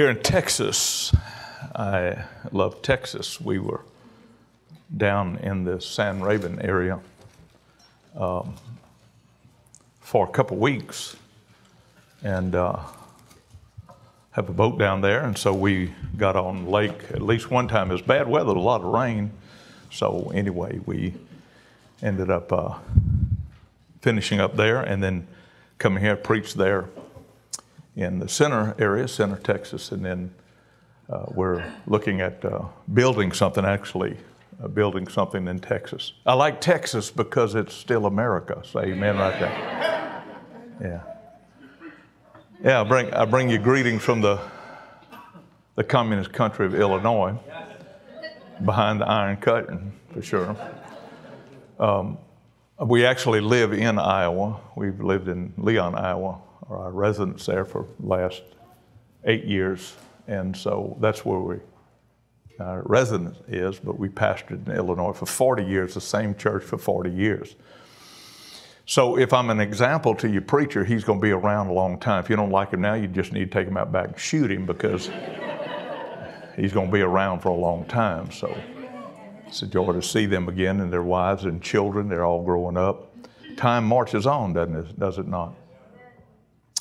here 0.00 0.08
in 0.08 0.22
Texas. 0.22 1.14
I 1.76 2.24
love 2.52 2.80
Texas. 2.80 3.38
We 3.38 3.58
were 3.58 3.82
down 4.96 5.36
in 5.42 5.64
the 5.64 5.78
Sam 5.78 6.22
Rayburn 6.22 6.58
area 6.62 6.98
um, 8.16 8.54
for 10.00 10.26
a 10.26 10.30
couple 10.30 10.56
weeks 10.56 11.16
and 12.22 12.54
uh, 12.54 12.78
have 14.30 14.48
a 14.48 14.54
boat 14.54 14.78
down 14.78 15.02
there. 15.02 15.22
And 15.22 15.36
so 15.36 15.52
we 15.52 15.92
got 16.16 16.34
on 16.34 16.64
lake 16.64 17.10
at 17.10 17.20
least 17.20 17.50
one 17.50 17.68
time. 17.68 17.90
It 17.90 17.92
was 17.92 18.00
bad 18.00 18.26
weather, 18.26 18.52
a 18.52 18.58
lot 18.58 18.80
of 18.80 18.86
rain. 18.86 19.30
So 19.90 20.32
anyway, 20.34 20.80
we 20.86 21.12
ended 22.02 22.30
up 22.30 22.50
uh, 22.50 22.78
finishing 24.00 24.40
up 24.40 24.56
there 24.56 24.80
and 24.80 25.02
then 25.02 25.26
coming 25.76 26.02
here, 26.02 26.16
preached 26.16 26.56
there 26.56 26.88
in 28.00 28.18
the 28.18 28.28
center 28.28 28.74
area, 28.78 29.06
center 29.06 29.36
Texas, 29.36 29.92
and 29.92 30.04
then 30.04 30.34
uh, 31.10 31.26
we're 31.28 31.62
looking 31.86 32.20
at 32.20 32.42
uh, 32.44 32.64
building 32.94 33.30
something, 33.32 33.64
actually, 33.64 34.16
uh, 34.62 34.68
building 34.68 35.06
something 35.06 35.46
in 35.46 35.60
Texas. 35.60 36.12
I 36.24 36.32
like 36.32 36.60
Texas 36.60 37.10
because 37.10 37.54
it's 37.54 37.74
still 37.74 38.06
America. 38.06 38.62
Say 38.64 38.92
amen 38.92 39.16
right 39.16 39.38
there. 39.38 40.24
Yeah. 40.80 41.02
Yeah, 42.62 42.80
I 42.80 42.84
bring, 42.84 43.12
I 43.12 43.24
bring 43.26 43.50
you 43.50 43.58
greetings 43.58 44.02
from 44.02 44.20
the, 44.22 44.40
the 45.74 45.84
communist 45.84 46.32
country 46.32 46.66
of 46.66 46.74
Illinois, 46.74 47.38
behind 48.64 49.00
the 49.00 49.08
Iron 49.08 49.36
Curtain, 49.36 49.92
for 50.12 50.22
sure. 50.22 50.56
Um, 51.78 52.18
we 52.78 53.04
actually 53.04 53.40
live 53.40 53.72
in 53.72 53.98
Iowa. 53.98 54.58
We've 54.74 55.00
lived 55.00 55.28
in 55.28 55.52
Leon, 55.58 55.94
Iowa, 55.94 56.38
our 56.78 56.92
residence 56.92 57.46
there 57.46 57.64
for 57.64 57.86
the 57.98 58.06
last 58.06 58.42
eight 59.24 59.44
years. 59.44 59.94
And 60.26 60.56
so 60.56 60.96
that's 61.00 61.24
where 61.24 61.40
we, 61.40 61.56
our 62.60 62.82
residence 62.86 63.38
is, 63.48 63.78
but 63.78 63.98
we 63.98 64.08
pastored 64.08 64.66
in 64.66 64.72
Illinois 64.72 65.12
for 65.12 65.26
40 65.26 65.64
years, 65.64 65.94
the 65.94 66.00
same 66.00 66.34
church 66.34 66.62
for 66.62 66.78
40 66.78 67.10
years. 67.10 67.56
So 68.86 69.16
if 69.16 69.32
I'm 69.32 69.50
an 69.50 69.60
example 69.60 70.14
to 70.16 70.28
your 70.28 70.42
preacher, 70.42 70.84
he's 70.84 71.04
going 71.04 71.20
to 71.20 71.22
be 71.22 71.30
around 71.30 71.68
a 71.68 71.72
long 71.72 71.98
time. 71.98 72.24
If 72.24 72.30
you 72.30 72.36
don't 72.36 72.50
like 72.50 72.72
him 72.72 72.80
now, 72.80 72.94
you 72.94 73.06
just 73.06 73.32
need 73.32 73.50
to 73.50 73.58
take 73.58 73.68
him 73.68 73.76
out 73.76 73.92
back 73.92 74.08
and 74.08 74.18
shoot 74.18 74.50
him 74.50 74.66
because 74.66 75.10
he's 76.56 76.72
going 76.72 76.88
to 76.88 76.92
be 76.92 77.00
around 77.00 77.40
for 77.40 77.50
a 77.50 77.54
long 77.54 77.84
time. 77.84 78.30
So 78.32 78.52
it's 79.46 79.62
a 79.62 79.66
joy 79.66 79.92
to 79.92 80.02
see 80.02 80.26
them 80.26 80.48
again 80.48 80.80
and 80.80 80.92
their 80.92 81.02
wives 81.02 81.44
and 81.44 81.62
children. 81.62 82.08
They're 82.08 82.24
all 82.24 82.42
growing 82.42 82.76
up. 82.76 83.14
Time 83.56 83.84
marches 83.84 84.26
on, 84.26 84.54
doesn't 84.54 84.74
it? 84.74 84.98
Does 84.98 85.18
it 85.18 85.28
not? 85.28 85.54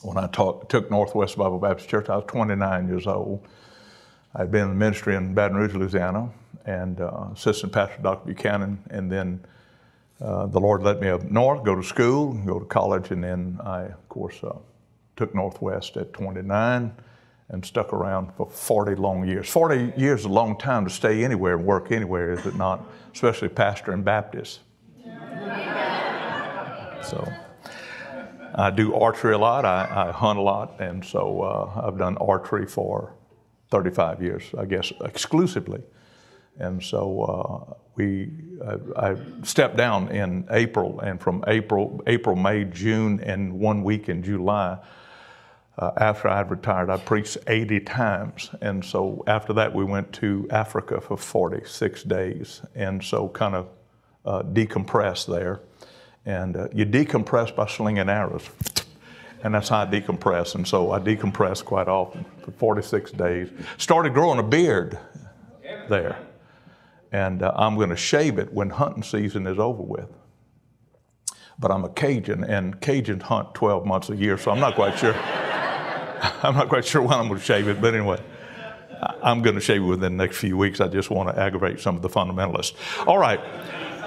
When 0.01 0.17
I 0.17 0.27
taught, 0.27 0.69
took 0.69 0.89
Northwest 0.89 1.37
Bible 1.37 1.59
Baptist 1.59 1.89
Church, 1.89 2.09
I 2.09 2.15
was 2.15 2.25
29 2.27 2.87
years 2.87 3.05
old. 3.05 3.45
I'd 4.33 4.51
been 4.51 4.71
in 4.71 4.77
ministry 4.77 5.15
in 5.15 5.33
Baton 5.33 5.57
Rouge, 5.57 5.73
Louisiana, 5.73 6.29
and 6.65 7.01
uh, 7.01 7.27
assistant 7.33 7.73
pastor 7.73 8.01
Dr. 8.01 8.27
Buchanan, 8.27 8.79
and 8.91 9.11
then 9.11 9.43
uh, 10.21 10.45
the 10.45 10.59
Lord 10.59 10.83
led 10.83 11.01
me 11.01 11.09
up 11.09 11.23
north, 11.23 11.63
go 11.63 11.75
to 11.75 11.83
school, 11.83 12.33
go 12.45 12.59
to 12.59 12.65
college, 12.65 13.11
and 13.11 13.23
then 13.23 13.59
I, 13.63 13.83
of 13.85 14.09
course, 14.09 14.43
uh, 14.43 14.57
took 15.15 15.35
Northwest 15.35 15.97
at 15.97 16.13
29 16.13 16.93
and 17.49 17.65
stuck 17.65 17.91
around 17.91 18.31
for 18.37 18.49
40 18.49 18.95
long 18.95 19.27
years. 19.27 19.49
40 19.49 19.93
years 19.97 20.21
is 20.21 20.25
a 20.25 20.29
long 20.29 20.57
time 20.57 20.85
to 20.85 20.91
stay 20.91 21.23
anywhere 21.23 21.57
and 21.57 21.65
work 21.65 21.91
anywhere, 21.91 22.31
is 22.31 22.45
it 22.45 22.55
not? 22.55 22.85
Especially 23.13 23.49
pastor 23.49 23.91
and 23.91 24.05
Baptist. 24.05 24.59
So 27.01 27.27
I 28.55 28.71
do 28.71 28.95
archery 28.95 29.33
a 29.33 29.37
lot, 29.37 29.65
I, 29.65 30.07
I 30.07 30.11
hunt 30.11 30.39
a 30.39 30.41
lot, 30.41 30.79
and 30.79 31.03
so 31.03 31.41
uh, 31.41 31.87
I've 31.87 31.97
done 31.97 32.17
archery 32.17 32.65
for 32.65 33.13
35 33.71 34.21
years, 34.21 34.43
I 34.57 34.65
guess, 34.65 34.91
exclusively. 35.01 35.81
And 36.57 36.83
so 36.83 37.21
uh, 37.21 37.73
we, 37.95 38.29
I, 38.95 39.11
I, 39.11 39.17
stepped 39.43 39.77
down 39.77 40.09
in 40.09 40.45
April, 40.49 40.99
and 40.99 41.21
from 41.21 41.43
April, 41.47 42.01
April, 42.07 42.35
May, 42.35 42.65
June, 42.65 43.21
and 43.21 43.53
one 43.53 43.83
week 43.83 44.09
in 44.09 44.23
July, 44.23 44.77
uh, 45.77 45.91
after 45.95 46.27
I 46.27 46.37
had 46.37 46.51
retired, 46.51 46.89
I 46.89 46.97
preached 46.97 47.37
80 47.47 47.79
times. 47.81 48.49
And 48.59 48.83
so 48.83 49.23
after 49.27 49.53
that, 49.53 49.73
we 49.73 49.85
went 49.85 50.11
to 50.13 50.45
Africa 50.51 50.99
for 50.99 51.15
46 51.15 52.03
days. 52.03 52.61
And 52.75 53.01
so 53.01 53.29
kind 53.29 53.55
of 53.55 53.69
uh, 54.25 54.43
decompressed 54.43 55.27
there. 55.27 55.61
And 56.29 56.55
uh, 56.55 56.67
you 56.71 56.85
decompress 56.85 57.55
by 57.55 57.65
slinging 57.65 58.07
arrows. 58.07 58.47
And 59.43 59.55
that's 59.55 59.69
how 59.69 59.79
I 59.79 59.85
decompress. 59.87 60.53
And 60.53 60.67
so 60.67 60.91
I 60.91 60.99
decompressed 60.99 61.65
quite 61.65 61.87
often 61.87 62.23
for 62.43 62.51
46 62.51 63.11
days. 63.13 63.49
Started 63.79 64.13
growing 64.13 64.37
a 64.37 64.43
beard 64.43 64.99
there. 65.89 66.19
And 67.11 67.41
uh, 67.41 67.51
I'm 67.55 67.75
going 67.75 67.89
to 67.89 67.95
shave 67.95 68.37
it 68.37 68.53
when 68.53 68.69
hunting 68.69 69.01
season 69.01 69.47
is 69.47 69.57
over 69.57 69.81
with 69.81 70.09
but 71.61 71.71
I'm 71.71 71.83
a 71.83 71.89
Cajun, 71.89 72.45
and 72.45 72.79
Cajuns 72.79 73.23
hunt 73.23 73.53
12 73.53 73.85
months 73.85 74.09
a 74.09 74.15
year, 74.15 74.37
so 74.37 74.49
I'm 74.51 74.61
not 74.61 74.75
quite 74.75 74.97
sure. 74.97 75.13
I'm 76.41 76.55
not 76.55 76.69
quite 76.69 76.85
sure 76.85 77.01
when 77.01 77.19
I'm 77.19 77.27
going 77.27 77.39
to 77.39 77.45
shave 77.45 77.67
it, 77.67 77.81
but 77.81 77.93
anyway, 77.93 78.21
I'm 79.21 79.41
going 79.41 79.55
to 79.55 79.61
shave 79.61 79.81
it 79.81 79.85
within 79.85 80.15
the 80.17 80.23
next 80.23 80.37
few 80.37 80.55
weeks. 80.55 80.79
I 80.79 80.87
just 80.87 81.09
want 81.09 81.27
to 81.27 81.37
aggravate 81.37 81.81
some 81.81 81.97
of 81.97 82.01
the 82.01 82.07
fundamentalists. 82.07 82.75
All 83.05 83.17
right. 83.17 83.41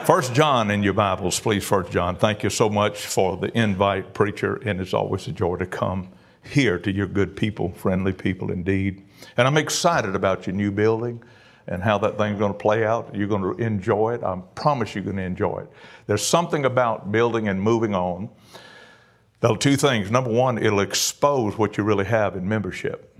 First 0.04 0.34
John 0.34 0.72
in 0.72 0.82
your 0.82 0.94
Bibles, 0.94 1.38
please. 1.38 1.64
First 1.64 1.92
John. 1.92 2.16
Thank 2.16 2.42
you 2.42 2.50
so 2.50 2.68
much 2.68 3.06
for 3.06 3.36
the 3.36 3.56
invite, 3.56 4.14
preacher, 4.14 4.56
and 4.64 4.80
it's 4.80 4.92
always 4.92 5.28
a 5.28 5.32
joy 5.32 5.56
to 5.56 5.66
come 5.66 6.08
here 6.42 6.76
to 6.80 6.92
your 6.92 7.06
good 7.06 7.36
people, 7.36 7.70
friendly 7.70 8.12
people 8.12 8.50
indeed. 8.50 9.04
And 9.36 9.46
I'm 9.46 9.56
excited 9.56 10.16
about 10.16 10.44
your 10.46 10.56
new 10.56 10.72
building 10.72 11.22
and 11.68 11.84
how 11.84 11.98
that 11.98 12.18
thing's 12.18 12.40
going 12.40 12.52
to 12.52 12.58
play 12.58 12.84
out. 12.84 13.14
You're 13.14 13.28
going 13.28 13.42
to 13.42 13.62
enjoy 13.62 14.14
it. 14.14 14.24
I 14.24 14.36
promise 14.56 14.96
you're 14.96 15.04
going 15.04 15.18
to 15.18 15.22
enjoy 15.22 15.60
it. 15.60 15.70
There's 16.08 16.26
something 16.26 16.64
about 16.64 17.12
building 17.12 17.46
and 17.46 17.62
moving 17.62 17.94
on 17.94 18.28
That'll 19.42 19.56
two 19.56 19.76
things. 19.76 20.08
Number 20.08 20.30
one, 20.30 20.56
it'll 20.56 20.80
expose 20.80 21.58
what 21.58 21.76
you 21.76 21.82
really 21.82 22.04
have 22.04 22.36
in 22.36 22.48
membership. 22.48 23.11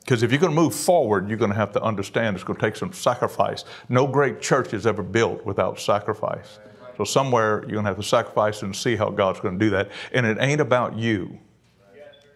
Because 0.00 0.22
if 0.22 0.30
you're 0.32 0.40
going 0.40 0.54
to 0.54 0.60
move 0.60 0.74
forward, 0.74 1.28
you're 1.28 1.38
going 1.38 1.50
to 1.50 1.56
have 1.56 1.72
to 1.72 1.82
understand 1.82 2.34
it's 2.34 2.44
going 2.44 2.58
to 2.58 2.66
take 2.66 2.76
some 2.76 2.92
sacrifice. 2.92 3.64
No 3.88 4.06
great 4.06 4.40
church 4.40 4.74
is 4.74 4.86
ever 4.86 5.02
built 5.02 5.44
without 5.44 5.78
sacrifice. 5.78 6.58
So 6.96 7.04
somewhere 7.04 7.60
you're 7.60 7.74
going 7.74 7.84
to 7.84 7.90
have 7.90 7.96
to 7.96 8.02
sacrifice 8.02 8.62
and 8.62 8.74
see 8.74 8.96
how 8.96 9.10
God's 9.10 9.40
going 9.40 9.58
to 9.58 9.64
do 9.64 9.70
that. 9.70 9.90
And 10.12 10.26
it 10.26 10.38
ain't 10.40 10.60
about 10.60 10.98
you. 10.98 11.38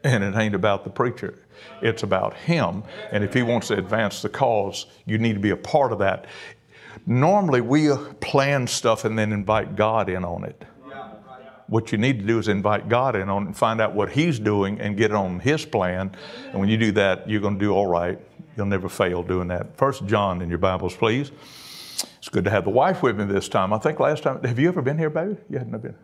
And 0.05 0.23
it 0.23 0.37
ain't 0.37 0.55
about 0.55 0.85
the 0.85 0.91
preacher. 0.91 1.39
It's 1.81 2.03
about 2.03 2.35
him. 2.35 2.85
And 3.11 3.25
if 3.25 3.33
he 3.33 3.43
wants 3.43 3.69
to 3.69 3.79
advance 3.79 4.21
the 4.21 4.29
cause, 4.29 4.87
you 5.07 5.19
need 5.19 5.33
to 5.33 5.41
be 5.41 5.51
a 5.51 5.57
part 5.57 5.93
of 5.93 5.99
that. 6.01 6.27
Normally 7.07 7.61
we 7.61 7.91
plan 8.21 8.67
stuff 8.67 9.05
and 9.05 9.19
then 9.19 9.33
invite 9.33 9.77
God 9.77 10.09
in 10.09 10.25
on 10.25 10.45
it 10.45 10.65
what 11.67 11.93
you 11.93 11.99
need 11.99 12.21
to 12.21 12.27
do 12.27 12.39
is 12.39 12.49
invite 12.49 12.89
God 12.89 13.17
in 13.17 13.29
on 13.29 13.47
and 13.47 13.57
find 13.57 13.81
out 13.81 13.95
what 13.95 14.11
He's 14.11 14.39
doing 14.39 14.81
and 14.81 14.97
get 14.97 15.13
on 15.13 15.41
His 15.41 15.65
plan. 15.65 16.15
And 16.51 16.61
when 16.61 16.69
you 16.69 16.77
do 16.77 16.93
that, 16.93 17.29
you're 17.29 17.41
going 17.41 17.59
to 17.59 17.65
do 17.65 17.73
all 17.73 17.87
right. 17.87 18.19
You'll 18.57 18.67
never 18.67 18.89
fail 18.89 19.23
doing 19.23 19.49
that. 19.49 19.77
First 19.77 20.07
John 20.07 20.43
in 20.43 20.49
your 20.49 20.59
Bibles, 20.59 20.95
please. 20.95 21.33
It's 22.19 22.29
good 22.29 22.45
to 22.45 22.51
have 22.51 22.65
the 22.65 22.71
wife 22.71 23.03
with 23.03 23.19
me 23.19 23.25
this 23.25 23.49
time. 23.49 23.73
I 23.73 23.79
think 23.79 24.01
last 24.01 24.23
time, 24.23 24.43
have 24.45 24.59
you 24.59 24.69
ever 24.69 24.83
been 24.83 24.99
here, 24.99 25.11
baby? 25.11 25.37
You 25.49 25.59
hadn't 25.59 25.79
been. 25.81 25.97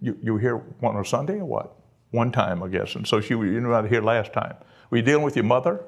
You, 0.00 0.18
you 0.22 0.34
were 0.34 0.40
here 0.40 0.56
one 0.56 0.96
on 0.96 1.04
Sunday 1.04 1.38
or 1.38 1.44
what? 1.44 1.74
One 2.10 2.32
time, 2.32 2.62
I 2.62 2.68
guess. 2.68 2.94
And 2.94 3.06
so 3.06 3.20
she, 3.20 3.34
was 3.34 3.48
not 3.48 3.88
here 3.88 4.02
last 4.02 4.32
time. 4.32 4.56
Were 4.90 4.98
you 4.98 5.02
dealing 5.02 5.24
with 5.24 5.36
your 5.36 5.44
mother? 5.44 5.84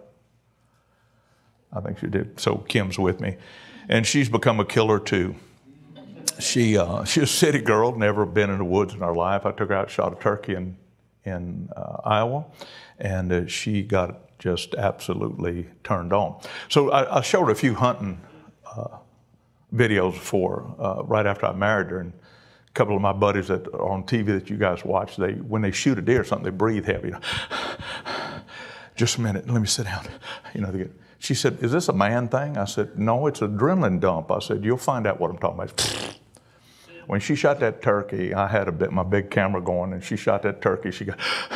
I 1.73 1.81
think 1.81 1.99
she 1.99 2.07
did. 2.07 2.39
So 2.39 2.59
Kim's 2.69 2.99
with 2.99 3.21
me. 3.21 3.37
And 3.89 4.07
she's 4.07 4.29
become 4.29 4.61
a 4.61 4.65
killer 4.65 4.99
too 4.99 5.35
she 6.39 6.77
uh, 6.79 7.05
she's 7.05 7.25
a 7.25 7.27
city 7.27 7.61
girl, 7.61 7.97
never 7.97 8.27
been 8.27 8.51
in 8.51 8.59
the 8.59 8.65
woods 8.65 8.95
in 8.95 9.01
her 9.01 9.15
life. 9.15 9.47
I 9.47 9.53
took 9.53 9.69
her 9.69 9.75
out, 9.75 9.91
shot 9.91 10.13
a 10.13 10.17
turkey 10.17 10.55
in 10.55 10.77
in 11.25 11.71
uh, 11.77 11.97
Iowa, 12.05 12.45
and 12.99 13.33
uh, 13.33 13.47
she 13.47 13.83
got 13.83 14.39
just 14.39 14.75
absolutely 14.75 15.67
turned 15.83 16.13
on. 16.13 16.39
So 16.69 16.91
I, 16.91 17.19
I 17.19 17.21
showed 17.23 17.47
her 17.47 17.53
a 17.53 17.57
few 17.57 17.75
hunting 17.75 18.21
uh, 18.67 18.99
videos 19.75 20.15
for 20.15 20.75
uh, 20.79 21.03
right 21.05 21.27
after 21.27 21.47
I 21.47 21.53
married 21.53 21.91
her, 21.91 22.01
and 22.01 22.13
a 22.13 22.73
couple 22.73 22.95
of 22.95 23.03
my 23.03 23.13
buddies 23.13 23.49
that 23.49 23.67
are 23.69 23.89
on 23.89 24.05
TV 24.05 24.27
that 24.27 24.51
you 24.51 24.57
guys 24.57 24.85
watch, 24.85 25.17
they 25.17 25.33
when 25.33 25.63
they 25.63 25.71
shoot 25.71 25.99
a 25.99 26.03
deer 26.03 26.21
or 26.21 26.25
something, 26.25 26.45
they 26.45 26.57
breathe 26.57 26.85
heavy. 26.85 27.13
just 28.97 29.17
a 29.17 29.21
minute, 29.21 29.49
let 29.49 29.61
me 29.61 29.67
sit 29.67 29.85
down. 29.85 30.07
You 30.55 30.61
know, 30.61 30.71
they 30.71 30.79
get, 30.79 30.93
she 31.19 31.35
said, 31.35 31.59
Is 31.63 31.73
this 31.73 31.89
a 31.89 31.93
man 31.93 32.29
thing? 32.29 32.57
I 32.59 32.65
said, 32.67 32.99
No, 32.99 33.27
it's 33.27 33.41
adrenaline 33.41 33.99
dump. 33.99 34.31
I 34.31 34.39
said, 34.39 34.65
You'll 34.65 34.77
find 34.77 35.07
out 35.07 35.19
what 35.19 35.31
I'm 35.31 35.39
talking 35.39 35.61
about. 35.63 36.14
When 37.07 37.21
she 37.21 37.35
shot 37.35 37.61
that 37.61 37.83
turkey, 37.83 38.33
I 38.35 38.47
had 38.47 38.69
a 38.69 38.73
bit 38.73 38.93
my 38.93 39.03
big 39.03 39.31
camera 39.31 39.61
going, 39.61 39.93
and 39.93 40.03
she 40.03 40.17
shot 40.17 40.43
that 40.43 40.63
turkey. 40.63 40.91
She 40.91 41.05
got, 41.05 41.19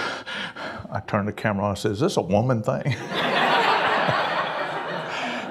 I 0.91 1.01
turned 1.07 1.29
the 1.29 1.33
camera 1.33 1.65
on. 1.65 1.73
I 1.73 1.75
said, 1.75 1.93
"Is 1.93 2.01
this 2.01 2.17
a 2.17 2.23
woman 2.23 2.63
thing?" 2.63 2.83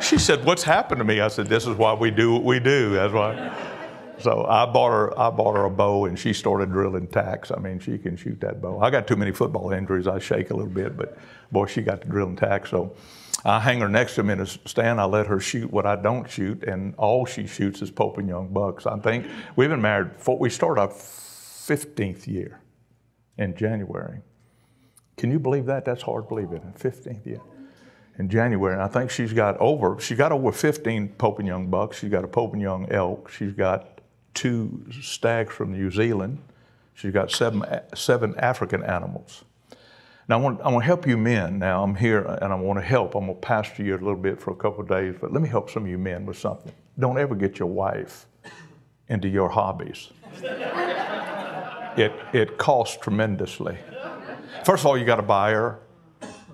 she 0.01 0.17
said, 0.17 0.45
"What's 0.45 0.63
happened 0.63 0.99
to 0.99 1.05
me?" 1.05 1.19
I 1.21 1.27
said, 1.27 1.47
"This 1.47 1.65
is 1.65 1.75
why 1.75 1.93
we 1.93 2.11
do 2.11 2.33
what 2.33 2.43
we 2.43 2.59
do. 2.59 2.93
That's 2.93 3.13
why." 3.13 3.53
So 4.19 4.45
I 4.45 4.65
bought 4.65 4.91
her, 4.91 5.19
I 5.19 5.29
bought 5.29 5.55
her 5.55 5.65
a 5.65 5.69
bow, 5.69 6.05
and 6.05 6.17
she 6.17 6.33
started 6.33 6.71
drilling 6.71 7.07
tacks. 7.07 7.51
I 7.51 7.59
mean, 7.59 7.79
she 7.79 7.97
can 7.97 8.17
shoot 8.17 8.41
that 8.41 8.61
bow. 8.61 8.79
I 8.79 8.89
got 8.89 9.07
too 9.07 9.15
many 9.15 9.31
football 9.31 9.71
injuries. 9.71 10.07
I 10.07 10.17
shake 10.19 10.49
a 10.49 10.55
little 10.55 10.71
bit, 10.71 10.97
but 10.97 11.17
boy, 11.51 11.67
she 11.67 11.81
got 11.81 12.01
to 12.01 12.07
drilling 12.07 12.35
tacks. 12.35 12.71
So 12.71 12.95
I 13.45 13.59
hang 13.59 13.79
her 13.81 13.89
next 13.89 14.15
to 14.15 14.23
me 14.23 14.33
in 14.33 14.41
a 14.41 14.45
stand. 14.45 14.99
I 14.99 15.05
let 15.05 15.27
her 15.27 15.39
shoot 15.39 15.71
what 15.71 15.85
I 15.85 15.95
don't 15.95 16.29
shoot, 16.29 16.63
and 16.63 16.95
all 16.95 17.25
she 17.25 17.47
shoots 17.47 17.81
is 17.81 17.91
Pope 17.91 18.17
and 18.17 18.27
Young 18.27 18.49
bucks. 18.49 18.85
I 18.85 18.97
think 18.99 19.27
we've 19.55 19.69
been 19.69 19.81
married. 19.81 20.11
For, 20.17 20.37
we 20.37 20.49
start 20.49 20.79
our 20.79 20.87
15th 20.87 22.27
year 22.27 22.59
in 23.37 23.55
January. 23.55 24.21
Can 25.17 25.31
you 25.31 25.39
believe 25.39 25.65
that? 25.65 25.85
That's 25.85 26.01
hard 26.01 26.25
to 26.25 26.29
believe 26.29 26.51
it. 26.51 26.63
15th 26.75 27.25
year 27.25 27.41
in 28.17 28.29
January, 28.29 28.73
and 28.73 28.81
I 28.81 28.87
think 28.87 29.11
she's 29.11 29.33
got 29.33 29.57
over. 29.57 29.99
She 29.99 30.15
got 30.15 30.31
over 30.31 30.51
15 30.51 31.09
Pope 31.09 31.39
and 31.39 31.47
Young 31.47 31.67
bucks. 31.67 31.99
She's 31.99 32.09
got 32.09 32.23
a 32.23 32.27
Pope 32.27 32.53
and 32.53 32.61
Young 32.61 32.91
elk. 32.91 33.29
She's 33.29 33.53
got 33.53 34.01
two 34.33 34.85
stags 35.01 35.53
from 35.53 35.71
New 35.71 35.91
Zealand. 35.91 36.39
She's 36.93 37.13
got 37.13 37.31
seven 37.31 37.63
seven 37.93 38.35
African 38.39 38.83
animals. 38.83 39.43
Now, 40.29 40.39
I 40.39 40.41
want, 40.41 40.61
I 40.61 40.69
want 40.69 40.83
to 40.83 40.85
help 40.85 41.07
you 41.07 41.17
men. 41.17 41.57
Now, 41.59 41.83
I'm 41.83 41.95
here 41.95 42.25
uh, 42.27 42.39
and 42.41 42.51
I 42.51 42.55
want 42.55 42.79
to 42.79 42.85
help. 42.85 43.15
I'm 43.15 43.27
going 43.27 43.35
to 43.35 43.41
pastor 43.41 43.83
you 43.83 43.93
a 43.93 43.97
little 43.97 44.15
bit 44.15 44.41
for 44.41 44.51
a 44.51 44.55
couple 44.55 44.81
of 44.81 44.89
days, 44.89 45.15
but 45.19 45.31
let 45.31 45.41
me 45.41 45.47
help 45.47 45.69
some 45.69 45.83
of 45.83 45.89
you 45.89 45.97
men 45.97 46.25
with 46.25 46.37
something. 46.37 46.73
Don't 46.99 47.17
ever 47.17 47.33
get 47.33 47.59
your 47.59 47.69
wife 47.69 48.25
into 49.07 49.29
your 49.29 49.47
hobbies. 49.47 50.09
it, 51.97 52.11
it 52.33 52.57
costs 52.57 52.97
tremendously. 52.97 53.77
First 54.65 54.81
of 54.81 54.87
all, 54.87 54.97
you 54.97 55.05
got 55.05 55.15
to 55.17 55.21
buy 55.21 55.51
her 55.51 55.79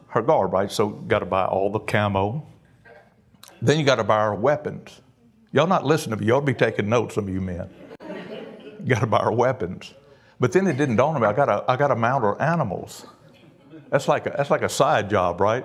her 0.08 0.22
garb, 0.22 0.54
right? 0.54 0.72
So, 0.72 0.90
got 0.90 1.20
to 1.20 1.26
buy 1.26 1.46
all 1.46 1.72
the 1.72 1.80
camo. 1.80 2.46
Then 3.64 3.80
you 3.80 3.86
got 3.86 3.96
to 3.96 4.04
buy 4.04 4.24
her 4.26 4.36
weapons. 4.36 5.02
Y'all 5.52 5.66
not 5.66 5.84
listening 5.84 6.18
to 6.18 6.22
me. 6.22 6.28
Y'all 6.28 6.42
be 6.42 6.54
taking 6.54 6.88
notes, 6.88 7.16
some 7.16 7.28
of 7.28 7.34
you 7.34 7.42
men. 7.42 7.68
You 8.80 8.90
got 8.90 9.00
to 9.00 9.08
buy 9.08 9.24
her 9.24 9.32
weapons. 9.32 9.96
But 10.40 10.52
then 10.52 10.68
it 10.68 10.78
didn't 10.78 10.98
dawn 10.98 11.16
on 11.16 11.22
me. 11.22 11.28
I 11.28 11.34
got 11.34 11.46
to, 11.46 11.64
I 11.68 11.76
got 11.76 11.88
to 11.88 11.96
mount 11.96 12.24
her 12.24 12.40
animals. 12.40 13.08
That's 13.94 14.08
like 14.08 14.26
a, 14.26 14.34
that's 14.36 14.50
like 14.50 14.64
a 14.64 14.70
side 14.70 15.08
job, 15.08 15.40
right? 15.40 15.64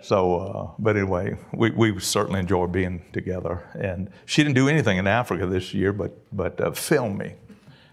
So, 0.00 0.36
uh, 0.36 0.70
but 0.78 0.96
anyway, 0.96 1.36
we, 1.52 1.72
we 1.72 2.00
certainly 2.00 2.40
enjoy 2.40 2.68
being 2.68 3.04
together. 3.12 3.68
And 3.74 4.10
she 4.24 4.42
didn't 4.42 4.54
do 4.54 4.66
anything 4.66 4.96
in 4.96 5.06
Africa 5.06 5.46
this 5.46 5.74
year, 5.74 5.92
but 5.92 6.16
but 6.34 6.58
uh, 6.58 6.70
film 6.70 7.18
me. 7.18 7.34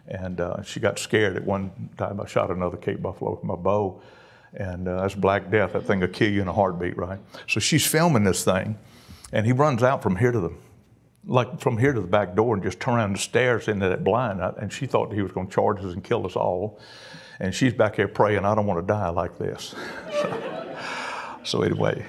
And 0.08 0.40
uh, 0.40 0.62
she 0.64 0.80
got 0.80 1.00
scared 1.00 1.36
at 1.36 1.44
one 1.44 1.90
time. 1.98 2.22
I 2.22 2.28
shot 2.28 2.50
another 2.50 2.78
Cape 2.78 3.02
buffalo 3.02 3.32
with 3.32 3.44
my 3.44 3.56
bow, 3.56 4.02
and 4.54 4.88
uh, 4.88 5.02
that's 5.02 5.16
Black 5.16 5.52
Death. 5.52 5.74
That 5.74 5.84
thing 5.84 6.00
will 6.00 6.08
kill 6.08 6.32
you 6.32 6.42
in 6.42 6.48
a 6.48 6.54
heartbeat, 6.54 6.96
right? 6.96 7.20
So 7.46 7.60
she's 7.60 7.86
filming 7.86 8.24
this 8.24 8.46
thing, 8.46 8.78
and 9.34 9.46
he 9.46 9.52
runs 9.52 9.84
out 9.84 10.02
from 10.02 10.16
here 10.16 10.32
to 10.32 10.40
the 10.40 10.54
like 11.26 11.60
from 11.60 11.78
here 11.78 11.92
to 11.92 12.00
the 12.00 12.08
back 12.08 12.36
door 12.36 12.54
and 12.54 12.64
just 12.64 12.80
turn 12.80 12.94
around 12.94 13.10
and 13.10 13.20
stares 13.20 13.68
into 13.68 13.90
that 13.90 14.06
blind. 14.06 14.40
And 14.40 14.72
she 14.72 14.86
thought 14.86 15.12
he 15.12 15.22
was 15.22 15.34
going 15.34 15.48
to 15.48 15.54
charge 15.54 15.80
us 15.80 15.92
and 15.92 16.02
kill 16.02 16.26
us 16.26 16.38
all 16.38 16.80
and 17.42 17.56
she's 17.56 17.74
back 17.74 17.96
here 17.96 18.08
praying, 18.08 18.46
I 18.46 18.54
don't 18.54 18.68
want 18.68 18.80
to 18.80 18.86
die 18.86 19.10
like 19.10 19.38
this. 19.40 19.74
so, 20.12 20.78
so 21.44 21.62
anyway, 21.64 22.06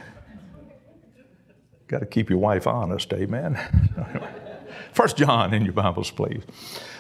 got 1.89 2.01
to 2.01 2.07
keep 2.07 2.29
your 2.29 2.39
wife 2.39 2.67
honest, 2.67 3.11
amen. 3.15 3.59
First 4.93 5.17
John 5.17 5.55
in 5.55 5.65
your 5.65 5.73
Bibles, 5.73 6.11
please. 6.11 6.43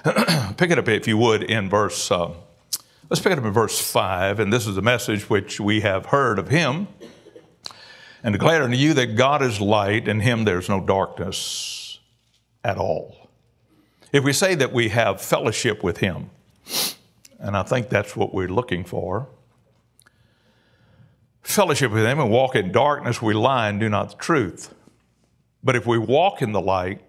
pick 0.57 0.71
it 0.71 0.79
up, 0.79 0.89
if 0.89 1.07
you 1.07 1.19
would, 1.19 1.43
in 1.43 1.69
verse. 1.69 2.11
Uh, 2.11 2.33
let's 3.11 3.21
pick 3.21 3.33
it 3.33 3.39
up 3.39 3.45
in 3.45 3.53
verse 3.53 3.79
five, 3.79 4.41
and 4.41 4.51
this 4.51 4.67
is 4.67 4.77
the 4.77 4.83
message 4.83 5.29
which 5.29 5.61
we 5.61 5.83
have 5.83 6.07
heard 6.07 6.39
of 6.39 6.49
Him, 6.49 6.89
and 8.25 8.33
declare 8.33 8.63
unto 8.63 8.79
you 8.79 8.95
that 8.95 9.15
God 9.15 9.43
is 9.43 9.61
light, 9.61 10.09
and 10.09 10.23
Him 10.23 10.45
there's 10.45 10.71
no 10.71 10.81
darkness 10.81 12.01
at 12.65 12.79
all. 12.79 13.29
If 14.11 14.25
we 14.25 14.33
say 14.33 14.55
that 14.55 14.73
we 14.73 14.89
have 14.89 15.21
fellowship 15.21 15.85
with 15.85 15.99
Him, 15.99 16.31
and 17.43 17.57
I 17.57 17.65
think 17.65 17.89
that's 17.89 18.17
what 18.17 18.33
we're 18.33 18.49
looking 18.49 18.85
for. 18.85 19.29
Fellowship 21.43 21.91
with 21.91 22.07
Him 22.07 22.21
and 22.21 22.31
walk 22.31 22.55
in 22.55 22.71
darkness, 22.71 23.21
we 23.21 23.35
lie 23.35 23.69
and 23.69 23.81
do 23.81 23.89
not 23.89 24.11
the 24.11 24.17
truth. 24.17 24.73
But 25.63 25.75
if 25.75 25.85
we 25.85 25.99
walk 25.99 26.41
in 26.41 26.53
the 26.53 26.61
light, 26.61 27.03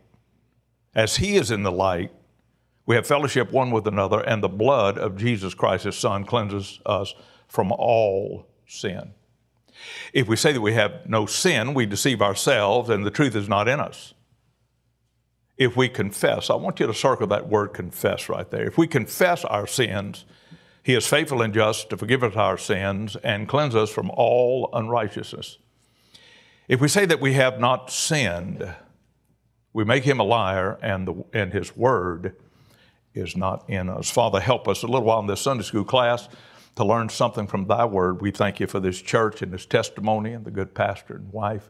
as 0.95 1.17
He 1.17 1.35
is 1.35 1.51
in 1.51 1.61
the 1.61 1.71
light, 1.71 2.11
we 2.85 2.95
have 2.95 3.05
fellowship 3.05 3.51
one 3.51 3.69
with 3.69 3.87
another, 3.87 4.21
and 4.21 4.43
the 4.43 4.49
blood 4.49 4.97
of 4.97 5.15
Jesus 5.15 5.53
Christ, 5.53 5.85
His 5.85 5.95
Son, 5.95 6.25
cleanses 6.25 6.79
us 6.85 7.13
from 7.47 7.71
all 7.71 8.47
sin. 8.65 9.13
If 10.13 10.27
we 10.27 10.35
say 10.35 10.51
that 10.51 10.61
we 10.61 10.73
have 10.73 11.07
no 11.07 11.27
sin, 11.27 11.75
we 11.75 11.85
deceive 11.85 12.21
ourselves, 12.21 12.89
and 12.89 13.05
the 13.05 13.11
truth 13.11 13.35
is 13.35 13.47
not 13.47 13.67
in 13.67 13.79
us 13.79 14.15
if 15.57 15.75
we 15.77 15.87
confess. 15.89 16.49
I 16.49 16.55
want 16.55 16.79
you 16.79 16.87
to 16.87 16.93
circle 16.93 17.27
that 17.27 17.47
word 17.47 17.69
confess 17.69 18.29
right 18.29 18.49
there. 18.49 18.65
If 18.65 18.77
we 18.77 18.87
confess 18.87 19.45
our 19.45 19.67
sins, 19.67 20.25
He 20.81 20.93
is 20.95 21.07
faithful 21.07 21.41
and 21.41 21.53
just 21.53 21.89
to 21.89 21.97
forgive 21.97 22.23
us 22.23 22.35
our 22.35 22.57
sins 22.57 23.15
and 23.17 23.47
cleanse 23.47 23.75
us 23.75 23.91
from 23.91 24.09
all 24.11 24.69
unrighteousness. 24.73 25.57
If 26.67 26.81
we 26.81 26.87
say 26.87 27.05
that 27.05 27.19
we 27.19 27.33
have 27.33 27.59
not 27.59 27.91
sinned, 27.91 28.73
we 29.73 29.83
make 29.83 30.03
Him 30.03 30.19
a 30.19 30.23
liar 30.23 30.79
and, 30.81 31.07
the, 31.07 31.25
and 31.33 31.53
His 31.53 31.75
word 31.75 32.35
is 33.13 33.37
not 33.37 33.69
in 33.69 33.89
us. 33.89 34.09
Father, 34.09 34.39
help 34.39 34.67
us 34.67 34.81
a 34.81 34.87
little 34.87 35.03
while 35.03 35.19
in 35.19 35.27
this 35.27 35.41
Sunday 35.41 35.63
school 35.63 35.83
class 35.83 36.29
to 36.75 36.83
learn 36.83 37.09
something 37.09 37.45
from 37.45 37.67
Thy 37.67 37.85
word. 37.85 38.21
We 38.21 38.31
thank 38.31 38.59
you 38.59 38.65
for 38.65 38.79
this 38.79 38.99
church 38.99 39.43
and 39.43 39.51
this 39.51 39.65
testimony 39.67 40.33
and 40.33 40.43
the 40.43 40.51
good 40.51 40.73
pastor 40.73 41.15
and 41.15 41.31
wife, 41.31 41.69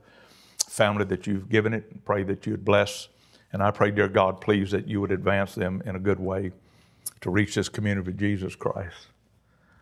family 0.70 1.04
that 1.06 1.28
you've 1.28 1.50
given 1.50 1.74
it, 1.74 1.88
and 1.92 2.06
pray 2.06 2.24
that 2.24 2.46
you'd 2.46 2.64
bless 2.64 3.10
and 3.54 3.62
I 3.62 3.70
pray, 3.70 3.92
dear 3.92 4.10
God, 4.10 4.42
please 4.42 4.72
that 4.72 4.88
you 4.88 5.00
would 5.00 5.12
advance 5.12 5.54
them 5.54 5.82
in 5.86 5.96
a 5.96 6.00
good 6.00 6.20
way 6.20 6.52
to 7.22 7.30
reach 7.30 7.56
this 7.56 7.70
community 7.70 8.10
of 8.10 8.18
Jesus 8.18 8.56
Christ. 8.56 9.08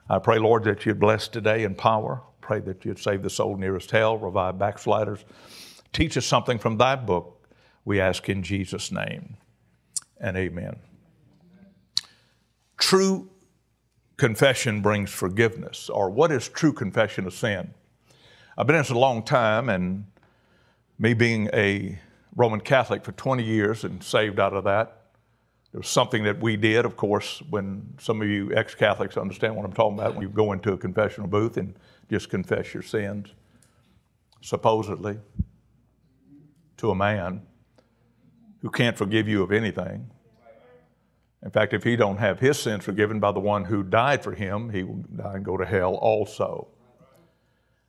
I 0.10 0.20
pray, 0.20 0.40
Lord, 0.40 0.66
that 0.66 0.86
you'd 0.86 1.00
bless 1.00 1.30
today 1.30 1.64
in 1.64 1.74
power. 1.74 2.22
Pray 2.42 2.60
that 2.60 2.84
you'd 2.84 3.00
save 3.00 3.24
the 3.24 3.30
soul 3.30 3.56
nearest 3.56 3.90
hell, 3.90 4.18
revive 4.18 4.60
backsliders. 4.60 5.24
Teach 5.94 6.18
us 6.18 6.26
something 6.26 6.60
from 6.60 6.78
thy 6.78 6.98
book, 6.98 7.48
we 7.86 8.00
ask 8.00 8.28
in 8.28 8.44
Jesus' 8.44 8.92
name. 8.92 9.38
And 10.20 10.36
amen. 10.36 10.76
True 12.78 13.30
confession 14.18 14.82
brings 14.82 15.10
forgiveness, 15.10 15.90
or 15.90 16.10
what 16.10 16.32
is 16.32 16.50
true 16.50 16.74
confession 16.74 17.26
of 17.26 17.34
sin? 17.34 17.74
I've 18.58 18.68
been 18.68 18.76
in 18.76 18.82
this 18.82 18.92
a 18.92 18.96
long 18.96 19.24
time, 19.24 19.70
and 19.70 20.06
me 21.00 21.14
being 21.14 21.50
a 21.54 22.00
Roman 22.36 22.62
Catholic 22.62 23.04
for 23.04 23.12
20 23.12 23.44
years 23.44 23.84
and 23.84 24.04
saved 24.04 24.40
out 24.40 24.54
of 24.54 24.64
that. 24.64 25.02
It 25.74 25.78
was 25.78 25.88
something 25.88 26.24
that 26.24 26.42
we 26.42 26.58
did, 26.58 26.86
of 26.86 26.98
course, 26.98 27.42
when 27.50 27.94
some 28.00 28.22
of 28.22 28.28
you 28.28 28.54
ex 28.54 28.76
Catholics 28.76 29.16
understand 29.16 29.56
what 29.56 29.66
I'm 29.66 29.74
talking 29.74 29.98
about, 29.98 30.16
when 30.16 30.24
you 30.24 30.30
go 30.30 30.52
into 30.52 30.74
a 30.74 30.78
confessional 30.78 31.28
booth 31.28 31.58
and 31.58 31.76
just 32.10 32.30
confess 32.30 32.74
your 32.74 32.84
sins, 32.84 33.30
supposedly, 34.42 35.18
to 36.78 36.92
a 36.92 36.96
man 36.96 37.44
who 38.62 38.70
can't 38.70 38.98
forgive 38.98 39.28
you 39.28 39.44
of 39.44 39.52
anything. 39.52 40.10
In 41.44 41.50
fact, 41.50 41.74
if 41.74 41.84
he 41.84 41.96
don't 41.96 42.18
have 42.18 42.40
his 42.40 42.60
sins 42.60 42.84
forgiven 42.84 43.20
by 43.20 43.32
the 43.32 43.40
one 43.40 43.66
who 43.66 43.82
died 43.82 44.24
for 44.24 44.34
him, 44.34 44.70
he 44.70 44.84
will 44.84 45.04
die 45.16 45.36
and 45.36 45.46
go 45.46 45.58
to 45.58 45.66
hell 45.66 45.96
also. 45.96 46.68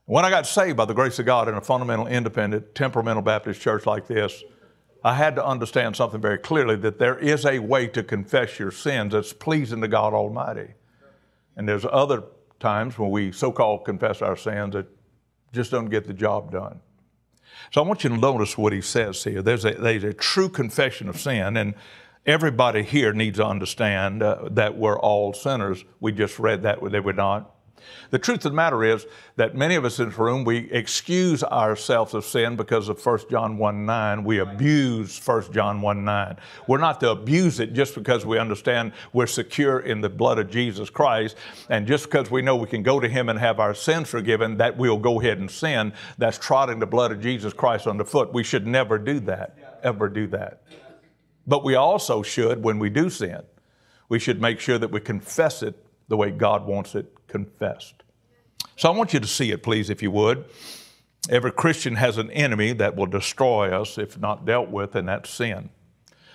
When 0.07 0.25
I 0.25 0.31
got 0.31 0.47
saved 0.47 0.77
by 0.77 0.85
the 0.85 0.95
grace 0.95 1.19
of 1.19 1.27
God 1.27 1.49
in 1.49 1.55
a 1.55 1.61
fundamental, 1.61 2.09
independent, 2.09 2.75
temperamental 2.75 3.23
Baptist 3.23 3.61
church 3.61 3.87
like 3.87 4.09
this, 4.09 4.43
I 5.05 5.15
had 5.15 5.37
to 5.37 5.45
understand 5.45 5.97
something 5.97 6.21
very 6.21 6.39
clearly 6.39 6.77
that 6.77 6.99
there 6.99 7.19
is 7.19 7.45
a 7.45 7.59
way 7.61 7.87
to 7.89 8.03
confess 8.03 8.59
your 8.59 8.71
sins 8.71 9.13
that's 9.13 9.33
pleasing 9.33 9.81
to 9.81 9.89
God 9.89 10.13
Almighty. 10.13 10.75
And 11.57 11.69
there's 11.69 11.87
other 11.91 12.25
times 12.59 12.99
when 12.99 13.11
we 13.11 13.33
so 13.33 13.53
called 13.53 13.85
confess 13.85 14.23
our 14.23 14.37
sins 14.37 14.75
that 14.75 14.87
just 15.53 15.71
don't 15.71 15.89
get 15.89 16.07
the 16.07 16.15
job 16.15 16.51
done. 16.51 16.81
So 17.73 17.83
I 17.83 17.87
want 17.87 18.05
you 18.05 18.11
to 18.11 18.17
notice 18.17 18.57
what 18.59 18.73
he 18.73 18.81
says 18.81 19.23
here. 19.23 19.43
There's 19.43 19.65
a, 19.65 19.73
there's 19.73 20.05
a 20.05 20.13
true 20.13 20.49
confession 20.49 21.09
of 21.09 21.21
sin, 21.21 21.57
and 21.57 21.75
everybody 22.27 22.83
here 22.83 23.13
needs 23.13 23.39
to 23.39 23.47
understand 23.47 24.23
uh, 24.23 24.49
that 24.53 24.77
we're 24.77 24.99
all 24.99 25.33
sinners. 25.33 25.85
We 26.01 26.13
just 26.13 26.39
read 26.39 26.63
that, 26.63 26.79
they 26.91 27.01
were 27.01 27.13
not. 27.13 27.55
The 28.11 28.19
truth 28.19 28.45
of 28.45 28.53
the 28.53 28.57
matter 28.57 28.85
is 28.85 29.07
that 29.37 29.55
many 29.55 29.75
of 29.75 29.85
us 29.85 29.99
in 29.99 30.09
this 30.11 30.19
room, 30.19 30.45
we 30.45 30.71
excuse 30.71 31.43
ourselves 31.43 32.15
of 32.15 32.25
sin 32.25 32.57
because 32.57 32.89
of 32.89 33.05
1 33.05 33.21
John 33.31 33.59
1 33.59 33.87
9. 33.87 34.25
We 34.25 34.39
abuse 34.39 35.21
1 35.25 35.53
John 35.53 35.81
1 35.81 36.05
9. 36.05 36.37
We're 36.67 36.79
not 36.79 37.01
to 37.01 37.11
abuse 37.11 37.61
it 37.61 37.73
just 37.73 37.95
because 37.95 38.27
we 38.27 38.39
understand 38.39 38.93
we're 39.13 39.27
secure 39.27 39.81
in 39.81 40.01
the 40.01 40.09
blood 40.09 40.39
of 40.39 40.51
Jesus 40.51 40.91
Christ. 40.91 41.37
And 41.69 41.87
just 41.87 42.05
because 42.05 42.31
we 42.31 42.43
know 42.43 42.57
we 42.57 42.69
can 42.69 42.83
go 42.83 43.01
to 43.01 43.09
Him 43.09 43.29
and 43.29 43.39
have 43.39 43.61
our 43.61 43.75
sins 43.75 44.09
forgiven, 44.09 44.59
that 44.59 44.77
we'll 44.77 44.99
go 44.99 45.21
ahead 45.21 45.39
and 45.39 45.51
sin. 45.51 45.93
That's 46.19 46.39
trotting 46.39 46.79
the 46.79 46.87
blood 46.87 47.13
of 47.13 47.21
Jesus 47.21 47.53
Christ 47.53 47.87
underfoot. 47.87 48.33
We 48.33 48.45
should 48.45 48.67
never 48.67 48.99
do 48.99 49.21
that, 49.21 49.81
ever 49.83 50.09
do 50.09 50.27
that. 50.29 50.63
But 51.47 51.65
we 51.65 51.75
also 51.75 52.23
should, 52.23 52.63
when 52.63 52.79
we 52.79 52.91
do 52.91 53.11
sin, 53.11 53.43
we 54.09 54.19
should 54.19 54.41
make 54.41 54.61
sure 54.61 54.79
that 54.79 54.91
we 54.91 55.01
confess 55.01 55.63
it 55.63 55.82
the 56.13 56.17
way 56.19 56.31
God 56.31 56.67
wants 56.67 56.95
it 56.95 57.11
confessed. 57.27 58.03
So 58.77 58.93
I 58.93 58.95
want 58.95 59.15
you 59.15 59.21
to 59.21 59.27
see 59.27 59.51
it, 59.51 59.63
please, 59.63 59.89
if 59.89 60.03
you 60.03 60.11
would. 60.11 60.45
Every 61.31 61.51
Christian 61.51 61.95
has 61.95 62.19
an 62.19 62.31
enemy 62.33 62.75
that 62.75 62.97
will 62.97 63.07
destroy 63.07 63.75
us 63.75 63.97
if 63.97 64.19
not 64.19 64.45
dealt 64.45 64.69
with, 64.69 64.95
and 64.95 65.09
that's 65.09 65.31
sin. 65.31 65.71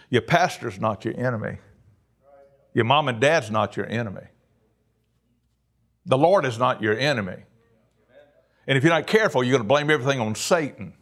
Your 0.09 0.23
pastor's 0.23 0.79
not 0.79 1.05
your 1.05 1.15
enemy. 1.15 1.59
Your 2.73 2.85
mom 2.85 3.07
and 3.07 3.21
dad's 3.21 3.51
not 3.51 3.77
your 3.77 3.85
enemy. 3.85 4.25
The 6.07 6.17
Lord 6.17 6.43
is 6.43 6.57
not 6.57 6.81
your 6.81 6.97
enemy. 6.97 7.43
And 8.65 8.79
if 8.79 8.83
you're 8.83 8.91
not 8.91 9.05
careful, 9.05 9.43
you're 9.43 9.59
going 9.59 9.61
to 9.61 9.67
blame 9.67 9.91
everything 9.91 10.19
on 10.19 10.33
Satan. 10.33 10.93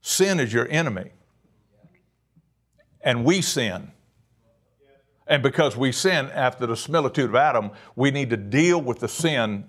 Sin 0.00 0.38
is 0.38 0.52
your 0.52 0.68
enemy. 0.68 1.10
And 3.00 3.24
we 3.24 3.40
sin. 3.40 3.90
And 5.26 5.42
because 5.42 5.76
we 5.76 5.92
sin 5.92 6.30
after 6.30 6.66
the 6.66 6.76
similitude 6.76 7.30
of 7.30 7.34
Adam, 7.34 7.70
we 7.96 8.10
need 8.10 8.30
to 8.30 8.36
deal 8.36 8.80
with 8.80 9.00
the 9.00 9.08
sin 9.08 9.64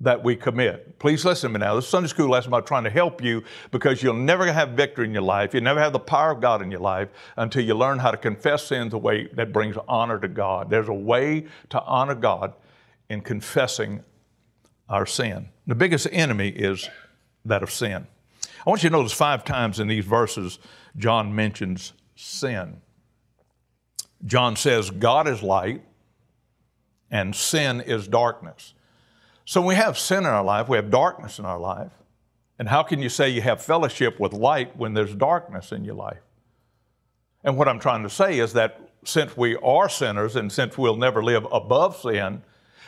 that 0.00 0.24
we 0.24 0.34
commit. 0.34 0.98
Please 0.98 1.24
listen 1.26 1.52
to 1.52 1.58
me 1.58 1.62
now. 1.62 1.74
This 1.74 1.86
Sunday 1.86 2.08
school 2.08 2.30
lesson 2.30 2.48
about 2.48 2.66
trying 2.66 2.84
to 2.84 2.90
help 2.90 3.22
you 3.22 3.44
because 3.70 4.02
you'll 4.02 4.14
never 4.14 4.50
have 4.50 4.70
victory 4.70 5.04
in 5.04 5.12
your 5.12 5.22
life. 5.22 5.52
You'll 5.52 5.62
never 5.62 5.80
have 5.80 5.92
the 5.92 5.98
power 5.98 6.30
of 6.30 6.40
God 6.40 6.62
in 6.62 6.70
your 6.70 6.80
life 6.80 7.10
until 7.36 7.62
you 7.62 7.74
learn 7.74 7.98
how 7.98 8.10
to 8.10 8.16
confess 8.16 8.64
sins 8.64 8.92
the 8.92 8.98
way 8.98 9.28
that 9.34 9.52
brings 9.52 9.76
honor 9.86 10.18
to 10.18 10.28
God. 10.28 10.70
There's 10.70 10.88
a 10.88 10.94
way 10.94 11.46
to 11.68 11.82
honor 11.82 12.14
God 12.14 12.54
in 13.10 13.20
confessing 13.20 14.02
our 14.88 15.04
sin. 15.04 15.50
The 15.66 15.74
biggest 15.74 16.08
enemy 16.10 16.48
is 16.48 16.88
that 17.44 17.62
of 17.62 17.70
sin. 17.70 18.06
I 18.66 18.70
want 18.70 18.82
you 18.82 18.88
to 18.88 18.96
notice 18.96 19.12
five 19.12 19.44
times 19.44 19.80
in 19.80 19.88
these 19.88 20.04
verses, 20.04 20.58
John 20.96 21.34
mentions 21.34 21.92
sin. 22.14 22.80
John 24.24 24.56
says, 24.56 24.90
God 24.90 25.26
is 25.28 25.42
light 25.42 25.82
and 27.10 27.34
sin 27.34 27.80
is 27.80 28.06
darkness. 28.06 28.74
So 29.44 29.60
we 29.60 29.74
have 29.74 29.98
sin 29.98 30.18
in 30.18 30.26
our 30.26 30.44
life, 30.44 30.68
we 30.68 30.76
have 30.76 30.90
darkness 30.90 31.38
in 31.38 31.44
our 31.44 31.58
life. 31.58 31.92
And 32.58 32.68
how 32.68 32.82
can 32.82 33.00
you 33.00 33.08
say 33.08 33.30
you 33.30 33.40
have 33.40 33.62
fellowship 33.62 34.20
with 34.20 34.32
light 34.32 34.76
when 34.76 34.92
there's 34.92 35.14
darkness 35.14 35.72
in 35.72 35.84
your 35.84 35.94
life? 35.94 36.20
And 37.42 37.56
what 37.56 37.68
I'm 37.68 37.80
trying 37.80 38.02
to 38.02 38.10
say 38.10 38.38
is 38.38 38.52
that 38.52 38.90
since 39.04 39.36
we 39.36 39.56
are 39.56 39.88
sinners 39.88 40.36
and 40.36 40.52
since 40.52 40.76
we'll 40.76 40.96
never 40.96 41.24
live 41.24 41.46
above 41.50 41.96
sin, 41.96 42.42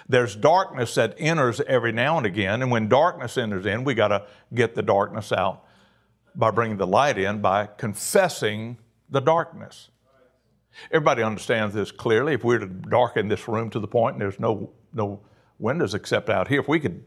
there's 0.08 0.36
darkness 0.36 0.94
that 0.96 1.14
enters 1.16 1.60
every 1.62 1.92
now 1.92 2.18
and 2.18 2.26
again. 2.26 2.60
And 2.60 2.70
when 2.70 2.88
darkness 2.88 3.38
enters 3.38 3.64
in, 3.64 3.82
we 3.82 3.94
got 3.94 4.08
to 4.08 4.26
get 4.52 4.74
the 4.74 4.82
darkness 4.82 5.32
out 5.32 5.64
by 6.34 6.50
bringing 6.50 6.76
the 6.76 6.86
light 6.86 7.18
in, 7.18 7.40
by 7.40 7.66
confessing 7.66 8.76
the 9.08 9.20
darkness. 9.20 9.88
Everybody 10.90 11.22
understands 11.22 11.74
this 11.74 11.90
clearly. 11.90 12.34
If 12.34 12.44
we 12.44 12.54
were 12.54 12.60
to 12.60 12.66
darken 12.66 13.28
this 13.28 13.46
room 13.48 13.70
to 13.70 13.80
the 13.80 13.88
point 13.88 14.14
and 14.14 14.22
there's 14.22 14.40
no, 14.40 14.70
no 14.92 15.20
windows 15.58 15.94
except 15.94 16.30
out 16.30 16.48
here, 16.48 16.60
if 16.60 16.68
we 16.68 16.80
could 16.80 17.04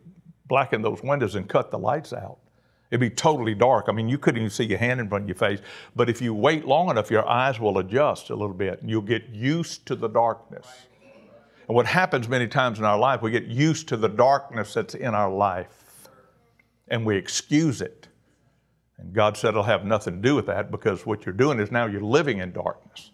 blacken 0.47 0.81
those 0.81 1.01
windows 1.03 1.35
and 1.35 1.47
cut 1.47 1.71
the 1.71 1.79
lights 1.79 2.13
out, 2.13 2.37
it'd 2.91 2.99
be 2.99 3.09
totally 3.09 3.55
dark. 3.55 3.85
I 3.87 3.91
mean, 3.91 4.07
you 4.07 4.17
couldn't 4.17 4.39
even 4.39 4.49
see 4.49 4.65
your 4.65 4.77
hand 4.77 4.99
in 4.99 5.09
front 5.09 5.23
of 5.23 5.27
your 5.29 5.35
face. 5.35 5.59
But 5.95 6.09
if 6.09 6.21
you 6.21 6.33
wait 6.33 6.65
long 6.65 6.89
enough, 6.89 7.09
your 7.09 7.27
eyes 7.27 7.59
will 7.59 7.79
adjust 7.79 8.29
a 8.29 8.35
little 8.35 8.55
bit 8.55 8.81
and 8.81 8.89
you'll 8.89 9.01
get 9.01 9.29
used 9.29 9.85
to 9.87 9.95
the 9.95 10.07
darkness. 10.07 10.67
And 11.67 11.75
what 11.75 11.87
happens 11.87 12.27
many 12.29 12.47
times 12.47 12.77
in 12.77 12.85
our 12.85 12.97
life, 12.97 13.21
we 13.21 13.31
get 13.31 13.45
used 13.45 13.87
to 13.89 13.97
the 13.97 14.07
darkness 14.07 14.73
that's 14.73 14.93
in 14.93 15.15
our 15.15 15.31
life 15.31 16.09
and 16.87 17.05
we 17.05 17.17
excuse 17.17 17.81
it. 17.81 18.07
And 18.97 19.13
God 19.13 19.35
said 19.35 19.49
it'll 19.49 19.63
have 19.63 19.83
nothing 19.83 20.15
to 20.15 20.21
do 20.21 20.35
with 20.35 20.45
that 20.45 20.71
because 20.71 21.05
what 21.05 21.25
you're 21.25 21.33
doing 21.33 21.59
is 21.59 21.71
now 21.71 21.85
you're 21.87 22.01
living 22.01 22.39
in 22.39 22.51
darkness. 22.51 23.11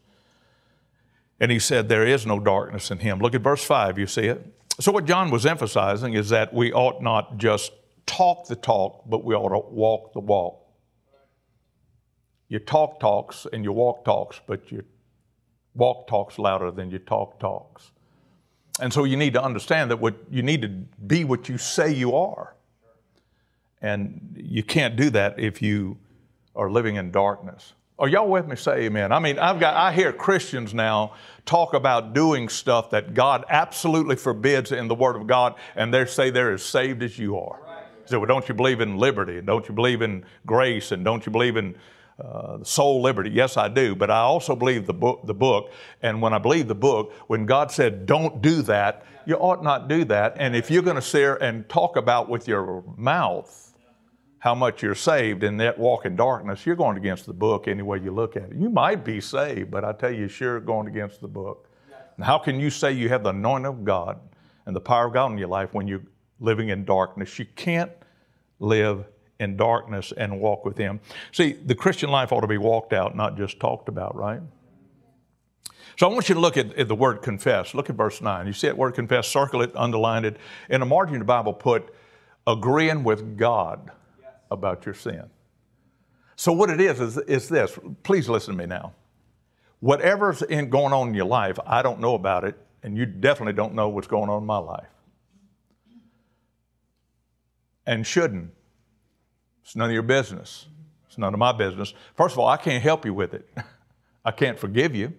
And 1.41 1.51
he 1.51 1.57
said, 1.57 1.89
There 1.89 2.05
is 2.05 2.25
no 2.25 2.39
darkness 2.39 2.91
in 2.91 3.00
him. 3.00 3.19
Look 3.19 3.33
at 3.33 3.41
verse 3.41 3.63
5, 3.63 3.98
you 3.98 4.05
see 4.05 4.27
it. 4.27 4.45
So, 4.79 4.91
what 4.91 5.05
John 5.05 5.31
was 5.31 5.45
emphasizing 5.45 6.13
is 6.13 6.29
that 6.29 6.53
we 6.53 6.71
ought 6.71 7.01
not 7.01 7.38
just 7.38 7.74
talk 8.05 8.48
the 8.48 8.55
talk, 8.55 9.03
but 9.10 9.25
we 9.25 9.36
ought 9.36 9.50
to 9.50 9.60
walk 9.69 10.13
the 10.13 10.19
walk. 10.19 10.60
You 12.48 12.60
talk 12.60 13.00
talks 13.00 13.48
and 13.51 13.63
you 13.63 13.71
walk 13.71 14.05
talks, 14.05 14.39
but 14.45 14.71
your 14.71 14.83
walk 15.74 16.07
talks 16.07 16.38
louder 16.38 16.69
than 16.69 16.91
your 16.91 17.00
talk 17.00 17.39
talks. 17.39 17.91
And 18.79 18.93
so 18.93 19.03
you 19.03 19.17
need 19.17 19.33
to 19.33 19.43
understand 19.43 19.89
that 19.89 19.98
what 19.98 20.15
you 20.29 20.43
need 20.43 20.62
to 20.62 20.67
be 20.67 21.24
what 21.24 21.50
you 21.50 21.57
say 21.57 21.93
you 21.93 22.15
are. 22.15 22.55
And 23.81 24.36
you 24.38 24.63
can't 24.63 24.95
do 24.95 25.10
that 25.12 25.39
if 25.39 25.62
you 25.62 25.98
are 26.55 26.69
living 26.69 26.98
in 26.98 27.10
darkness. 27.10 27.74
Are 28.01 28.08
y'all 28.08 28.27
with 28.27 28.48
me? 28.48 28.55
Say 28.55 28.86
amen. 28.86 29.12
I 29.12 29.20
mean, 29.20 29.38
I've 29.38 29.60
got, 29.60 29.75
I 29.75 29.93
hear 29.93 30.12
Christians 30.12 30.74
now 30.74 31.13
talk 31.46 31.75
about 31.75 32.15
doing 32.15 32.50
stuff 32.50 32.89
that 32.89 33.13
God 33.13 33.46
absolutely 33.48 34.15
forbids 34.15 34.72
in 34.72 34.88
the 34.88 34.96
Word 34.96 35.15
of 35.15 35.27
God, 35.27 35.53
and 35.75 35.93
they 35.93 36.05
say 36.05 36.31
they're 36.31 36.53
as 36.53 36.63
saved 36.63 37.03
as 37.03 37.20
you 37.20 37.38
are. 37.38 37.60
So, 38.05 38.17
well, 38.17 38.25
don't 38.25 38.50
you 38.50 38.55
believe 38.55 38.81
in 38.81 38.98
liberty? 38.98 39.38
And 39.38 39.46
don't 39.46 39.70
you 39.70 39.75
believe 39.75 40.01
in 40.01 40.25
grace? 40.48 40.91
And 40.91 41.05
don't 41.05 41.24
you 41.27 41.31
believe 41.31 41.58
in 41.58 41.75
uh, 42.20 42.63
soul 42.63 43.03
liberty? 43.03 43.29
Yes, 43.29 43.55
I 43.55 43.67
do. 43.67 43.93
But 43.96 44.10
I 44.10 44.22
also 44.22 44.55
believe 44.55 44.88
the 44.88 44.96
book, 44.96 45.22
the 45.25 45.36
book. 45.36 45.72
And 46.01 46.24
when 46.24 46.34
I 46.34 46.39
believe 46.39 46.67
the 46.67 46.74
book, 46.74 47.13
when 47.27 47.46
God 47.46 47.72
said, 47.72 48.08
don't 48.08 48.41
do 48.41 48.63
that, 48.63 49.05
you 49.27 49.36
ought 49.36 49.63
not 49.63 49.88
do 49.88 50.05
that. 50.05 50.38
And 50.39 50.55
if 50.55 50.72
you're 50.72 50.81
going 50.81 50.96
to 50.96 51.03
sit 51.03 51.39
and 51.39 51.70
talk 51.70 51.98
about 51.98 52.29
with 52.29 52.48
your 52.48 52.84
mouth, 52.98 53.70
how 54.41 54.55
much 54.55 54.81
you're 54.81 54.95
saved 54.95 55.43
and 55.43 55.60
that 55.60 55.77
walk 55.77 56.03
in 56.03 56.15
darkness, 56.15 56.65
you're 56.65 56.75
going 56.75 56.98
against 56.98 57.27
the 57.27 57.33
book 57.33 57.67
any 57.67 57.83
way 57.83 58.00
you 58.00 58.10
look 58.10 58.36
at 58.36 58.50
it. 58.50 58.55
You 58.57 58.71
might 58.71 59.05
be 59.05 59.21
saved, 59.21 59.69
but 59.69 59.86
I 59.86 59.93
tell 59.93 60.12
you, 60.12 60.27
sure 60.27 60.60
going 60.60 60.88
against 60.88 61.21
the 61.21 61.27
book. 61.27 61.69
And 62.17 62.25
how 62.25 62.39
can 62.39 62.60
you 62.60 62.71
say 62.71 62.91
you 62.91 63.07
have 63.10 63.21
the 63.21 63.29
anointing 63.29 63.67
of 63.67 63.86
God 63.86 64.19
and 64.65 64.75
the 64.75 64.81
power 64.81 65.05
of 65.05 65.13
God 65.13 65.31
in 65.31 65.38
your 65.38 65.48
life 65.48 65.75
when 65.75 65.88
you're 65.88 66.01
living 66.39 66.69
in 66.69 66.86
darkness? 66.86 67.38
You 67.38 67.45
can't 67.55 67.91
live 68.60 69.05
in 69.39 69.57
darkness 69.57 70.12
and 70.17 70.39
walk 70.39 70.65
with 70.65 70.75
Him. 70.75 71.01
See, 71.31 71.53
the 71.53 71.75
Christian 71.75 72.10
life 72.10 72.31
ought 72.31 72.41
to 72.41 72.48
be 72.48 72.57
walked 72.57 72.93
out, 72.93 73.15
not 73.15 73.38
just 73.38 73.60
talked 73.60 73.89
about, 73.89 74.15
right? 74.15 74.41
So 76.00 76.10
I 76.10 76.13
want 76.13 76.29
you 76.29 76.36
to 76.36 76.41
look 76.41 76.57
at, 76.57 76.74
at, 76.79 76.88
the 76.88 76.95
word 76.95 77.21
confess. 77.21 77.75
Look 77.75 77.91
at 77.91 77.95
verse 77.95 78.21
9. 78.21 78.48
You 78.48 78.53
see 78.53 78.65
that 78.65 78.77
word 78.77 78.95
confess, 78.95 79.27
circle 79.27 79.62
it, 79.62 79.71
underline 79.75 80.25
it. 80.25 80.38
In 80.67 80.79
the 80.79 80.88
margin 80.88 81.17
of 81.17 81.19
the 81.19 81.25
Bible, 81.25 81.53
put 81.53 81.93
agreeing 82.48 83.03
with 83.03 83.38
God 83.38 83.91
about 84.51 84.86
your 84.86 84.93
sin. 84.93 85.24
So, 86.36 86.51
what 86.51 86.70
it 86.70 86.81
is, 86.81 87.00
is, 87.00 87.17
is 87.17 87.50
this. 87.50 87.77
Please 88.03 88.27
listen 88.29 88.53
to 88.53 88.58
me 88.58 88.65
now. 88.65 88.93
Whatever's 89.79 90.41
in, 90.43 90.70
going 90.70 90.93
on 90.93 91.10
in 91.10 91.13
your 91.13 91.25
life, 91.25 91.58
I 91.65 91.81
don't 91.81 92.00
know 92.00 92.15
about 92.15 92.43
it, 92.43 92.55
and 92.84 92.98
you 92.98 93.05
definitely 93.05 93.53
don't 93.53 93.74
know 93.74 93.89
what's 93.89 94.08
going 94.08 94.29
on 94.29 94.41
in 94.41 94.46
my 94.46 94.58
life. 94.58 94.88
And 97.86 98.05
shouldn't. 98.05 98.51
It's 99.63 99.75
none 99.75 99.89
of 99.89 99.93
your 99.93 100.03
business. 100.03 100.67
It's 101.08 101.17
none 101.17 101.34
of 101.34 101.39
my 101.39 101.51
business. 101.51 101.93
First 102.15 102.34
of 102.34 102.39
all, 102.39 102.48
I 102.48 102.58
can't 102.58 102.81
help 102.81 103.05
you 103.05 103.13
with 103.13 103.34
it. 103.34 103.50
I 104.25 104.31
can't 104.31 104.58
forgive 104.58 104.96
you. 104.96 105.13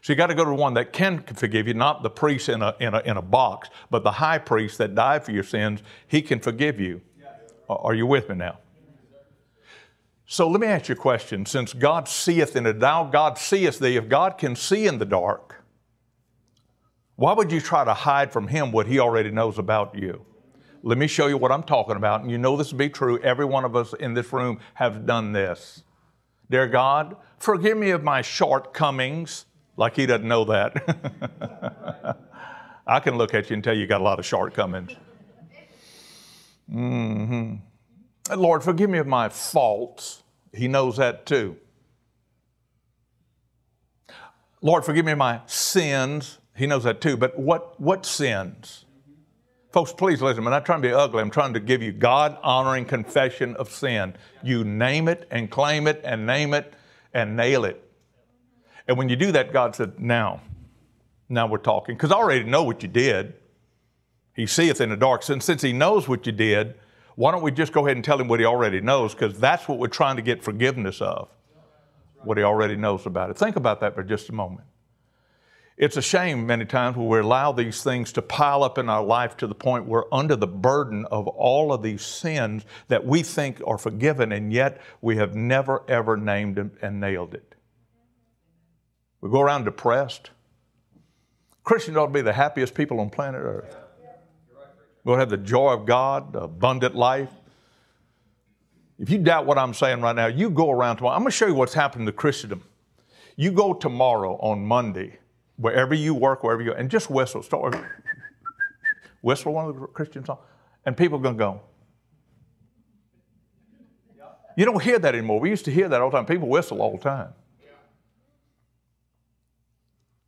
So 0.00 0.12
you 0.12 0.16
got 0.16 0.26
to 0.26 0.34
go 0.34 0.44
to 0.44 0.52
one 0.52 0.74
that 0.74 0.92
can 0.92 1.22
forgive 1.22 1.66
you, 1.66 1.72
not 1.72 2.02
the 2.02 2.10
priest 2.10 2.50
in 2.50 2.60
a, 2.60 2.74
in, 2.78 2.92
a, 2.92 3.00
in 3.00 3.16
a 3.16 3.22
box, 3.22 3.70
but 3.90 4.02
the 4.02 4.12
high 4.12 4.36
priest 4.36 4.76
that 4.78 4.94
died 4.94 5.24
for 5.24 5.32
your 5.32 5.42
sins. 5.42 5.82
He 6.06 6.20
can 6.20 6.40
forgive 6.40 6.78
you. 6.78 7.00
Are 7.68 7.94
you 7.94 8.06
with 8.06 8.28
me 8.28 8.36
now? 8.36 8.58
So 10.26 10.48
let 10.48 10.60
me 10.60 10.66
ask 10.66 10.88
you 10.88 10.94
a 10.94 10.98
question. 10.98 11.44
Since 11.46 11.74
God 11.74 12.08
seeth 12.08 12.56
in 12.56 12.64
the 12.64 12.72
dark, 12.72 13.12
God 13.12 13.38
seeth 13.38 13.78
thee. 13.78 13.96
If 13.96 14.08
God 14.08 14.38
can 14.38 14.56
see 14.56 14.86
in 14.86 14.98
the 14.98 15.04
dark, 15.04 15.62
why 17.16 17.32
would 17.34 17.52
you 17.52 17.60
try 17.60 17.84
to 17.84 17.94
hide 17.94 18.32
from 18.32 18.48
Him 18.48 18.72
what 18.72 18.86
He 18.86 18.98
already 18.98 19.30
knows 19.30 19.58
about 19.58 19.94
you? 19.94 20.24
Let 20.82 20.98
me 20.98 21.06
show 21.06 21.28
you 21.28 21.38
what 21.38 21.52
I'm 21.52 21.62
talking 21.62 21.96
about. 21.96 22.22
And 22.22 22.30
you 22.30 22.38
know 22.38 22.56
this 22.56 22.70
to 22.70 22.74
be 22.74 22.88
true. 22.88 23.18
Every 23.22 23.44
one 23.44 23.64
of 23.64 23.76
us 23.76 23.94
in 23.94 24.14
this 24.14 24.32
room 24.32 24.60
have 24.74 25.06
done 25.06 25.32
this. 25.32 25.82
Dear 26.50 26.66
God, 26.66 27.16
forgive 27.38 27.78
me 27.78 27.90
of 27.90 28.02
my 28.02 28.20
shortcomings. 28.20 29.46
Like 29.76 29.96
He 29.96 30.06
doesn't 30.06 30.26
know 30.26 30.44
that. 30.46 32.18
I 32.86 33.00
can 33.00 33.16
look 33.16 33.32
at 33.34 33.48
you 33.48 33.54
and 33.54 33.64
tell 33.64 33.74
you 33.74 33.86
got 33.86 34.00
a 34.00 34.04
lot 34.04 34.18
of 34.18 34.26
shortcomings. 34.26 34.94
Mm-hmm. 36.72 38.40
Lord, 38.40 38.62
forgive 38.62 38.90
me 38.90 38.98
of 38.98 39.06
my 39.06 39.28
faults. 39.28 40.22
He 40.52 40.68
knows 40.68 40.96
that 40.96 41.26
too. 41.26 41.56
Lord, 44.62 44.84
forgive 44.84 45.04
me 45.04 45.12
of 45.12 45.18
my 45.18 45.40
sins. 45.46 46.38
He 46.56 46.66
knows 46.66 46.84
that 46.84 47.00
too. 47.00 47.16
But 47.16 47.38
what, 47.38 47.78
what 47.80 48.06
sins? 48.06 48.84
Folks, 49.72 49.92
please 49.92 50.22
listen. 50.22 50.44
I'm 50.44 50.50
not 50.50 50.64
trying 50.64 50.80
to 50.82 50.88
be 50.88 50.94
ugly. 50.94 51.20
I'm 51.20 51.30
trying 51.30 51.52
to 51.54 51.60
give 51.60 51.82
you 51.82 51.92
God 51.92 52.38
honoring 52.42 52.84
confession 52.84 53.56
of 53.56 53.70
sin. 53.70 54.14
You 54.42 54.64
name 54.64 55.08
it 55.08 55.26
and 55.30 55.50
claim 55.50 55.86
it 55.86 56.00
and 56.04 56.24
name 56.24 56.54
it 56.54 56.72
and 57.12 57.36
nail 57.36 57.64
it. 57.64 57.82
And 58.86 58.96
when 58.96 59.08
you 59.08 59.16
do 59.16 59.32
that, 59.32 59.52
God 59.52 59.74
said, 59.74 59.98
Now, 59.98 60.42
now 61.28 61.46
we're 61.46 61.58
talking. 61.58 61.96
Because 61.96 62.12
I 62.12 62.16
already 62.16 62.44
know 62.44 62.62
what 62.62 62.82
you 62.82 62.88
did. 62.88 63.34
He 64.34 64.46
seeth 64.46 64.80
in 64.80 64.90
the 64.90 64.96
dark. 64.96 65.28
And 65.28 65.42
since 65.42 65.62
He 65.62 65.72
knows 65.72 66.08
what 66.08 66.26
you 66.26 66.32
did, 66.32 66.74
why 67.16 67.30
don't 67.30 67.42
we 67.42 67.52
just 67.52 67.72
go 67.72 67.86
ahead 67.86 67.96
and 67.96 68.04
tell 68.04 68.20
Him 68.20 68.28
what 68.28 68.40
He 68.40 68.46
already 68.46 68.80
knows? 68.80 69.14
Because 69.14 69.38
that's 69.38 69.68
what 69.68 69.78
we're 69.78 69.86
trying 69.86 70.16
to 70.16 70.22
get 70.22 70.42
forgiveness 70.42 71.00
of, 71.00 71.28
what 72.22 72.36
He 72.36 72.44
already 72.44 72.76
knows 72.76 73.06
about 73.06 73.30
it. 73.30 73.38
Think 73.38 73.56
about 73.56 73.80
that 73.80 73.94
for 73.94 74.02
just 74.02 74.28
a 74.28 74.32
moment. 74.32 74.66
It's 75.76 75.96
a 75.96 76.02
shame 76.02 76.46
many 76.46 76.64
times 76.64 76.96
when 76.96 77.08
we 77.08 77.18
allow 77.18 77.50
these 77.50 77.82
things 77.82 78.12
to 78.12 78.22
pile 78.22 78.62
up 78.62 78.78
in 78.78 78.88
our 78.88 79.02
life 79.02 79.36
to 79.38 79.48
the 79.48 79.56
point 79.56 79.86
where 79.86 80.02
we're 80.02 80.16
under 80.16 80.36
the 80.36 80.46
burden 80.46 81.04
of 81.06 81.26
all 81.26 81.72
of 81.72 81.82
these 81.82 82.02
sins 82.02 82.64
that 82.86 83.04
we 83.04 83.24
think 83.24 83.60
are 83.66 83.78
forgiven, 83.78 84.30
and 84.30 84.52
yet 84.52 84.80
we 85.00 85.16
have 85.16 85.34
never 85.34 85.82
ever 85.88 86.16
named 86.16 86.56
them 86.56 86.72
and 86.80 87.00
nailed 87.00 87.34
it. 87.34 87.56
We 89.20 89.30
go 89.30 89.40
around 89.40 89.64
depressed. 89.64 90.30
Christians 91.64 91.96
ought 91.96 92.06
to 92.06 92.12
be 92.12 92.20
the 92.20 92.34
happiest 92.34 92.74
people 92.74 93.00
on 93.00 93.10
planet 93.10 93.40
Earth. 93.42 93.76
We'll 95.04 95.18
have 95.18 95.28
the 95.28 95.36
joy 95.36 95.72
of 95.72 95.86
God, 95.86 96.34
abundant 96.34 96.94
life. 96.94 97.30
If 98.98 99.10
you 99.10 99.18
doubt 99.18 99.44
what 99.44 99.58
I'm 99.58 99.74
saying 99.74 100.00
right 100.00 100.16
now, 100.16 100.26
you 100.26 100.48
go 100.50 100.70
around 100.70 100.96
tomorrow. 100.96 101.14
I'm 101.14 101.22
going 101.22 101.30
to 101.30 101.36
show 101.36 101.46
you 101.46 101.54
what's 101.54 101.74
happened 101.74 102.06
to 102.06 102.12
Christendom. 102.12 102.62
You 103.36 103.52
go 103.52 103.74
tomorrow 103.74 104.36
on 104.36 104.64
Monday 104.64 105.18
wherever 105.56 105.94
you 105.94 106.14
work, 106.14 106.42
wherever 106.42 106.62
you 106.62 106.70
go, 106.70 106.76
and 106.76 106.90
just 106.90 107.10
whistle. 107.10 107.42
Start 107.42 107.76
whistle 109.20 109.52
one 109.52 109.68
of 109.68 109.78
the 109.78 109.86
Christian 109.88 110.24
songs, 110.24 110.40
and 110.86 110.96
people 110.96 111.18
are 111.18 111.22
going 111.22 111.36
to 111.36 111.38
go. 111.38 111.60
You 114.56 114.64
don't 114.64 114.82
hear 114.82 115.00
that 115.00 115.14
anymore. 115.14 115.40
We 115.40 115.50
used 115.50 115.64
to 115.64 115.72
hear 115.72 115.88
that 115.88 116.00
all 116.00 116.10
the 116.10 116.16
time. 116.16 116.26
People 116.26 116.48
whistle 116.48 116.80
all 116.80 116.92
the 116.92 117.02
time. 117.02 117.34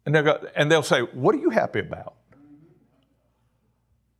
And, 0.04 0.14
they'll 0.14 0.22
go, 0.22 0.44
and 0.54 0.70
they'll 0.70 0.82
say, 0.82 1.00
What 1.00 1.34
are 1.34 1.38
you 1.38 1.50
happy 1.50 1.80
about? 1.80 2.15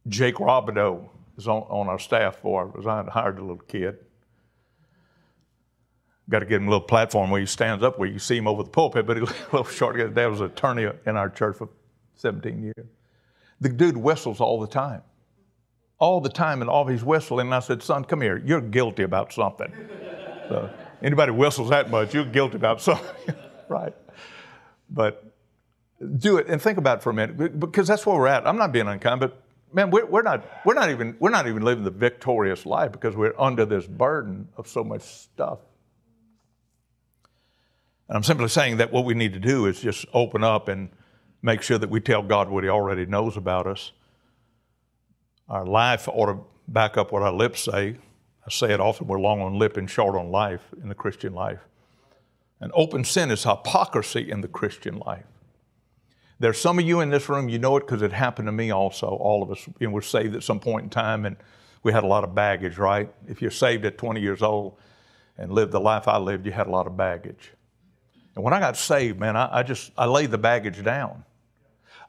Jake 0.09 0.37
Robideau 0.37 1.09
is 1.37 1.49
on, 1.49 1.63
on 1.63 1.89
our 1.89 1.99
staff 1.99 2.37
for 2.37 2.73
I 2.89 3.03
hired 3.11 3.39
a 3.39 3.43
little 3.43 3.59
kid 3.59 3.99
got 6.29 6.41
to 6.41 6.47
get 6.47 6.57
him 6.57 6.67
a 6.67 6.71
little 6.71 6.87
platform 6.87 7.31
where 7.31 7.41
he 7.41 7.47
stands 7.47 7.85
up 7.85 7.99
where 7.99 8.09
you 8.09 8.19
see 8.19 8.37
him 8.37 8.49
over 8.49 8.63
the 8.63 8.71
pulpit, 8.71 9.07
but 9.07 9.17
he's 9.17 9.31
a 9.53 9.57
little 9.57 9.65
short. 9.65 9.97
Dad 10.15 10.27
was 10.27 10.41
an 10.41 10.47
attorney 10.47 10.89
in 11.07 11.17
our 11.17 11.31
church 11.31 11.57
for 11.57 11.69
17 12.15 12.63
years. 12.63 12.87
The 13.61 13.69
dude 13.69 13.97
whistles 13.97 14.41
all 14.41 14.61
the 14.61 14.67
time. 14.67 15.03
All 15.99 16.21
the 16.21 16.29
time, 16.29 16.61
and 16.61 16.69
all 16.69 16.87
he's 16.87 17.03
whistling. 17.03 17.47
And 17.47 17.55
I 17.55 17.61
said, 17.61 17.83
Son, 17.83 18.05
come 18.05 18.21
here. 18.21 18.43
You're 18.45 18.61
guilty 18.61 19.03
about 19.03 19.33
something. 19.33 19.73
so, 20.49 20.71
anybody 21.03 21.33
whistles 21.33 21.71
that 21.71 21.91
much, 21.91 22.13
you're 22.13 22.27
guilty 22.27 22.57
about 22.57 22.81
something, 22.83 23.35
right? 23.69 23.95
But 24.91 25.23
do 26.19 26.37
it 26.37 26.47
and 26.49 26.61
think 26.61 26.77
about 26.77 26.99
it 26.99 27.03
for 27.03 27.09
a 27.09 27.15
minute 27.15 27.59
because 27.59 27.89
that's 27.89 28.05
where 28.05 28.15
we're 28.15 28.27
at. 28.27 28.47
I'm 28.47 28.59
not 28.59 28.73
being 28.73 28.87
unkind, 28.87 29.21
but 29.21 29.41
man, 29.73 29.91
we're, 29.91 30.07
we're, 30.07 30.23
not, 30.23 30.45
we're, 30.65 30.75
not 30.75 30.91
even, 30.91 31.17
we're 31.19 31.31
not 31.31 31.47
even 31.47 31.63
living 31.63 31.85
the 31.85 31.91
victorious 31.91 32.67
life 32.67 32.93
because 32.93 33.17
we're 33.17 33.35
under 33.39 33.65
this 33.65 33.87
burden 33.87 34.49
of 34.57 34.67
so 34.67 34.83
much 34.83 35.03
stuff. 35.03 35.59
And 38.09 38.17
I'm 38.17 38.23
simply 38.23 38.49
saying 38.49 38.77
that 38.79 38.93
what 38.93 39.05
we 39.05 39.15
need 39.15 39.33
to 39.33 39.41
do 39.41 39.67
is 39.67 39.81
just 39.81 40.07
open 40.13 40.45
up 40.45 40.69
and 40.69 40.91
make 41.43 41.63
sure 41.63 41.79
that 41.79 41.91
we 41.91 42.01
tell 42.01 42.23
God 42.23 42.49
what 42.49 42.65
He 42.65 42.71
already 42.71 43.07
knows 43.07 43.37
about 43.37 43.67
us. 43.67 43.93
Our 45.49 45.67
life 45.67 46.09
ought 46.09 46.27
to 46.27 46.39
back 46.69 46.97
up 46.97 47.13
what 47.13 47.23
our 47.23 47.33
lips 47.33 47.65
say. 47.65 47.97
I 48.47 48.51
say 48.51 48.73
it 48.73 48.81
often 48.81 49.07
we're 49.07 49.21
long 49.21 49.41
on 49.41 49.59
lip 49.59 49.77
and 49.77 49.91
short 49.91 50.15
on 50.17 50.31
life 50.31 50.63
in 50.81 50.89
the 50.89 50.95
Christian 50.95 51.35
life. 51.35 51.61
And 52.61 52.73
open 52.75 53.05
sin 53.05 53.31
is 53.31 53.45
hypocrisy 53.45 54.31
in 54.31 54.41
the 54.41 54.49
Christian 54.49 54.99
life. 54.99 55.25
There's 56.39 56.59
some 56.59 56.79
of 56.79 56.85
you 56.85 57.01
in 57.01 57.11
this 57.11 57.29
room, 57.29 57.49
you 57.49 57.59
know 57.59 57.77
it 57.77 57.81
because 57.81 58.03
it 58.03 58.13
happened 58.13 58.47
to 58.47 58.53
me 58.53 58.71
also. 58.71 59.07
All 59.07 59.43
of 59.43 59.51
us 59.51 59.67
you 59.79 59.87
know, 59.87 59.93
were 59.93 60.03
saved 60.03 60.35
at 60.35 60.43
some 60.43 60.61
point 60.61 60.85
in 60.85 60.91
time 60.91 61.25
and 61.25 61.37
we 61.83 61.93
had 61.93 62.05
a 62.05 62.07
lot 62.07 62.25
of 62.25 62.35
baggage, 62.35 62.79
right? 62.79 63.13
If 63.27 63.41
you're 63.41 63.51
saved 63.51 63.85
at 63.85 63.97
20 63.97 64.21
years 64.21 64.43
old 64.43 64.77
and 65.39 65.51
lived 65.51 65.73
the 65.73 65.81
life 65.81 66.09
I 66.09 66.19
lived, 66.19 66.45
you 66.45 66.53
had 66.53 66.67
a 66.67 66.71
lot 66.71 66.87
of 66.87 66.97
baggage. 66.97 67.53
And 68.35 68.45
when 68.45 68.53
I 68.53 68.61
got 68.61 68.77
saved, 68.77 69.19
man, 69.19 69.37
I, 69.37 69.61
I 69.61 69.63
just, 69.63 69.93
I 69.97 70.05
laid 70.05 70.31
the 70.31 70.39
baggage 70.39 70.83
down. 70.85 71.25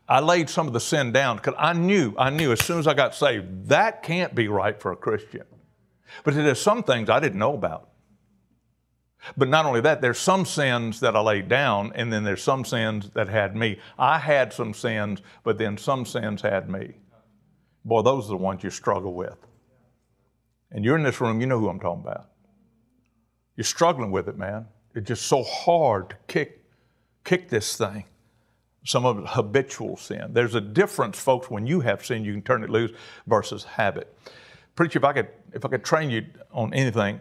I 0.09 0.19
laid 0.19 0.49
some 0.49 0.67
of 0.67 0.73
the 0.73 0.79
sin 0.79 1.11
down 1.11 1.37
because 1.37 1.53
I 1.57 1.73
knew, 1.73 2.13
I 2.17 2.29
knew 2.29 2.51
as 2.51 2.63
soon 2.63 2.79
as 2.79 2.87
I 2.87 2.93
got 2.93 3.15
saved, 3.15 3.67
that 3.67 4.03
can't 4.03 4.33
be 4.35 4.47
right 4.47 4.79
for 4.81 4.91
a 4.91 4.95
Christian. 4.95 5.43
But 6.23 6.33
there's 6.33 6.61
some 6.61 6.83
things 6.83 7.09
I 7.09 7.19
didn't 7.19 7.39
know 7.39 7.53
about. 7.53 7.89
But 9.35 9.49
not 9.49 9.65
only 9.65 9.81
that, 9.81 10.01
there's 10.01 10.19
some 10.19 10.45
sins 10.45 10.99
that 10.99 11.15
I 11.15 11.19
laid 11.19 11.49
down, 11.49 11.91
and 11.95 12.11
then 12.13 12.23
there's 12.23 12.41
some 12.41 12.63
sins 12.63 13.09
that 13.13 13.27
had 13.27 13.55
me. 13.55 13.79
I 13.97 14.19
had 14.19 14.53
some 14.53 14.73
sins, 14.73 15.21
but 15.43 15.57
then 15.57 15.77
some 15.77 16.05
sins 16.05 16.41
had 16.41 16.69
me. 16.69 16.95
Boy, 17.83 18.01
those 18.01 18.25
are 18.25 18.29
the 18.29 18.37
ones 18.37 18.63
you 18.63 18.69
struggle 18.69 19.13
with. 19.13 19.37
And 20.71 20.83
you're 20.83 20.97
in 20.97 21.03
this 21.03 21.21
room, 21.21 21.41
you 21.41 21.47
know 21.47 21.59
who 21.59 21.69
I'm 21.69 21.79
talking 21.79 22.03
about. 22.03 22.29
You're 23.55 23.63
struggling 23.63 24.11
with 24.11 24.27
it, 24.27 24.37
man. 24.37 24.67
It's 24.93 25.07
just 25.07 25.25
so 25.25 25.43
hard 25.43 26.09
to 26.09 26.15
kick, 26.27 26.63
kick 27.23 27.49
this 27.49 27.77
thing. 27.77 28.05
Some 28.83 29.05
of 29.05 29.19
it 29.19 29.25
habitual 29.27 29.97
sin. 29.97 30.29
There's 30.31 30.55
a 30.55 30.61
difference, 30.61 31.19
folks, 31.19 31.49
when 31.49 31.67
you 31.67 31.81
have 31.81 32.05
sin, 32.05 32.23
you 32.23 32.33
can 32.33 32.41
turn 32.41 32.63
it 32.63 32.69
loose 32.69 32.91
versus 33.25 33.63
habit. 33.63 34.15
Preacher, 34.75 34.99
if 34.99 35.03
I 35.03 35.13
could, 35.13 35.27
if 35.53 35.65
I 35.65 35.69
could 35.69 35.83
train 35.83 36.09
you 36.09 36.25
on 36.51 36.73
anything, 36.73 37.19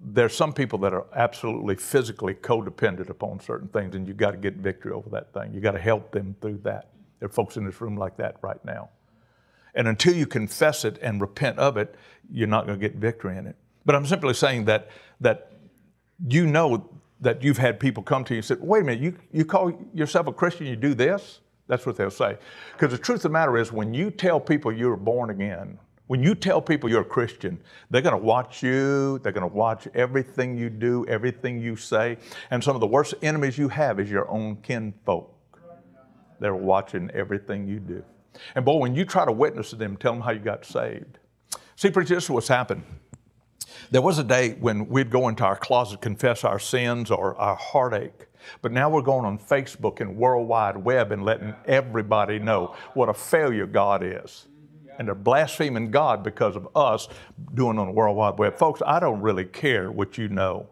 there's 0.00 0.34
some 0.34 0.52
people 0.52 0.78
that 0.80 0.92
are 0.92 1.06
absolutely 1.14 1.76
physically 1.76 2.34
codependent 2.34 3.08
upon 3.08 3.40
certain 3.40 3.68
things, 3.68 3.94
and 3.94 4.06
you've 4.06 4.16
got 4.16 4.32
to 4.32 4.36
get 4.36 4.54
victory 4.54 4.92
over 4.92 5.08
that 5.10 5.32
thing. 5.32 5.52
You've 5.54 5.62
got 5.62 5.72
to 5.72 5.80
help 5.80 6.12
them 6.12 6.36
through 6.40 6.60
that. 6.64 6.90
There 7.18 7.26
are 7.26 7.32
folks 7.32 7.56
in 7.56 7.64
this 7.64 7.80
room 7.80 7.96
like 7.96 8.16
that 8.18 8.36
right 8.42 8.62
now. 8.64 8.90
And 9.74 9.88
until 9.88 10.14
you 10.14 10.26
confess 10.26 10.84
it 10.84 10.98
and 11.02 11.20
repent 11.20 11.58
of 11.58 11.76
it, 11.76 11.94
you're 12.30 12.48
not 12.48 12.66
going 12.66 12.78
to 12.78 12.88
get 12.88 12.96
victory 12.96 13.36
in 13.36 13.46
it. 13.46 13.56
But 13.84 13.94
I'm 13.94 14.06
simply 14.06 14.34
saying 14.34 14.64
that, 14.66 14.90
that 15.20 15.52
you 16.28 16.46
know 16.46 16.90
that 17.20 17.42
you've 17.42 17.58
had 17.58 17.80
people 17.80 18.02
come 18.02 18.24
to 18.24 18.34
you 18.34 18.38
and 18.38 18.44
say, 18.44 18.56
wait 18.58 18.82
a 18.82 18.84
minute, 18.84 19.02
you, 19.02 19.16
you 19.32 19.44
call 19.44 19.72
yourself 19.94 20.26
a 20.26 20.32
Christian, 20.32 20.66
you 20.66 20.76
do 20.76 20.94
this? 20.94 21.40
That's 21.68 21.86
what 21.86 21.96
they'll 21.96 22.10
say. 22.10 22.38
Because 22.72 22.92
the 22.92 23.02
truth 23.02 23.18
of 23.18 23.22
the 23.24 23.28
matter 23.30 23.56
is, 23.56 23.72
when 23.72 23.92
you 23.92 24.10
tell 24.10 24.38
people 24.38 24.72
you're 24.72 24.96
born 24.96 25.30
again, 25.30 25.78
when 26.06 26.22
you 26.22 26.34
tell 26.34 26.60
people 26.60 26.88
you're 26.88 27.00
a 27.00 27.04
Christian, 27.04 27.60
they're 27.90 28.02
going 28.02 28.18
to 28.18 28.24
watch 28.24 28.62
you, 28.62 29.18
they're 29.20 29.32
going 29.32 29.48
to 29.48 29.54
watch 29.54 29.88
everything 29.94 30.56
you 30.56 30.70
do, 30.70 31.04
everything 31.08 31.60
you 31.60 31.74
say. 31.76 32.18
And 32.50 32.62
some 32.62 32.76
of 32.76 32.80
the 32.80 32.86
worst 32.86 33.14
enemies 33.22 33.58
you 33.58 33.68
have 33.68 33.98
is 33.98 34.10
your 34.10 34.28
own 34.30 34.56
kinfolk. 34.56 35.32
They're 36.38 36.54
watching 36.54 37.10
everything 37.12 37.66
you 37.66 37.80
do. 37.80 38.04
And 38.54 38.64
boy, 38.64 38.76
when 38.76 38.94
you 38.94 39.04
try 39.04 39.24
to 39.24 39.32
witness 39.32 39.70
to 39.70 39.76
them, 39.76 39.96
tell 39.96 40.12
them 40.12 40.22
how 40.22 40.30
you 40.30 40.38
got 40.38 40.64
saved. 40.64 41.18
See, 41.74 41.90
preacher, 41.90 42.14
this 42.14 42.24
is 42.24 42.30
what's 42.30 42.48
happened. 42.48 42.84
There 43.90 44.02
was 44.02 44.18
a 44.18 44.24
day 44.24 44.56
when 44.60 44.88
we'd 44.88 45.10
go 45.10 45.28
into 45.28 45.44
our 45.44 45.56
closet, 45.56 46.00
confess 46.00 46.44
our 46.44 46.58
sins 46.58 47.10
or 47.10 47.36
our 47.36 47.56
heartache. 47.56 48.26
But 48.62 48.72
now 48.72 48.88
we're 48.88 49.02
going 49.02 49.24
on 49.24 49.38
Facebook 49.38 50.00
and 50.00 50.16
World 50.16 50.46
Wide 50.48 50.76
Web 50.76 51.12
and 51.12 51.24
letting 51.24 51.54
everybody 51.66 52.38
know 52.38 52.74
what 52.94 53.08
a 53.08 53.14
failure 53.14 53.66
God 53.66 54.02
is. 54.04 54.46
And 54.98 55.08
they're 55.08 55.14
blaspheming 55.14 55.90
God 55.90 56.22
because 56.22 56.56
of 56.56 56.68
us 56.74 57.08
doing 57.54 57.78
on 57.78 57.86
the 57.86 57.92
World 57.92 58.16
Wide 58.16 58.38
Web. 58.38 58.56
Folks, 58.56 58.82
I 58.86 58.98
don't 58.98 59.20
really 59.20 59.44
care 59.44 59.90
what 59.90 60.16
you 60.16 60.28
know. 60.28 60.68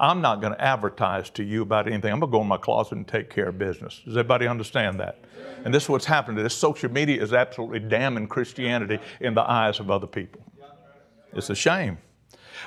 I'm 0.00 0.20
not 0.20 0.40
going 0.40 0.52
to 0.52 0.60
advertise 0.60 1.30
to 1.30 1.44
you 1.44 1.62
about 1.62 1.86
anything. 1.86 2.12
I'm 2.12 2.18
going 2.18 2.30
to 2.30 2.36
go 2.36 2.42
in 2.42 2.48
my 2.48 2.56
closet 2.56 2.96
and 2.96 3.06
take 3.06 3.30
care 3.30 3.48
of 3.48 3.58
business. 3.58 4.00
Does 4.04 4.16
everybody 4.16 4.48
understand 4.48 4.98
that? 5.00 5.18
And 5.64 5.72
this 5.72 5.84
is 5.84 5.88
what's 5.88 6.06
happening. 6.06 6.42
This 6.42 6.54
social 6.54 6.90
media 6.90 7.22
is 7.22 7.32
absolutely 7.32 7.80
damning 7.80 8.26
Christianity 8.26 8.98
in 9.20 9.34
the 9.34 9.48
eyes 9.48 9.78
of 9.78 9.90
other 9.90 10.08
people. 10.08 10.42
It's 11.32 11.50
a 11.50 11.54
shame. 11.54 11.98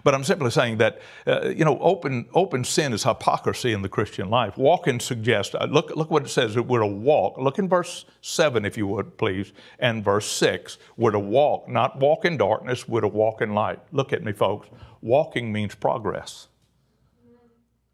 But 0.04 0.14
I'm 0.14 0.24
simply 0.24 0.52
saying 0.52 0.78
that, 0.78 1.02
uh, 1.26 1.50
you 1.50 1.66
know, 1.66 1.80
open, 1.80 2.28
open 2.34 2.64
sin 2.64 2.94
is 2.94 3.04
hypocrisy 3.04 3.74
in 3.74 3.82
the 3.82 3.90
Christian 3.90 4.30
life. 4.30 4.58
Walking 4.58 5.00
suggests, 5.00 5.56
uh, 5.56 5.68
look, 5.70 5.96
look 5.96 6.12
what 6.12 6.24
it 6.24 6.30
says, 6.30 6.58
we're 6.58 6.80
to 6.80 6.88
walk. 6.88 7.38
Look 7.38 7.60
in 7.60 7.70
verse 7.70 8.06
7, 8.22 8.66
if 8.66 8.78
you 8.78 8.88
would, 8.88 9.18
please, 9.18 9.54
and 9.80 10.04
verse 10.04 10.28
6. 10.28 10.78
We're 10.98 11.12
to 11.12 11.20
walk, 11.20 11.68
not 11.68 12.00
walk 12.00 12.26
in 12.26 12.38
darkness, 12.38 12.88
we're 12.88 13.02
to 13.02 13.08
walk 13.08 13.42
in 13.42 13.54
light. 13.54 13.80
Look 13.92 14.14
at 14.14 14.24
me, 14.24 14.32
folks. 14.32 14.70
Walking 15.02 15.52
means 15.52 15.76
progress, 15.76 16.48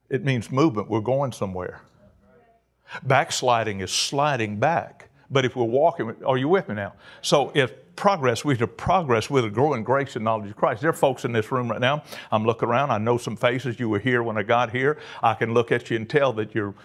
it 0.10 0.24
means 0.24 0.52
movement. 0.52 0.90
We're 0.90 1.02
going 1.02 1.32
somewhere. 1.32 1.82
Backsliding 3.04 3.80
is 3.80 3.92
sliding 3.92 4.60
back. 4.60 5.11
But 5.32 5.46
if 5.46 5.56
we're 5.56 5.64
walking, 5.64 6.14
are 6.26 6.38
you 6.38 6.50
with 6.50 6.68
me 6.68 6.76
now? 6.76 6.94
So 7.22 7.52
if 7.56 7.72
progress, 7.96 8.44
we 8.44 8.58
to 8.58 8.68
progress 8.68 9.30
with 9.30 9.46
a 9.46 9.50
growing 9.50 9.84
grace 9.84 10.16
and 10.16 10.26
knowledge 10.26 10.50
of 10.50 10.56
Christ. 10.58 10.82
There 10.82 10.90
are 10.90 10.94
folks 10.94 11.24
in 11.24 11.32
this 11.32 11.52
room 11.52 11.72
right 11.72 11.80
now. 11.80 12.04
I'm 12.32 12.46
looking 12.46 12.68
around. 12.68 12.92
I 12.92 12.98
know 12.98 13.18
some 13.18 13.38
faces. 13.38 13.80
You 13.80 13.90
were 13.90 14.00
here 14.00 14.24
when 14.24 14.38
I 14.38 14.44
got 14.44 14.72
here. 14.72 14.98
I 15.24 15.34
can 15.34 15.54
look 15.54 15.72
at 15.72 15.90
you 15.90 15.96
and 15.96 16.10
tell 16.10 16.34
that 16.34 16.54
you've 16.54 16.76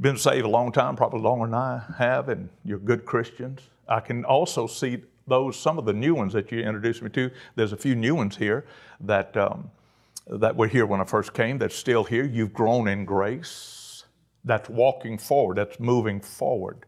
been 0.00 0.16
saved 0.16 0.44
a 0.44 0.48
long 0.48 0.70
time, 0.70 0.96
probably 0.96 1.20
longer 1.20 1.46
than 1.46 1.54
I 1.54 1.82
have, 1.98 2.28
and 2.28 2.48
you're 2.64 2.78
good 2.78 3.04
Christians. 3.04 3.60
I 3.88 4.00
can 4.00 4.24
also 4.24 4.66
see 4.66 5.02
those, 5.26 5.58
some 5.58 5.78
of 5.78 5.84
the 5.84 5.92
new 5.92 6.14
ones 6.14 6.32
that 6.34 6.52
you 6.52 6.60
introduced 6.60 7.02
me 7.02 7.10
to. 7.10 7.30
There's 7.56 7.72
a 7.72 7.76
few 7.76 7.94
new 7.94 8.14
ones 8.14 8.36
here 8.36 8.66
that, 9.00 9.36
um, 9.36 9.70
that 10.28 10.54
were 10.54 10.68
here 10.68 10.86
when 10.86 11.00
I 11.00 11.04
first 11.04 11.32
came 11.32 11.58
that's 11.58 11.76
still 11.76 12.04
here. 12.04 12.24
You've 12.24 12.52
grown 12.52 12.88
in 12.88 13.04
grace. 13.04 14.04
That's 14.44 14.68
walking 14.68 15.16
forward, 15.16 15.56
that's 15.56 15.80
moving 15.80 16.20
forward. 16.20 16.84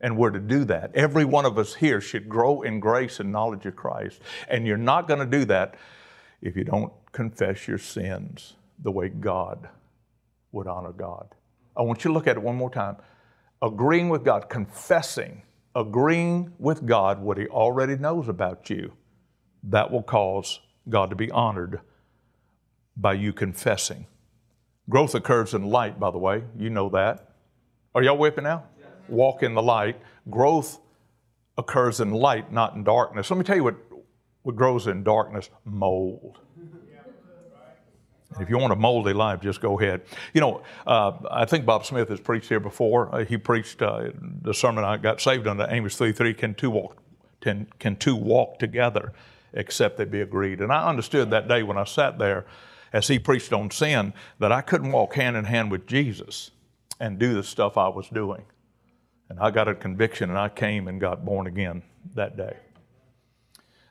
And 0.00 0.18
we're 0.18 0.30
to 0.30 0.40
do 0.40 0.64
that. 0.66 0.94
Every 0.94 1.24
one 1.24 1.46
of 1.46 1.58
us 1.58 1.74
here 1.74 2.00
should 2.00 2.28
grow 2.28 2.62
in 2.62 2.80
grace 2.80 3.18
and 3.18 3.32
knowledge 3.32 3.64
of 3.66 3.76
Christ. 3.76 4.20
And 4.48 4.66
you're 4.66 4.76
not 4.76 5.08
going 5.08 5.20
to 5.20 5.26
do 5.26 5.44
that 5.46 5.76
if 6.42 6.56
you 6.56 6.64
don't 6.64 6.92
confess 7.12 7.66
your 7.66 7.78
sins 7.78 8.54
the 8.82 8.90
way 8.90 9.08
God 9.08 9.68
would 10.52 10.66
honor 10.66 10.92
God. 10.92 11.34
I 11.76 11.82
want 11.82 12.04
you 12.04 12.10
to 12.10 12.14
look 12.14 12.26
at 12.26 12.36
it 12.36 12.42
one 12.42 12.56
more 12.56 12.70
time. 12.70 12.96
Agreeing 13.62 14.08
with 14.10 14.24
God, 14.24 14.48
confessing, 14.48 15.42
agreeing 15.74 16.52
with 16.58 16.86
God 16.86 17.20
what 17.20 17.38
He 17.38 17.46
already 17.46 17.96
knows 17.96 18.28
about 18.28 18.68
you, 18.68 18.92
that 19.62 19.90
will 19.90 20.02
cause 20.02 20.60
God 20.88 21.10
to 21.10 21.16
be 21.16 21.30
honored 21.30 21.80
by 22.96 23.14
you 23.14 23.32
confessing. 23.32 24.06
Growth 24.88 25.14
occurs 25.14 25.52
in 25.52 25.64
light, 25.64 25.98
by 25.98 26.10
the 26.10 26.18
way. 26.18 26.44
You 26.56 26.70
know 26.70 26.88
that. 26.90 27.32
Are 27.94 28.02
y'all 28.02 28.18
whipping 28.18 28.44
now? 28.44 28.64
Walk 29.08 29.42
in 29.42 29.54
the 29.54 29.62
light. 29.62 29.96
Growth 30.30 30.80
occurs 31.58 32.00
in 32.00 32.10
light, 32.10 32.52
not 32.52 32.74
in 32.74 32.84
darkness. 32.84 33.30
Let 33.30 33.38
me 33.38 33.44
tell 33.44 33.56
you 33.56 33.64
what, 33.64 33.76
what 34.42 34.56
grows 34.56 34.86
in 34.86 35.02
darkness 35.02 35.50
mold. 35.64 36.38
If 38.38 38.50
you 38.50 38.58
want 38.58 38.72
a 38.72 38.76
moldy 38.76 39.14
life, 39.14 39.40
just 39.40 39.62
go 39.62 39.80
ahead. 39.80 40.02
You 40.34 40.42
know, 40.42 40.62
uh, 40.86 41.12
I 41.30 41.46
think 41.46 41.64
Bob 41.64 41.86
Smith 41.86 42.10
has 42.10 42.20
preached 42.20 42.48
here 42.48 42.60
before. 42.60 43.14
Uh, 43.14 43.24
he 43.24 43.38
preached 43.38 43.80
uh, 43.80 44.10
the 44.42 44.52
sermon 44.52 44.84
I 44.84 44.98
got 44.98 45.20
saved 45.20 45.46
under 45.46 45.66
Amos 45.70 45.96
3 45.96 46.12
3 46.12 46.34
can 46.34 46.54
two, 46.54 46.70
walk, 46.70 47.02
can 47.40 47.96
two 47.96 48.14
walk 48.14 48.58
together 48.58 49.12
except 49.54 49.96
they 49.96 50.04
be 50.04 50.20
agreed. 50.20 50.60
And 50.60 50.70
I 50.70 50.86
understood 50.86 51.30
that 51.30 51.48
day 51.48 51.62
when 51.62 51.78
I 51.78 51.84
sat 51.84 52.18
there 52.18 52.44
as 52.92 53.08
he 53.08 53.18
preached 53.18 53.52
on 53.52 53.70
sin 53.70 54.12
that 54.38 54.52
I 54.52 54.60
couldn't 54.60 54.92
walk 54.92 55.14
hand 55.14 55.36
in 55.36 55.44
hand 55.44 55.70
with 55.70 55.86
Jesus 55.86 56.50
and 57.00 57.18
do 57.18 57.34
the 57.34 57.42
stuff 57.42 57.76
I 57.76 57.88
was 57.88 58.08
doing. 58.08 58.44
And 59.28 59.40
I 59.40 59.50
got 59.50 59.68
a 59.68 59.74
conviction 59.74 60.30
and 60.30 60.38
I 60.38 60.48
came 60.48 60.88
and 60.88 61.00
got 61.00 61.24
born 61.24 61.46
again 61.46 61.82
that 62.14 62.36
day. 62.36 62.56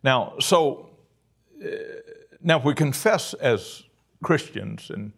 Now, 0.04 0.36
so, 0.40 0.90
uh, 1.64 1.68
now 2.42 2.60
if 2.60 2.64
we 2.64 2.74
confess 2.74 3.34
as 3.34 3.84
Christians 4.24 4.90
and, 4.90 5.12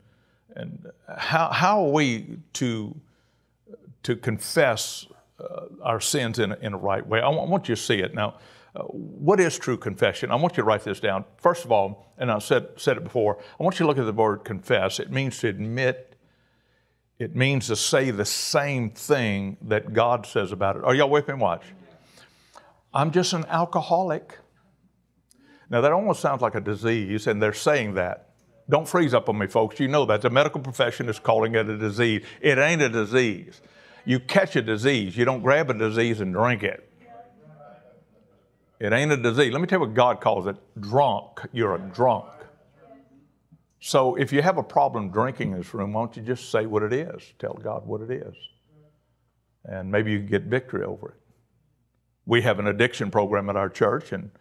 and 0.55 0.87
how, 1.17 1.49
how 1.49 1.85
are 1.85 1.91
we 1.91 2.37
to, 2.53 2.95
to 4.03 4.15
confess 4.15 5.05
uh, 5.39 5.65
our 5.83 5.99
sins 5.99 6.39
in 6.39 6.51
a, 6.51 6.55
in 6.61 6.73
a 6.73 6.77
right 6.77 7.05
way? 7.05 7.21
I 7.21 7.29
want, 7.29 7.69
you 7.69 7.75
to 7.75 7.81
see 7.81 7.99
it. 7.99 8.15
Now, 8.15 8.35
uh, 8.75 8.83
what 8.83 9.39
is 9.39 9.59
true 9.59 9.77
confession? 9.77 10.31
I 10.31 10.35
want 10.35 10.57
you 10.57 10.63
to 10.63 10.67
write 10.67 10.83
this 10.83 10.99
down. 10.99 11.25
First 11.37 11.65
of 11.65 11.71
all, 11.71 12.13
and 12.17 12.31
I 12.31 12.39
said, 12.39 12.69
said 12.77 12.97
it 12.97 13.03
before, 13.03 13.37
I 13.59 13.63
want 13.63 13.79
you 13.79 13.83
to 13.83 13.87
look 13.87 13.99
at 13.99 14.05
the 14.05 14.13
word 14.13 14.45
confess. 14.45 14.99
It 14.99 15.11
means 15.11 15.37
to 15.39 15.47
admit, 15.49 16.06
it 17.19 17.35
means 17.35 17.67
to 17.67 17.75
say 17.75 18.11
the 18.11 18.25
same 18.25 18.91
thing 18.91 19.57
that 19.63 19.93
God 19.93 20.25
says 20.25 20.51
about 20.51 20.75
it. 20.77 20.83
Are 20.83 20.93
y'all 20.93 21.09
with 21.09 21.27
me? 21.27 21.33
Watch. 21.33 21.63
I'm 22.93 23.11
just 23.11 23.33
an 23.33 23.45
alcoholic. 23.45 24.37
Now, 25.69 25.81
that 25.81 25.91
almost 25.91 26.21
sounds 26.21 26.41
like 26.41 26.55
a 26.55 26.61
disease, 26.61 27.27
and 27.27 27.41
they're 27.41 27.53
saying 27.53 27.95
that. 27.95 28.29
Don't 28.69 28.87
freeze 28.87 29.13
up 29.13 29.29
on 29.29 29.37
me, 29.37 29.47
folks. 29.47 29.79
You 29.79 29.87
know 29.87 30.05
that. 30.05 30.21
The 30.21 30.29
medical 30.29 30.61
profession 30.61 31.09
is 31.09 31.19
calling 31.19 31.55
it 31.55 31.69
a 31.69 31.77
disease. 31.77 32.23
It 32.41 32.57
ain't 32.57 32.81
a 32.81 32.89
disease. 32.89 33.61
You 34.07 34.21
catch 34.21 34.55
a 34.55 34.61
disease, 34.61 35.17
you 35.17 35.25
don't 35.25 35.41
grab 35.41 35.69
a 35.69 35.73
disease 35.73 36.21
and 36.21 36.33
drink 36.33 36.63
it. 36.63 36.89
It 38.79 38.93
ain't 38.93 39.11
a 39.11 39.17
disease. 39.17 39.51
Let 39.51 39.59
me 39.59 39.67
tell 39.67 39.79
you 39.79 39.85
what 39.85 39.95
God 39.95 40.21
calls 40.21 40.47
it 40.47 40.55
drunk. 40.79 41.41
You're 41.51 41.75
a 41.75 41.79
drunk. 41.79 42.25
So 43.79 44.15
if 44.15 44.33
you 44.33 44.41
have 44.41 44.57
a 44.57 44.63
problem 44.63 45.11
drinking 45.11 45.51
in 45.51 45.57
this 45.59 45.73
room, 45.73 45.93
why 45.93 46.01
don't 46.01 46.17
you 46.17 46.23
just 46.23 46.51
say 46.51 46.65
what 46.65 46.83
it 46.83 46.93
is? 46.93 47.33
Tell 47.39 47.53
God 47.53 47.85
what 47.85 48.01
it 48.01 48.11
is. 48.11 48.35
And 49.65 49.91
maybe 49.91 50.11
you 50.11 50.19
can 50.19 50.27
get 50.27 50.43
victory 50.43 50.83
over 50.83 51.09
it. 51.09 51.15
We 52.25 52.41
have 52.41 52.59
an 52.59 52.67
addiction 52.67 53.11
program 53.11 53.49
at 53.49 53.55
our 53.55 53.69
church, 53.69 54.11
and 54.11 54.31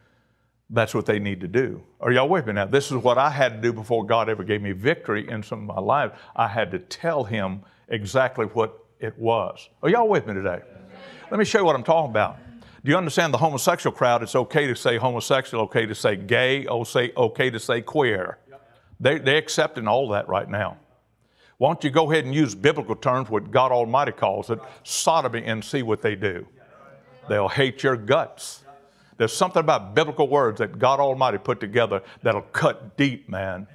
that's 0.70 0.94
what 0.94 1.06
they 1.06 1.18
need 1.18 1.40
to 1.40 1.48
do. 1.48 1.82
Are 2.00 2.10
y'all 2.10 2.28
with 2.28 2.46
me 2.46 2.54
now? 2.54 2.66
This 2.66 2.86
is 2.90 2.96
what 2.96 3.18
I 3.18 3.30
had 3.30 3.54
to 3.54 3.60
do 3.60 3.72
before 3.72 4.04
God 4.04 4.28
ever 4.28 4.42
gave 4.42 4.62
me 4.62 4.72
victory 4.72 5.28
in 5.28 5.42
some 5.42 5.68
of 5.68 5.76
my 5.76 5.80
life. 5.80 6.12
I 6.34 6.48
had 6.48 6.70
to 6.72 6.78
tell 6.78 7.24
Him 7.24 7.62
exactly 7.88 8.46
what 8.46 8.84
it 8.98 9.16
was. 9.18 9.68
Are 9.82 9.88
y'all 9.88 10.08
with 10.08 10.26
me 10.26 10.34
today? 10.34 10.60
Let 11.30 11.38
me 11.38 11.44
show 11.44 11.58
you 11.58 11.64
what 11.64 11.76
I'm 11.76 11.84
talking 11.84 12.10
about. 12.10 12.38
Do 12.84 12.90
you 12.90 12.96
understand 12.96 13.34
the 13.34 13.38
homosexual 13.38 13.94
crowd? 13.94 14.22
It's 14.22 14.36
okay 14.36 14.66
to 14.68 14.76
say 14.76 14.96
homosexual, 14.96 15.64
okay 15.64 15.86
to 15.86 15.94
say 15.94 16.14
gay, 16.16 16.66
oh, 16.68 16.86
okay 17.16 17.50
to 17.50 17.58
say 17.58 17.82
queer. 17.82 18.38
They, 19.00 19.18
they're 19.18 19.36
accepting 19.36 19.88
all 19.88 20.08
that 20.10 20.28
right 20.28 20.48
now. 20.48 20.78
Why 21.58 21.68
don't 21.70 21.82
you 21.84 21.90
go 21.90 22.10
ahead 22.10 22.24
and 22.24 22.34
use 22.34 22.54
biblical 22.54 22.96
terms, 22.96 23.30
what 23.30 23.50
God 23.50 23.72
Almighty 23.72 24.12
calls 24.12 24.50
it, 24.50 24.58
sodomy, 24.82 25.44
and 25.44 25.64
see 25.64 25.82
what 25.82 26.02
they 26.02 26.14
do? 26.14 26.46
They'll 27.28 27.48
hate 27.48 27.82
your 27.82 27.96
guts. 27.96 28.62
There's 29.16 29.32
something 29.32 29.60
about 29.60 29.94
biblical 29.94 30.28
words 30.28 30.58
that 30.58 30.78
God 30.78 31.00
Almighty 31.00 31.38
put 31.38 31.58
together 31.60 32.02
that'll 32.22 32.42
cut 32.42 32.96
deep, 32.96 33.28
man. 33.28 33.66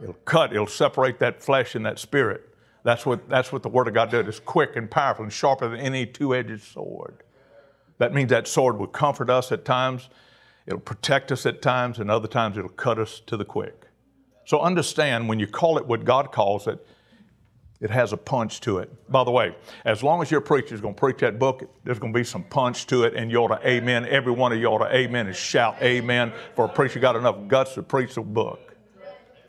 It'll 0.00 0.14
cut, 0.24 0.52
it'll 0.52 0.66
separate 0.66 1.18
that 1.20 1.42
flesh 1.42 1.74
and 1.74 1.84
that 1.84 1.98
spirit. 1.98 2.48
That's 2.82 3.06
what, 3.06 3.28
that's 3.28 3.52
what 3.52 3.62
the 3.62 3.68
Word 3.68 3.88
of 3.88 3.94
God 3.94 4.10
does. 4.10 4.26
It's 4.26 4.40
quick 4.40 4.74
and 4.76 4.90
powerful 4.90 5.24
and 5.24 5.32
sharper 5.32 5.68
than 5.68 5.78
any 5.78 6.06
two 6.06 6.34
edged 6.34 6.62
sword. 6.62 7.22
That 7.98 8.12
means 8.14 8.30
that 8.30 8.48
sword 8.48 8.78
will 8.78 8.88
comfort 8.88 9.30
us 9.30 9.52
at 9.52 9.64
times, 9.64 10.08
it'll 10.66 10.80
protect 10.80 11.30
us 11.30 11.46
at 11.46 11.62
times, 11.62 11.98
and 11.98 12.10
other 12.10 12.26
times 12.26 12.56
it'll 12.56 12.70
cut 12.70 12.98
us 12.98 13.20
to 13.26 13.36
the 13.36 13.44
quick. 13.44 13.81
So 14.44 14.60
understand 14.60 15.28
when 15.28 15.38
you 15.38 15.46
call 15.46 15.78
it 15.78 15.86
what 15.86 16.04
God 16.04 16.32
calls 16.32 16.66
it, 16.66 16.84
it 17.80 17.90
has 17.90 18.12
a 18.12 18.16
punch 18.16 18.60
to 18.60 18.78
it. 18.78 19.10
By 19.10 19.24
the 19.24 19.32
way, 19.32 19.56
as 19.84 20.04
long 20.04 20.22
as 20.22 20.30
your 20.30 20.40
preacher 20.40 20.72
is 20.72 20.80
going 20.80 20.94
to 20.94 21.00
preach 21.00 21.18
that 21.18 21.40
book, 21.40 21.68
there's 21.82 21.98
going 21.98 22.12
to 22.12 22.18
be 22.18 22.22
some 22.22 22.44
punch 22.44 22.86
to 22.86 23.02
it, 23.02 23.14
and 23.14 23.28
you 23.28 23.38
ought 23.38 23.48
to 23.48 23.68
amen. 23.68 24.06
Every 24.06 24.32
one 24.32 24.52
of 24.52 24.58
you 24.58 24.66
ought 24.66 24.86
to 24.86 24.94
amen 24.94 25.26
and 25.26 25.34
shout 25.34 25.82
amen 25.82 26.32
for 26.54 26.66
a 26.66 26.68
preacher 26.68 27.00
got 27.00 27.16
enough 27.16 27.48
guts 27.48 27.74
to 27.74 27.82
preach 27.82 28.14
the 28.14 28.20
book. 28.20 28.76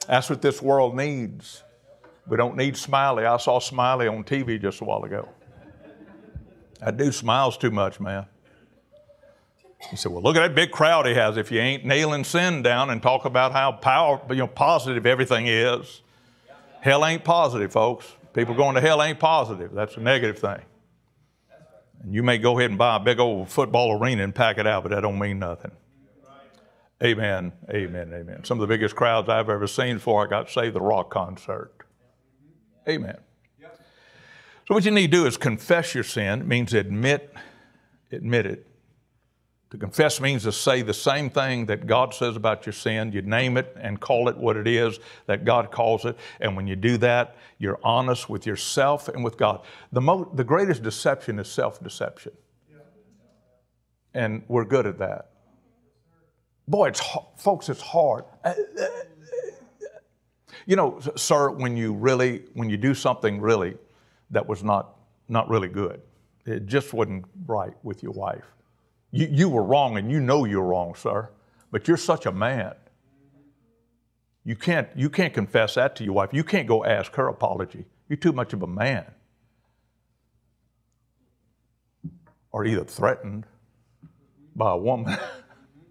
That's 0.08 0.32
what 0.32 0.42
this 0.42 0.64
world 0.64 0.96
needs. 0.96 1.64
We 2.28 2.36
don't 2.38 2.58
need 2.58 2.76
Smiley. 2.76 3.26
I 3.26 3.38
saw 3.38 3.60
Smiley 3.60 4.08
on 4.08 4.24
TV 4.24 4.60
just 4.60 4.82
a 4.82 4.86
while 4.86 5.04
ago. 5.04 5.30
That 6.80 6.98
dude 6.98 7.14
smiles 7.14 7.56
too 7.56 7.72
much, 7.72 8.00
man. 8.00 8.26
He 9.90 9.96
said, 9.96 10.12
Well, 10.12 10.22
look 10.22 10.36
at 10.36 10.42
that 10.42 10.56
big 10.56 10.72
crowd 10.72 11.06
he 11.06 11.14
has. 11.14 11.38
If 11.38 11.52
you 11.52 11.60
ain't 11.60 11.86
nailing 11.86 12.24
sin 12.24 12.62
down 12.64 12.90
and 12.90 13.02
talk 13.02 13.26
about 13.26 13.52
how 13.52 13.72
power, 13.72 14.22
you 14.30 14.36
know, 14.36 14.48
positive 14.48 15.06
everything 15.06 15.48
is, 15.48 16.02
hell 16.82 17.06
ain't 17.06 17.24
positive, 17.24 17.72
folks. 17.72 18.12
People 18.34 18.56
going 18.56 18.76
to 18.76 18.82
hell 18.82 19.02
ain't 19.02 19.20
positive. 19.20 19.72
That's 19.74 19.96
a 19.98 20.00
negative 20.00 20.40
thing. 20.40 20.62
And 22.02 22.14
you 22.14 22.24
may 22.24 22.38
go 22.38 22.58
ahead 22.58 22.72
and 22.72 22.78
buy 22.78 22.98
a 22.98 23.00
big 23.00 23.20
old 23.20 23.50
football 23.50 24.00
arena 24.00 24.24
and 24.24 24.34
pack 24.34 24.58
it 24.58 24.68
out, 24.68 24.84
but 24.84 24.90
that 24.90 25.02
don't 25.02 25.20
mean 25.20 25.40
nothing. 25.40 25.72
Amen, 27.04 27.52
amen, 27.70 28.14
amen. 28.14 28.44
Some 28.46 28.60
of 28.60 28.68
the 28.68 28.74
biggest 28.74 28.96
crowds 28.96 29.28
I've 29.28 29.50
ever 29.50 29.68
seen 29.68 29.96
before 29.96 30.26
I 30.26 30.30
got 30.30 30.50
saved 30.50 30.76
the 30.76 30.82
rock 30.82 31.10
concert. 31.10 31.72
Amen. 32.88 33.18
So 34.68 34.74
what 34.74 34.86
you 34.86 34.92
need 34.92 35.12
to 35.12 35.18
do 35.18 35.26
is 35.26 35.36
confess 35.36 35.94
your 35.94 36.06
sin. 36.06 36.42
It 36.42 36.48
means 36.48 36.74
admit, 36.74 37.34
admit 38.12 38.46
it. 38.46 38.66
To 39.74 39.80
confess 39.80 40.22
means 40.22 40.44
to 40.44 40.52
say 40.52 40.84
the 40.84 40.94
same 40.94 41.32
thing 41.32 41.66
that 41.66 41.88
God 41.88 42.14
says 42.14 42.36
about 42.36 42.64
your 42.64 42.74
sin. 42.74 43.12
You 43.12 43.24
name 43.24 43.58
it 43.58 43.76
and 43.82 44.00
call 44.00 44.30
it 44.30 44.38
what 44.38 44.56
it 44.56 44.68
is 44.68 45.00
that 45.26 45.46
God 45.46 45.72
calls 45.72 46.06
it. 46.06 46.16
And 46.40 46.56
when 46.56 46.68
you 46.68 46.76
do 46.76 46.96
that, 46.98 47.38
you're 47.58 47.80
honest 47.84 48.30
with 48.30 48.46
yourself 48.46 49.08
and 49.08 49.24
with 49.24 49.36
God. 49.36 49.66
The, 49.92 50.00
mo- 50.00 50.30
the 50.32 50.44
greatest 50.44 50.84
deception 50.84 51.40
is 51.40 51.48
self 51.48 51.82
deception. 51.82 52.34
And 54.14 54.44
we're 54.48 54.64
good 54.64 54.86
at 54.86 55.00
that. 55.00 55.32
Boy, 56.68 56.90
it's 56.90 57.02
folks, 57.38 57.68
it's 57.68 57.82
hard. 57.82 58.26
You 60.68 60.76
know, 60.76 61.00
sir, 61.16 61.50
when 61.50 61.76
you 61.76 61.94
really, 61.94 62.44
when 62.54 62.70
you 62.70 62.78
do 62.78 62.94
something 62.94 63.42
really 63.42 63.76
that 64.30 64.48
was 64.48 64.64
not, 64.64 65.00
not 65.30 65.50
really 65.50 65.68
good, 65.68 66.00
it 66.46 66.68
just 66.68 66.94
wasn't 66.94 67.26
right 67.48 67.74
with 67.82 68.04
your 68.04 68.12
wife 68.12 68.46
you, 69.14 69.28
you 69.32 69.48
were 69.48 69.64
wrong 69.64 69.98
and 69.98 70.12
you 70.12 70.20
know 70.20 70.44
you're 70.44 70.64
wrong, 70.64 70.96
sir, 70.96 71.30
but 71.72 71.88
you're 71.88 71.98
such 71.98 72.26
a 72.26 72.32
man. 72.32 72.74
You 74.44 74.56
can't, 74.56 74.90
you 74.96 75.10
can't 75.10 75.34
confess 75.34 75.76
that 75.76 75.96
to 75.98 76.04
your 76.04 76.14
wife. 76.14 76.32
You 76.34 76.44
can't 76.44 76.68
go 76.68 76.84
ask 76.84 77.14
her 77.14 77.28
apology. 77.28 77.86
You're 78.10 78.18
too 78.18 78.34
much 78.34 78.54
of 78.54 78.64
a 78.64 78.68
man. 78.68 79.06
Or 82.52 82.66
either 82.66 82.84
threatened 82.84 83.46
by 84.56 84.72
a 84.72 84.78
woman 84.78 85.16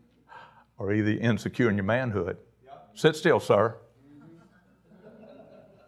or 0.78 0.92
either 0.92 1.12
insecure 1.12 1.70
in 1.70 1.76
your 1.76 1.84
manhood. 1.84 2.38
Sit 2.94 3.14
still, 3.14 3.38
sir. 3.38 3.76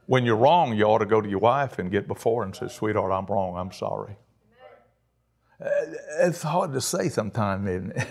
When 0.07 0.25
you're 0.25 0.37
wrong, 0.37 0.77
you 0.77 0.85
ought 0.85 0.99
to 0.99 1.07
go 1.07 1.21
to 1.21 1.29
your 1.29 1.41
wife 1.41 1.81
and 1.81 1.91
get 1.91 2.07
before 2.07 2.45
and 2.45 2.55
say, 2.55 2.69
Sweetheart, 2.69 3.11
I'm 3.11 3.27
wrong. 3.27 3.57
I'm 3.57 3.73
sorry. 3.73 4.17
It's 5.61 6.43
hard 6.43 6.73
to 6.73 6.81
say 6.81 7.09
sometimes, 7.09 7.69
isn't 7.69 7.97
it? 7.97 8.09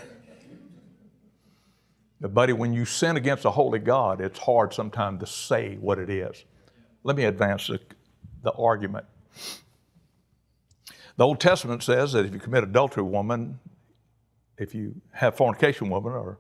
Buddy, 2.33 2.53
when 2.53 2.73
you 2.73 2.85
sin 2.85 3.17
against 3.17 3.43
a 3.43 3.51
holy 3.51 3.79
God, 3.79 4.21
it's 4.21 4.39
hard 4.39 4.73
sometimes 4.73 5.19
to 5.19 5.27
say 5.27 5.75
what 5.75 5.99
it 5.99 6.09
is. 6.09 6.45
Let 7.03 7.17
me 7.17 7.25
advance 7.25 7.67
the, 7.67 7.79
the 8.43 8.51
argument. 8.53 9.05
The 11.17 11.25
Old 11.25 11.39
Testament 11.39 11.83
says 11.83 12.13
that 12.13 12.25
if 12.25 12.33
you 12.33 12.39
commit 12.39 12.63
adultery, 12.63 13.03
woman, 13.03 13.59
if 14.57 14.73
you 14.73 14.95
have 15.11 15.35
fornication, 15.35 15.89
woman, 15.89 16.13
or 16.13 16.39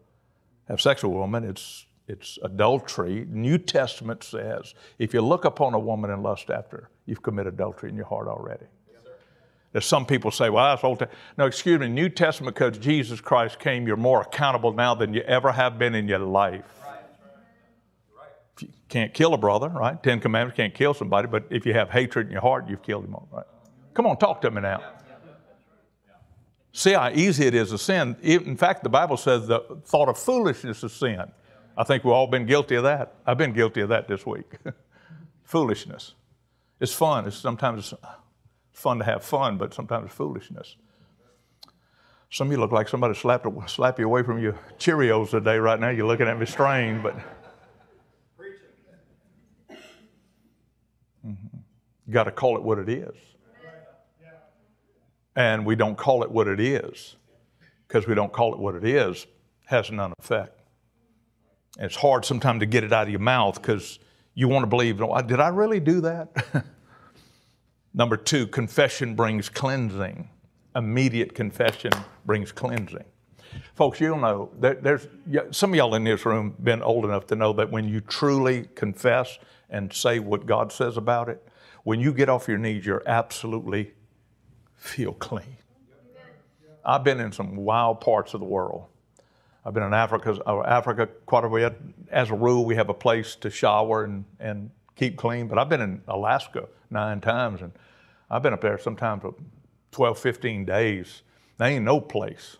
have 0.67 0.81
sex 0.81 1.03
with 1.03 1.11
a 1.11 1.15
woman, 1.15 1.43
it's 1.43 1.85
it's 2.07 2.37
adultery. 2.43 3.25
New 3.29 3.57
Testament 3.57 4.23
says 4.23 4.73
if 4.99 5.13
you 5.13 5.21
look 5.21 5.45
upon 5.45 5.73
a 5.73 5.79
woman 5.79 6.11
and 6.11 6.21
lust 6.21 6.49
after 6.49 6.77
her, 6.77 6.89
you've 7.05 7.21
committed 7.21 7.53
adultery 7.53 7.89
in 7.89 7.95
your 7.95 8.05
heart 8.05 8.27
already. 8.27 8.65
There's 9.73 9.85
some 9.85 10.05
people 10.05 10.29
say, 10.29 10.51
well, 10.51 10.71
that's 10.71 10.83
Old 10.83 10.99
Testament. 10.99 11.19
No, 11.35 11.47
excuse 11.47 11.79
me, 11.79 11.89
New 11.89 12.07
Testament, 12.07 12.55
because 12.55 12.77
Jesus 12.77 13.19
Christ 13.19 13.59
came, 13.59 13.87
you're 13.87 13.97
more 13.97 14.21
accountable 14.21 14.71
now 14.71 14.93
than 14.93 15.15
you 15.15 15.21
ever 15.21 15.51
have 15.51 15.79
been 15.79 15.95
in 15.95 16.07
your 16.07 16.19
life. 16.19 16.63
You 18.59 18.67
can't 18.87 19.11
kill 19.15 19.33
a 19.33 19.37
brother, 19.37 19.67
right? 19.69 20.01
Ten 20.01 20.19
Commandments 20.19 20.55
can't 20.55 20.75
kill 20.75 20.93
somebody, 20.93 21.27
but 21.27 21.45
if 21.49 21.65
you 21.65 21.73
have 21.73 21.89
hatred 21.89 22.27
in 22.27 22.31
your 22.31 22.41
heart, 22.41 22.69
you've 22.69 22.83
killed 22.83 23.05
him, 23.05 23.15
right? 23.31 23.45
Come 23.95 24.05
on, 24.05 24.17
talk 24.17 24.41
to 24.41 24.51
me 24.51 24.61
now. 24.61 24.83
See 26.71 26.93
how 26.93 27.09
easy 27.09 27.47
it 27.47 27.55
is 27.55 27.71
to 27.71 27.79
sin. 27.79 28.15
In 28.21 28.55
fact, 28.55 28.83
the 28.83 28.89
Bible 28.89 29.17
says 29.17 29.47
the 29.47 29.59
thought 29.85 30.07
of 30.07 30.19
foolishness 30.19 30.83
is 30.83 30.93
sin. 30.93 31.23
I 31.75 31.83
think 31.83 32.03
we've 32.03 32.13
all 32.13 32.27
been 32.27 32.45
guilty 32.45 32.75
of 32.75 32.83
that. 32.83 33.15
I've 33.25 33.37
been 33.37 33.53
guilty 33.53 33.81
of 33.81 33.89
that 33.89 34.07
this 34.07 34.23
week. 34.25 34.57
foolishness. 35.43 36.13
It's 36.79 36.93
fun. 36.93 37.27
It's 37.27 37.37
sometimes 37.37 37.93
fun 38.73 38.99
to 38.99 39.05
have 39.05 39.23
fun, 39.23 39.57
but 39.57 39.73
sometimes 39.73 40.11
foolishness. 40.11 40.75
Some 42.29 42.47
of 42.47 42.51
you 42.51 42.59
look 42.59 42.71
like 42.71 42.89
somebody 42.89 43.13
slapped, 43.13 43.47
slapped 43.69 43.99
you 43.99 44.05
away 44.05 44.23
from 44.23 44.41
your 44.41 44.59
Cheerios 44.79 45.29
today 45.29 45.57
right 45.57 45.79
now. 45.79 45.89
You're 45.89 46.07
looking 46.07 46.27
at 46.27 46.37
me 46.37 46.45
strange, 46.45 47.01
but. 47.03 47.15
You 52.05 52.11
got 52.11 52.25
to 52.25 52.31
call 52.31 52.57
it 52.57 52.63
what 52.63 52.79
it 52.79 52.89
is. 52.89 53.15
And 55.35 55.65
we 55.65 55.75
don't 55.75 55.97
call 55.97 56.23
it 56.23 56.29
what 56.29 56.47
it 56.47 56.59
is 56.59 57.15
because 57.87 58.07
we 58.07 58.13
don't 58.13 58.31
call 58.31 58.53
it 58.53 58.59
what 58.59 58.75
it 58.75 58.83
is, 58.83 59.25
has 59.65 59.89
none 59.91 60.13
effect. 60.19 60.59
And 61.77 61.85
it's 61.85 61.95
hard 61.95 62.25
sometimes 62.25 62.59
to 62.59 62.65
get 62.65 62.83
it 62.83 62.93
out 62.93 63.03
of 63.03 63.09
your 63.09 63.19
mouth 63.19 63.61
because 63.61 63.99
you 64.35 64.47
want 64.47 64.63
to 64.63 64.67
believe, 64.67 65.01
oh, 65.01 65.21
did 65.21 65.39
I 65.39 65.47
really 65.47 65.79
do 65.79 66.01
that? 66.01 66.45
Number 67.93 68.17
two, 68.17 68.47
confession 68.47 69.15
brings 69.15 69.49
cleansing. 69.49 70.29
Immediate 70.75 71.35
confession 71.35 71.91
brings 72.25 72.51
cleansing. 72.51 73.05
Folks, 73.75 73.99
you'll 73.99 74.17
know, 74.17 74.49
there, 74.59 74.73
there's, 74.73 75.07
some 75.51 75.71
of 75.71 75.75
y'all 75.75 75.93
in 75.93 76.03
this 76.03 76.25
room 76.25 76.55
been 76.63 76.81
old 76.81 77.05
enough 77.05 77.27
to 77.27 77.35
know 77.35 77.53
that 77.53 77.69
when 77.69 77.87
you 77.87 78.01
truly 78.01 78.67
confess 78.73 79.37
and 79.69 79.93
say 79.93 80.17
what 80.17 80.47
God 80.47 80.71
says 80.71 80.97
about 80.97 81.29
it, 81.29 81.47
when 81.83 81.99
you 81.99 82.13
get 82.13 82.29
off 82.29 82.47
your 82.47 82.57
knees, 82.57 82.85
you're 82.85 83.03
absolutely 83.05 83.93
feel 84.75 85.13
clean. 85.13 85.57
I've 86.85 87.03
been 87.03 87.19
in 87.19 87.31
some 87.31 87.55
wild 87.55 88.01
parts 88.01 88.33
of 88.33 88.39
the 88.39 88.45
world. 88.45 88.85
I've 89.65 89.73
been 89.73 89.83
in 89.83 89.93
Africa, 89.93 90.37
uh, 90.45 90.61
Africa 90.63 91.07
quite 91.25 91.45
a 91.45 91.49
bit. 91.49 91.79
As 92.11 92.31
a 92.31 92.35
rule, 92.35 92.65
we 92.65 92.75
have 92.75 92.89
a 92.89 92.93
place 92.93 93.35
to 93.37 93.49
shower 93.49 94.03
and, 94.03 94.25
and 94.39 94.71
keep 94.95 95.15
clean. 95.15 95.47
But 95.47 95.57
I've 95.57 95.69
been 95.69 95.81
in 95.81 96.01
Alaska 96.07 96.67
nine 96.93 97.19
times, 97.19 97.61
and 97.61 97.73
I've 98.29 98.41
been 98.41 98.53
up 98.53 98.61
there 98.61 98.77
sometimes 98.77 99.21
for 99.21 99.35
12, 99.91 100.17
15 100.17 100.65
days. 100.65 101.23
There 101.57 101.67
ain't 101.67 101.85
no 101.85 101.99
place 101.99 102.57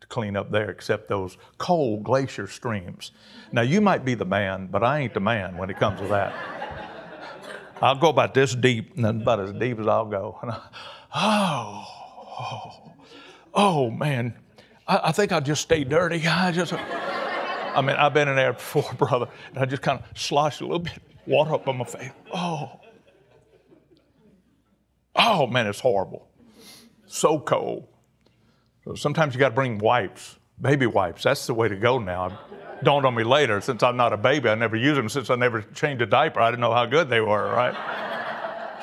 to 0.00 0.06
clean 0.06 0.36
up 0.36 0.50
there 0.50 0.70
except 0.70 1.08
those 1.08 1.38
cold 1.58 2.02
glacier 2.04 2.46
streams. 2.46 3.12
Now, 3.52 3.62
you 3.62 3.80
might 3.80 4.04
be 4.04 4.14
the 4.14 4.24
man, 4.24 4.68
but 4.70 4.82
I 4.82 4.98
ain't 5.00 5.14
the 5.14 5.20
man 5.20 5.56
when 5.56 5.70
it 5.70 5.78
comes 5.78 6.00
to 6.00 6.06
that. 6.08 6.34
I'll 7.80 7.96
go 7.96 8.08
about 8.08 8.34
this 8.34 8.54
deep, 8.54 8.96
about 8.98 9.40
as 9.40 9.52
deep 9.52 9.78
as 9.78 9.86
I'll 9.86 10.06
go. 10.06 10.38
And 10.42 10.50
I, 10.50 10.60
oh, 11.14 11.84
oh, 12.40 12.92
oh, 13.54 13.90
man, 13.90 14.34
I, 14.86 15.00
I 15.04 15.12
think 15.12 15.32
I'll 15.32 15.40
just 15.40 15.62
stay 15.62 15.84
dirty. 15.84 16.26
I 16.26 16.52
just, 16.52 16.72
I 16.72 17.80
mean, 17.80 17.96
I've 17.96 18.14
been 18.14 18.28
in 18.28 18.36
there 18.36 18.52
before, 18.52 18.92
brother, 18.98 19.28
and 19.50 19.58
I 19.58 19.66
just 19.66 19.82
kind 19.82 20.00
of 20.00 20.18
sloshed 20.18 20.60
a 20.60 20.64
little 20.64 20.80
bit 20.80 20.98
water 21.26 21.54
up 21.54 21.66
on 21.68 21.78
my 21.78 21.84
face. 21.84 22.10
Oh, 22.32 22.80
oh 25.16 25.46
man, 25.46 25.66
it's 25.66 25.80
horrible. 25.80 26.28
So 27.06 27.38
cold. 27.38 27.88
So 28.84 28.94
sometimes 28.94 29.34
you 29.34 29.40
got 29.40 29.50
to 29.50 29.54
bring 29.54 29.78
wipes, 29.78 30.38
baby 30.60 30.86
wipes. 30.86 31.22
That's 31.22 31.46
the 31.46 31.54
way 31.54 31.68
to 31.68 31.76
go 31.76 31.98
now. 31.98 32.38
dawned 32.82 33.06
on 33.06 33.14
me 33.14 33.24
later, 33.24 33.60
since 33.60 33.82
I'm 33.82 33.96
not 33.96 34.12
a 34.12 34.16
baby, 34.16 34.48
I 34.48 34.54
never 34.54 34.76
use 34.76 34.96
them. 34.96 35.08
Since 35.08 35.30
I 35.30 35.36
never 35.36 35.62
changed 35.62 36.02
a 36.02 36.06
diaper, 36.06 36.40
I 36.40 36.50
didn't 36.50 36.60
know 36.60 36.74
how 36.74 36.86
good 36.86 37.08
they 37.08 37.20
were, 37.20 37.50
right? 37.52 37.74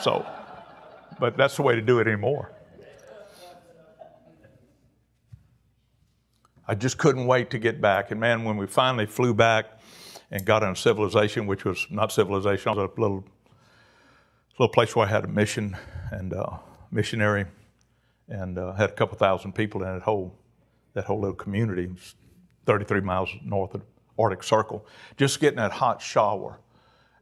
So, 0.02 0.26
but 1.20 1.38
that's 1.38 1.56
the 1.56 1.62
way 1.62 1.76
to 1.76 1.82
do 1.82 2.00
it 2.00 2.08
anymore. 2.08 2.52
I 6.67 6.76
just 6.76 6.98
couldn't 6.98 7.28
wait 7.28 7.50
to 7.52 7.60
get 7.60 7.82
back. 7.82 8.12
And 8.12 8.20
man, 8.20 8.44
when 8.44 8.58
we 8.58 8.65
finally 8.65 9.06
flew 9.06 9.34
back 9.34 9.65
and 10.32 10.46
got 10.46 10.63
in 10.63 10.76
civilization, 10.76 11.46
which 11.46 11.65
was 11.65 11.86
not 11.89 12.12
civilization, 12.12 12.72
it 12.72 12.76
was 12.76 12.89
a 12.98 13.02
little, 13.02 13.26
little 14.62 14.71
place 14.71 14.95
where 14.95 15.08
I 15.08 15.10
had 15.10 15.24
a 15.24 15.28
mission 15.28 15.76
and 16.12 16.34
uh, 16.34 16.58
missionary, 16.91 17.45
and 18.30 18.60
uh, 18.60 18.74
had 18.74 18.91
a 18.91 18.93
couple 18.93 19.17
thousand 19.17 19.54
people 19.54 19.82
in 19.82 19.91
that 19.91 20.04
whole 20.04 20.38
that 20.93 21.06
whole 21.06 21.19
little 21.19 21.36
community, 21.36 21.89
33 22.67 23.02
miles 23.02 23.30
north 23.43 23.74
of 23.74 23.82
Arctic 24.19 24.43
Circle. 24.43 24.86
Just 25.17 25.39
getting 25.39 25.58
that 25.58 25.71
hot 25.71 26.00
shower 26.00 26.60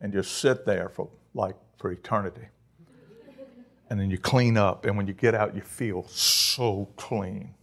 and 0.01 0.11
just 0.11 0.39
sit 0.39 0.65
there 0.65 0.89
for 0.89 1.07
like 1.33 1.55
for 1.77 1.93
eternity. 1.93 2.45
And 3.89 3.97
then 3.97 4.11
you 4.11 4.17
clean 4.17 4.57
up, 4.57 4.85
and 4.85 4.97
when 4.97 5.07
you 5.07 5.13
get 5.13 5.33
out, 5.33 5.55
you 5.55 5.61
feel 5.61 6.05
so 6.09 6.89
clean. 6.97 7.53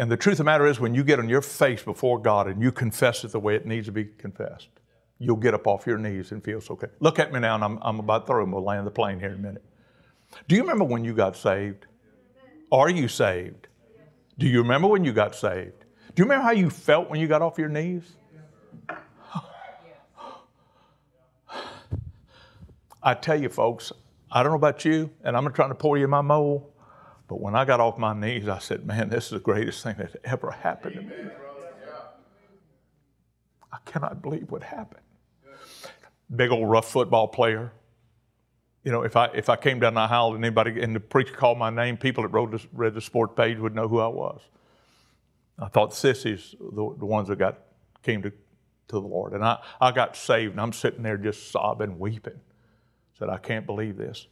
And 0.00 0.10
the 0.10 0.16
truth 0.16 0.34
of 0.34 0.38
the 0.38 0.44
matter 0.44 0.66
is, 0.66 0.80
when 0.80 0.96
you 0.96 1.04
get 1.04 1.20
on 1.20 1.28
your 1.28 1.42
face 1.42 1.84
before 1.84 2.18
God 2.18 2.48
and 2.48 2.60
you 2.60 2.72
confess 2.72 3.22
it 3.22 3.30
the 3.30 3.38
way 3.38 3.54
it 3.54 3.64
needs 3.64 3.86
to 3.86 3.92
be 3.92 4.04
confessed, 4.04 4.68
you'll 5.24 5.36
get 5.36 5.54
up 5.54 5.66
off 5.66 5.86
your 5.86 5.98
knees 5.98 6.32
and 6.32 6.44
feel 6.44 6.60
so 6.60 6.74
okay. 6.74 6.88
Look 7.00 7.18
at 7.18 7.32
me 7.32 7.40
now, 7.40 7.54
and 7.54 7.64
I'm, 7.64 7.78
I'm 7.82 7.98
about 7.98 8.26
through, 8.26 8.44
and 8.44 8.52
we'll 8.52 8.62
land 8.62 8.86
the 8.86 8.90
plane 8.90 9.18
here 9.18 9.30
in 9.30 9.36
a 9.36 9.38
minute. 9.38 9.64
Do 10.48 10.54
you 10.54 10.62
remember 10.62 10.84
when 10.84 11.04
you 11.04 11.14
got 11.14 11.36
saved? 11.36 11.86
Are 12.70 12.90
you 12.90 13.08
saved? 13.08 13.68
Do 14.38 14.46
you 14.46 14.62
remember 14.62 14.88
when 14.88 15.04
you 15.04 15.12
got 15.12 15.34
saved? 15.34 15.84
Do 16.14 16.22
you 16.22 16.24
remember 16.24 16.44
how 16.44 16.52
you 16.52 16.70
felt 16.70 17.08
when 17.08 17.20
you 17.20 17.26
got 17.26 17.42
off 17.42 17.58
your 17.58 17.68
knees? 17.68 18.16
I 23.02 23.14
tell 23.14 23.40
you, 23.40 23.50
folks, 23.50 23.92
I 24.30 24.42
don't 24.42 24.52
know 24.52 24.56
about 24.56 24.84
you, 24.84 25.10
and 25.22 25.36
I'm 25.36 25.44
not 25.44 25.54
trying 25.54 25.68
to 25.68 25.74
pour 25.74 25.98
you 25.98 26.08
my 26.08 26.22
mold, 26.22 26.72
but 27.28 27.40
when 27.40 27.54
I 27.54 27.64
got 27.64 27.78
off 27.78 27.98
my 27.98 28.14
knees, 28.14 28.48
I 28.48 28.58
said, 28.58 28.86
Man, 28.86 29.10
this 29.10 29.24
is 29.24 29.30
the 29.30 29.40
greatest 29.40 29.82
thing 29.82 29.96
that 29.98 30.16
ever 30.24 30.50
happened 30.50 30.94
to 30.96 31.02
me. 31.02 31.30
I 33.72 33.78
cannot 33.84 34.22
believe 34.22 34.50
what 34.50 34.62
happened. 34.62 35.03
Big 36.36 36.50
old 36.50 36.68
rough 36.68 36.90
football 36.90 37.28
player. 37.28 37.72
You 38.82 38.92
know, 38.92 39.02
if 39.02 39.16
I 39.16 39.26
if 39.34 39.48
I 39.48 39.56
came 39.56 39.80
down 39.80 39.94
the 39.94 40.00
aisle 40.00 40.34
and 40.34 40.44
anybody 40.44 40.80
and 40.82 40.94
the 40.94 41.00
preacher 41.00 41.34
called 41.34 41.58
my 41.58 41.70
name, 41.70 41.96
people 41.96 42.22
that 42.22 42.28
wrote 42.28 42.66
read 42.72 42.94
the 42.94 43.00
sport 43.00 43.36
page 43.36 43.58
would 43.58 43.74
know 43.74 43.88
who 43.88 43.98
I 43.98 44.08
was. 44.08 44.40
I 45.58 45.68
thought 45.68 45.94
sissies, 45.94 46.54
the, 46.58 46.94
the 46.98 47.06
ones 47.06 47.28
that 47.28 47.38
got 47.38 47.58
came 48.02 48.22
to, 48.22 48.30
to 48.30 48.36
the 48.88 49.00
Lord, 49.00 49.32
and 49.34 49.44
I, 49.44 49.62
I 49.80 49.92
got 49.92 50.16
saved, 50.16 50.52
and 50.52 50.60
I'm 50.60 50.72
sitting 50.72 51.02
there 51.02 51.16
just 51.16 51.52
sobbing, 51.52 51.98
weeping. 51.98 52.40
Said, 53.18 53.28
I 53.28 53.38
can't 53.38 53.64
believe 53.64 53.96
this. 53.96 54.26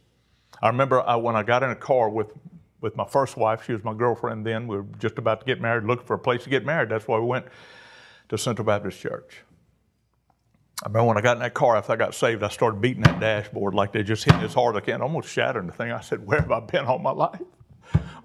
I 0.61 0.67
remember 0.67 1.01
I, 1.01 1.15
when 1.15 1.37
I 1.37 1.43
got 1.43 1.63
in 1.63 1.69
a 1.69 1.75
car 1.75 2.09
with 2.09 2.33
with 2.83 2.97
my 2.97 3.05
first 3.05 3.37
wife. 3.37 3.63
She 3.65 3.71
was 3.71 3.83
my 3.83 3.93
girlfriend 3.93 4.45
then. 4.45 4.67
We 4.67 4.75
were 4.75 4.85
just 4.99 5.17
about 5.17 5.39
to 5.39 5.45
get 5.45 5.61
married, 5.61 5.85
looking 5.85 6.05
for 6.05 6.15
a 6.15 6.19
place 6.19 6.43
to 6.43 6.49
get 6.49 6.65
married. 6.65 6.89
That's 6.89 7.07
why 7.07 7.17
we 7.17 7.25
went 7.25 7.45
to 8.27 8.37
Central 8.37 8.65
Baptist 8.65 8.99
Church. 8.99 9.41
I 10.83 10.87
remember 10.87 11.07
when 11.07 11.17
I 11.17 11.21
got 11.21 11.37
in 11.37 11.43
that 11.43 11.53
car 11.53 11.77
after 11.77 11.93
I 11.93 11.95
got 11.95 12.13
saved, 12.13 12.43
I 12.43 12.49
started 12.49 12.81
beating 12.81 13.03
that 13.03 13.21
dashboard 13.21 13.73
like 13.73 13.93
they 13.93 14.03
just 14.03 14.25
hit 14.25 14.35
me 14.35 14.43
as 14.43 14.53
hard 14.53 14.75
as 14.75 14.81
I 14.81 14.85
can, 14.85 15.01
almost 15.01 15.29
shattering 15.29 15.65
the 15.65 15.71
thing. 15.71 15.93
I 15.93 16.01
said, 16.01 16.27
Where 16.27 16.41
have 16.41 16.51
I 16.51 16.59
been 16.59 16.83
all 16.83 16.99
my 16.99 17.11
life? 17.11 17.39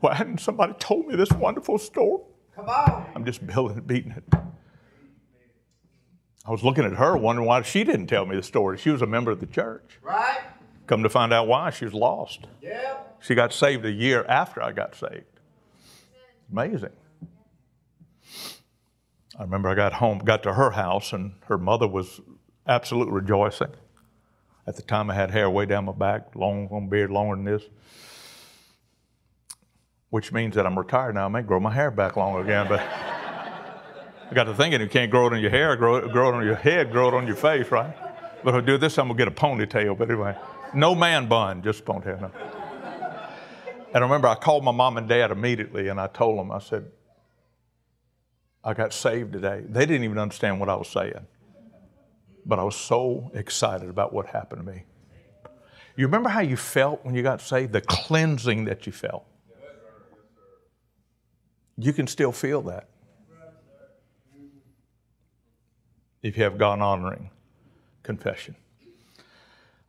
Why 0.00 0.14
hadn't 0.14 0.40
somebody 0.40 0.72
told 0.80 1.06
me 1.06 1.14
this 1.14 1.30
wonderful 1.30 1.78
story? 1.78 2.24
Come 2.56 2.68
on. 2.68 3.06
I'm 3.14 3.24
just 3.24 3.46
building 3.46 3.78
it, 3.78 3.86
beating 3.86 4.10
it. 4.10 4.24
I 6.44 6.50
was 6.50 6.64
looking 6.64 6.84
at 6.84 6.94
her, 6.94 7.16
wondering 7.16 7.46
why 7.46 7.62
she 7.62 7.84
didn't 7.84 8.08
tell 8.08 8.26
me 8.26 8.34
the 8.34 8.42
story. 8.42 8.76
She 8.76 8.90
was 8.90 9.02
a 9.02 9.06
member 9.06 9.30
of 9.30 9.38
the 9.38 9.46
church. 9.46 10.00
Right. 10.02 10.40
Come 10.88 11.04
to 11.04 11.08
find 11.08 11.32
out 11.32 11.46
why, 11.46 11.70
she 11.70 11.84
was 11.84 11.94
lost. 11.94 12.48
Yeah. 12.60 12.96
She 13.20 13.36
got 13.36 13.52
saved 13.52 13.84
a 13.84 13.92
year 13.92 14.24
after 14.28 14.60
I 14.60 14.72
got 14.72 14.96
saved. 14.96 15.26
Amazing. 16.50 16.90
I 19.38 19.42
remember 19.42 19.68
I 19.68 19.76
got 19.76 19.92
home, 19.92 20.18
got 20.18 20.42
to 20.42 20.54
her 20.54 20.72
house, 20.72 21.12
and 21.12 21.34
her 21.46 21.58
mother 21.58 21.86
was 21.86 22.20
absolutely 22.68 23.14
rejoicing. 23.14 23.72
At 24.66 24.76
the 24.76 24.82
time, 24.82 25.10
I 25.10 25.14
had 25.14 25.30
hair 25.30 25.48
way 25.48 25.64
down 25.64 25.86
my 25.86 25.92
back, 25.92 26.36
long, 26.36 26.68
long 26.70 26.88
beard, 26.88 27.10
longer 27.10 27.36
than 27.36 27.44
this, 27.44 27.62
which 30.10 30.30
means 30.30 30.54
that 30.56 30.66
I'm 30.66 30.78
retired 30.78 31.14
now. 31.14 31.24
I 31.24 31.28
may 31.28 31.42
grow 31.42 31.58
my 31.58 31.72
hair 31.72 31.90
back 31.90 32.16
long 32.16 32.38
again, 32.42 32.66
but 32.68 32.80
I 32.80 34.34
got 34.34 34.44
to 34.44 34.54
thinking 34.54 34.80
you 34.82 34.88
can't 34.88 35.10
grow 35.10 35.26
it 35.26 35.32
on 35.32 35.40
your 35.40 35.50
hair, 35.50 35.74
grow 35.76 35.96
it, 35.96 36.12
grow 36.12 36.28
it 36.28 36.34
on 36.34 36.44
your 36.44 36.54
head, 36.54 36.92
grow 36.92 37.08
it 37.08 37.14
on 37.14 37.26
your 37.26 37.36
face, 37.36 37.70
right? 37.70 37.94
But 38.44 38.54
if 38.54 38.62
I 38.62 38.66
do 38.66 38.76
this, 38.76 38.98
I'm 38.98 39.08
gonna 39.08 39.16
get 39.16 39.28
a 39.28 39.30
ponytail. 39.30 39.96
But 39.96 40.10
anyway, 40.10 40.36
no 40.74 40.94
man 40.94 41.28
bun, 41.28 41.62
just 41.62 41.84
ponytail. 41.86 42.20
No. 42.20 42.30
And 43.94 43.96
I 43.96 44.00
remember 44.00 44.28
I 44.28 44.34
called 44.34 44.64
my 44.64 44.70
mom 44.70 44.98
and 44.98 45.08
dad 45.08 45.30
immediately 45.30 45.88
and 45.88 45.98
I 45.98 46.08
told 46.08 46.38
them, 46.38 46.52
I 46.52 46.58
said, 46.58 46.90
I 48.62 48.74
got 48.74 48.92
saved 48.92 49.32
today. 49.32 49.62
They 49.66 49.86
didn't 49.86 50.04
even 50.04 50.18
understand 50.18 50.60
what 50.60 50.68
I 50.68 50.74
was 50.74 50.88
saying. 50.88 51.26
But 52.48 52.58
I 52.58 52.62
was 52.62 52.74
so 52.74 53.30
excited 53.34 53.90
about 53.90 54.14
what 54.14 54.26
happened 54.26 54.66
to 54.66 54.72
me. 54.72 54.84
You 55.96 56.06
remember 56.06 56.30
how 56.30 56.40
you 56.40 56.56
felt 56.56 57.04
when 57.04 57.14
you 57.14 57.22
got 57.22 57.42
saved? 57.42 57.72
The 57.72 57.82
cleansing 57.82 58.64
that 58.64 58.86
you 58.86 58.92
felt. 58.92 59.26
You 61.76 61.92
can 61.92 62.06
still 62.06 62.32
feel 62.32 62.62
that 62.62 62.88
if 66.22 66.36
you 66.36 66.42
have 66.42 66.58
God 66.58 66.80
honoring 66.80 67.30
confession. 68.02 68.56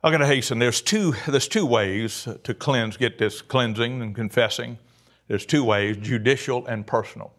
I'm 0.04 0.12
going 0.12 0.20
to 0.20 0.26
hasten. 0.26 0.58
There's 0.58 0.80
two, 0.80 1.14
there's 1.26 1.48
two 1.48 1.66
ways 1.66 2.28
to 2.44 2.54
cleanse, 2.54 2.96
get 2.96 3.18
this 3.18 3.42
cleansing 3.42 4.02
and 4.02 4.14
confessing. 4.14 4.78
There's 5.28 5.46
two 5.46 5.64
ways 5.64 5.96
judicial 5.96 6.66
and 6.66 6.86
personal. 6.86 7.32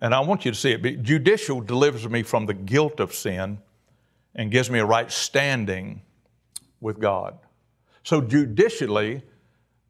And 0.00 0.14
I 0.14 0.20
want 0.20 0.44
you 0.44 0.52
to 0.52 0.56
see 0.56 0.72
it. 0.72 1.02
Judicial 1.02 1.60
delivers 1.60 2.08
me 2.08 2.22
from 2.22 2.46
the 2.46 2.54
guilt 2.54 3.00
of 3.00 3.12
sin 3.12 3.58
and 4.34 4.50
gives 4.50 4.70
me 4.70 4.78
a 4.78 4.84
right 4.84 5.10
standing 5.10 6.02
with 6.80 6.98
God. 6.98 7.38
So, 8.02 8.20
judicially, 8.20 9.22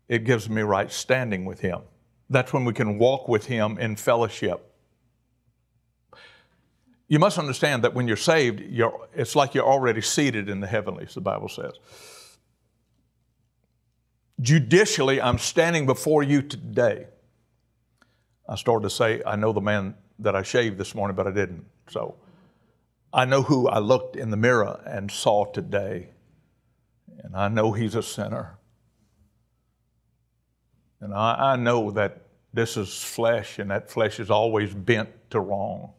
it 0.08 0.24
gives 0.24 0.48
me 0.48 0.62
right 0.62 0.90
standing 0.90 1.44
with 1.44 1.60
Him. 1.60 1.80
That's 2.28 2.52
when 2.52 2.64
we 2.64 2.72
can 2.72 2.98
walk 2.98 3.28
with 3.28 3.46
Him 3.46 3.78
in 3.78 3.96
fellowship. 3.96 4.68
You 7.08 7.18
must 7.18 7.38
understand 7.38 7.84
that 7.84 7.94
when 7.94 8.08
you're 8.08 8.16
saved, 8.16 8.60
you're, 8.60 9.08
it's 9.14 9.36
like 9.36 9.54
you're 9.54 9.66
already 9.66 10.00
seated 10.00 10.48
in 10.48 10.60
the 10.60 10.66
heavenlies, 10.66 11.14
the 11.14 11.20
Bible 11.20 11.48
says. 11.48 11.72
Judicially, 14.40 15.20
I'm 15.20 15.38
standing 15.38 15.86
before 15.86 16.22
you 16.22 16.42
today. 16.42 17.06
I 18.48 18.56
started 18.56 18.84
to 18.84 18.90
say, 18.90 19.22
I 19.26 19.36
know 19.36 19.52
the 19.52 19.60
man 19.60 19.94
that 20.18 20.34
I 20.34 20.42
shaved 20.42 20.78
this 20.78 20.94
morning, 20.94 21.14
but 21.14 21.26
I 21.26 21.30
didn't. 21.30 21.64
So 21.88 22.16
I 23.12 23.24
know 23.24 23.42
who 23.42 23.68
I 23.68 23.78
looked 23.78 24.16
in 24.16 24.30
the 24.30 24.36
mirror 24.36 24.80
and 24.86 25.10
saw 25.10 25.44
today. 25.44 26.10
And 27.22 27.36
I 27.36 27.48
know 27.48 27.72
he's 27.72 27.94
a 27.94 28.02
sinner. 28.02 28.58
And 31.00 31.12
I, 31.12 31.52
I 31.52 31.56
know 31.56 31.90
that 31.90 32.22
this 32.54 32.76
is 32.76 33.02
flesh, 33.02 33.58
and 33.58 33.70
that 33.70 33.90
flesh 33.90 34.20
is 34.20 34.30
always 34.30 34.74
bent 34.74 35.08
to 35.30 35.40
wrong. 35.40 35.92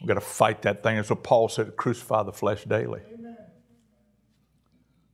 We've 0.00 0.08
got 0.08 0.14
to 0.14 0.20
fight 0.20 0.62
that 0.62 0.82
thing. 0.82 0.98
As 0.98 1.10
what 1.10 1.22
Paul 1.22 1.48
said, 1.48 1.76
crucify 1.76 2.22
the 2.22 2.32
flesh 2.32 2.64
daily. 2.64 3.02
Amen. 3.12 3.36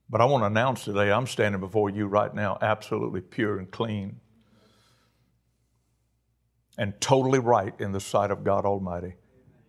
But 0.08 0.20
I 0.20 0.24
want 0.26 0.42
to 0.42 0.46
announce 0.46 0.84
today, 0.84 1.10
I'm 1.10 1.26
standing 1.26 1.60
before 1.60 1.90
you 1.90 2.06
right 2.06 2.32
now, 2.34 2.58
absolutely 2.60 3.20
pure 3.20 3.58
and 3.58 3.70
clean 3.70 4.20
and 6.78 6.98
totally 7.00 7.38
right 7.38 7.74
in 7.78 7.92
the 7.92 8.00
sight 8.00 8.30
of 8.30 8.44
God 8.44 8.64
Almighty, 8.64 9.14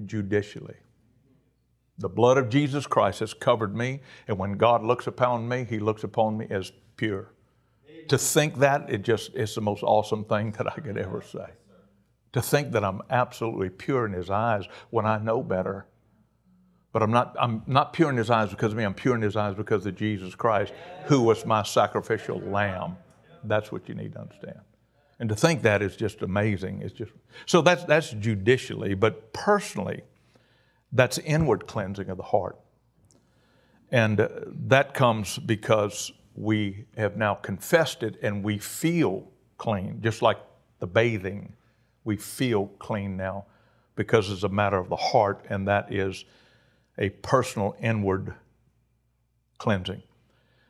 judicially. 0.06 0.76
The 1.98 2.10
blood 2.10 2.38
of 2.38 2.50
Jesus 2.50 2.88
Christ 2.88 3.20
has 3.20 3.34
covered 3.34 3.76
me, 3.76 4.02
and 4.28 4.38
when 4.38 4.54
God 4.54 4.84
looks 4.84 5.08
upon 5.08 5.48
me, 5.48 5.66
He 5.70 5.80
looks 5.80 6.04
upon 6.04 6.38
me 6.38 6.48
as 6.50 6.72
pure. 6.98 7.34
To 8.10 8.18
think 8.18 8.60
that, 8.60 8.90
it 8.90 9.04
just 9.04 9.36
is 9.36 9.56
the 9.56 9.62
most 9.62 9.84
awesome 9.84 10.26
thing 10.26 10.52
that 10.58 10.68
I 10.68 10.80
could 10.80 10.98
ever 10.98 11.22
say. 11.22 11.52
To 12.34 12.42
think 12.42 12.72
that 12.72 12.84
I'm 12.84 13.02
absolutely 13.10 13.70
pure 13.70 14.06
in 14.06 14.14
His 14.14 14.30
eyes 14.30 14.66
when 14.90 15.06
I 15.06 15.20
know 15.20 15.44
better. 15.44 15.86
But 16.92 17.04
I'm 17.04 17.12
not, 17.12 17.36
I'm 17.40 17.64
not 17.68 17.94
pure 17.94 18.10
in 18.10 18.18
His 18.18 18.30
eyes 18.30 18.50
because 18.50 18.72
of 18.72 18.78
me, 18.78 18.84
I'm 18.84 18.94
pure 18.94 19.16
in 19.16 19.22
His 19.22 19.36
eyes 19.36 19.56
because 19.56 19.86
of 19.86 19.96
Jesus 19.96 20.36
Christ, 20.36 20.74
who 21.06 21.22
was 21.22 21.46
my 21.46 21.64
sacrificial 21.64 22.40
lamb. 22.40 22.98
That's 23.44 23.72
what 23.72 23.88
you 23.88 23.96
need 23.96 24.14
to 24.14 24.22
understand. 24.22 24.60
And 25.20 25.30
to 25.30 25.36
think 25.36 25.62
that 25.62 25.82
is 25.82 25.96
just 25.96 26.22
amazing. 26.22 26.82
It's 26.82 26.94
just 26.94 27.12
so 27.46 27.62
that's 27.62 27.84
that's 27.86 28.12
judicially, 28.12 28.94
but 28.94 29.32
personally, 29.32 30.02
that's 30.94 31.18
inward 31.18 31.68
cleansing 31.68 32.10
of 32.10 32.18
the 32.18 32.24
heart. 32.24 32.58
And 33.92 34.20
uh, 34.20 34.30
that 34.68 34.94
comes 34.94 35.38
because 35.38 36.12
we 36.36 36.86
have 36.96 37.18
now 37.18 37.36
confessed 37.36 38.04
it 38.04 38.18
and 38.22 38.44
we 38.44 38.58
feel 38.58 39.28
clean, 39.58 40.00
just 40.02 40.22
like 40.22 40.38
the 40.80 40.88
bathing. 40.88 41.54
We 42.04 42.16
feel 42.16 42.68
clean 42.80 43.18
now 43.18 43.46
because 43.96 44.32
it's 44.32 44.44
a 44.44 44.50
matter 44.50 44.78
of 44.78 44.90
the 44.90 44.96
heart, 44.96 45.46
and 45.50 45.68
that 45.68 45.94
is 45.94 46.26
a 46.98 47.10
personal 47.10 47.76
inward 47.80 48.34
cleansing. 49.58 50.02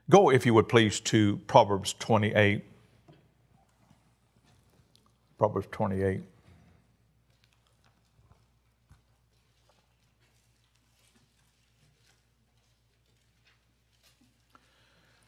Go, 0.09 0.29
if 0.29 0.45
you 0.45 0.53
would 0.53 0.67
please, 0.67 0.99
to 0.99 1.37
Proverbs 1.47 1.93
28. 1.93 2.63
Proverbs 5.37 5.67
28. 5.71 6.21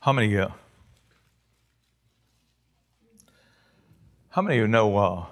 How 0.05 0.13
many, 0.13 0.37
uh, 0.37 0.49
how 4.29 4.43
many 4.43 4.57
of 4.57 4.61
you 4.61 4.67
know 4.67 4.95
uh, 4.95 5.25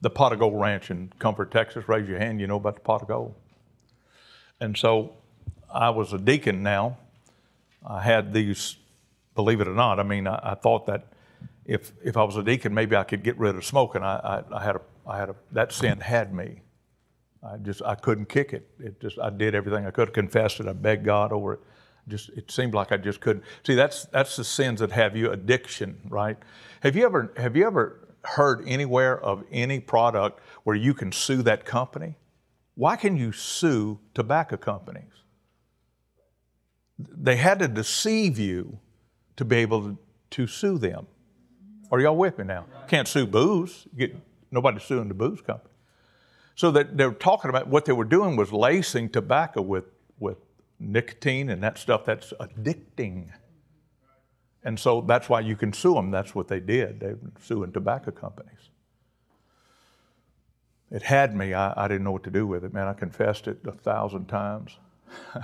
the 0.00 0.08
Pot 0.08 0.32
of 0.32 0.38
Gold 0.38 0.60
Ranch 0.60 0.92
in 0.92 1.12
Comfort, 1.18 1.50
Texas? 1.50 1.88
Raise 1.88 2.08
your 2.08 2.20
hand. 2.20 2.40
You 2.40 2.46
know 2.46 2.54
about 2.54 2.76
the 2.76 2.80
Pot 2.82 3.02
of 3.02 3.08
Gold. 3.08 3.34
And 4.60 4.76
so 4.76 5.14
I 5.68 5.90
was 5.90 6.12
a 6.12 6.18
deacon 6.18 6.62
now. 6.62 6.98
I 7.84 8.02
had 8.02 8.32
these, 8.32 8.76
believe 9.34 9.60
it 9.60 9.66
or 9.66 9.74
not, 9.74 9.98
I 9.98 10.04
mean, 10.04 10.28
I, 10.28 10.38
I 10.40 10.54
thought 10.54 10.86
that 10.86 11.08
if 11.64 11.90
if 12.04 12.16
I 12.16 12.22
was 12.22 12.36
a 12.36 12.44
deacon, 12.44 12.72
maybe 12.72 12.94
I 12.94 13.02
could 13.02 13.24
get 13.24 13.36
rid 13.36 13.56
of 13.56 13.64
smoking. 13.64 14.04
I, 14.04 14.14
I, 14.14 14.58
I 14.58 14.62
had 14.62 14.76
a 14.76 14.80
I 15.08 15.18
had 15.18 15.30
a 15.30 15.34
that 15.50 15.72
sin 15.72 15.98
had 15.98 16.32
me. 16.32 16.60
I 17.42 17.56
just 17.56 17.82
I 17.82 17.96
couldn't 17.96 18.28
kick 18.28 18.52
it. 18.52 18.70
It 18.78 19.00
just 19.00 19.18
I 19.18 19.30
did 19.30 19.56
everything 19.56 19.86
I 19.86 19.90
could, 19.90 20.14
confessed 20.14 20.60
it. 20.60 20.68
I 20.68 20.72
begged 20.72 21.04
God 21.04 21.32
over 21.32 21.54
it. 21.54 21.60
Just 22.08 22.30
it 22.30 22.50
seemed 22.50 22.74
like 22.74 22.90
I 22.90 22.96
just 22.96 23.20
couldn't. 23.20 23.44
See, 23.64 23.74
that's 23.74 24.06
that's 24.06 24.36
the 24.36 24.44
sins 24.44 24.80
that 24.80 24.90
have 24.92 25.16
you 25.16 25.30
addiction, 25.30 26.00
right? 26.08 26.36
Have 26.80 26.96
you 26.96 27.04
ever 27.04 27.32
have 27.36 27.56
you 27.56 27.66
ever 27.66 28.08
heard 28.24 28.62
anywhere 28.66 29.20
of 29.20 29.44
any 29.50 29.80
product 29.80 30.40
where 30.64 30.76
you 30.76 30.94
can 30.94 31.12
sue 31.12 31.42
that 31.42 31.64
company? 31.64 32.16
Why 32.74 32.96
can 32.96 33.16
you 33.16 33.32
sue 33.32 33.98
tobacco 34.14 34.56
companies? 34.56 35.12
They 36.98 37.36
had 37.36 37.58
to 37.60 37.68
deceive 37.68 38.38
you 38.38 38.78
to 39.36 39.44
be 39.44 39.56
able 39.56 39.82
to, 39.82 39.98
to 40.30 40.46
sue 40.46 40.78
them. 40.78 41.06
Are 41.90 42.00
y'all 42.00 42.16
with 42.16 42.38
me 42.38 42.44
now? 42.44 42.66
Can't 42.88 43.08
sue 43.08 43.26
booze. 43.26 43.86
Get, 43.96 44.16
nobody's 44.50 44.82
suing 44.82 45.08
the 45.08 45.14
booze 45.14 45.40
company. 45.40 45.72
So 46.54 46.70
that 46.72 46.96
they're 46.96 47.12
talking 47.12 47.50
about 47.50 47.68
what 47.68 47.84
they 47.84 47.92
were 47.92 48.04
doing 48.04 48.36
was 48.36 48.52
lacing 48.52 49.10
tobacco 49.10 49.62
with, 49.62 49.84
with 50.18 50.38
nicotine 50.80 51.50
and 51.50 51.62
that 51.62 51.78
stuff 51.78 52.04
that's 52.04 52.32
addicting. 52.40 53.28
And 54.62 54.78
so 54.78 55.00
that's 55.00 55.28
why 55.28 55.40
you 55.40 55.56
can 55.56 55.72
sue 55.72 55.94
them. 55.94 56.10
That's 56.10 56.34
what 56.34 56.48
they 56.48 56.60
did. 56.60 57.00
They 57.00 57.14
were 57.14 57.32
suing 57.40 57.72
tobacco 57.72 58.10
companies. 58.10 58.70
It 60.90 61.02
had 61.02 61.36
me. 61.36 61.54
I, 61.54 61.84
I 61.84 61.88
didn't 61.88 62.04
know 62.04 62.12
what 62.12 62.24
to 62.24 62.30
do 62.30 62.46
with 62.46 62.64
it, 62.64 62.72
man. 62.72 62.86
I 62.86 62.94
confessed 62.94 63.46
it 63.46 63.58
a 63.66 63.72
thousand 63.72 64.26
times. 64.26 64.78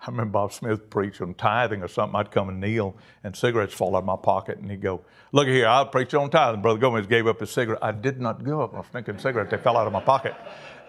I 0.00 0.10
remember 0.10 0.32
Bob 0.32 0.52
Smith 0.52 0.88
preached 0.90 1.20
on 1.20 1.34
tithing 1.34 1.82
or 1.82 1.88
something. 1.88 2.18
I'd 2.18 2.30
come 2.30 2.48
and 2.48 2.60
kneel, 2.60 2.96
and 3.24 3.34
cigarettes 3.34 3.74
fall 3.74 3.96
out 3.96 4.00
of 4.00 4.04
my 4.04 4.16
pocket, 4.16 4.58
and 4.58 4.70
he'd 4.70 4.80
go, 4.80 5.02
"Look 5.32 5.48
here, 5.48 5.66
I'll 5.66 5.86
preach 5.86 6.14
on 6.14 6.30
tithing." 6.30 6.62
Brother 6.62 6.78
Gomez 6.78 7.06
gave 7.06 7.26
up 7.26 7.40
his 7.40 7.50
cigarette. 7.50 7.82
I 7.82 7.90
did 7.90 8.20
not 8.20 8.44
give 8.44 8.60
up 8.60 8.72
my 8.72 8.82
stinking 8.82 9.18
cigarette. 9.18 9.50
They 9.50 9.58
fell 9.58 9.76
out 9.76 9.88
of 9.88 9.92
my 9.92 10.00
pocket, 10.00 10.36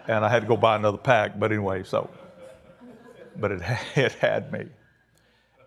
and 0.06 0.24
I 0.24 0.28
had 0.28 0.42
to 0.42 0.48
go 0.48 0.56
buy 0.56 0.76
another 0.76 0.98
pack. 0.98 1.38
But 1.38 1.50
anyway, 1.50 1.82
so, 1.82 2.08
but 3.40 3.52
it 3.52 3.62
it 3.96 4.12
had 4.14 4.52
me, 4.52 4.66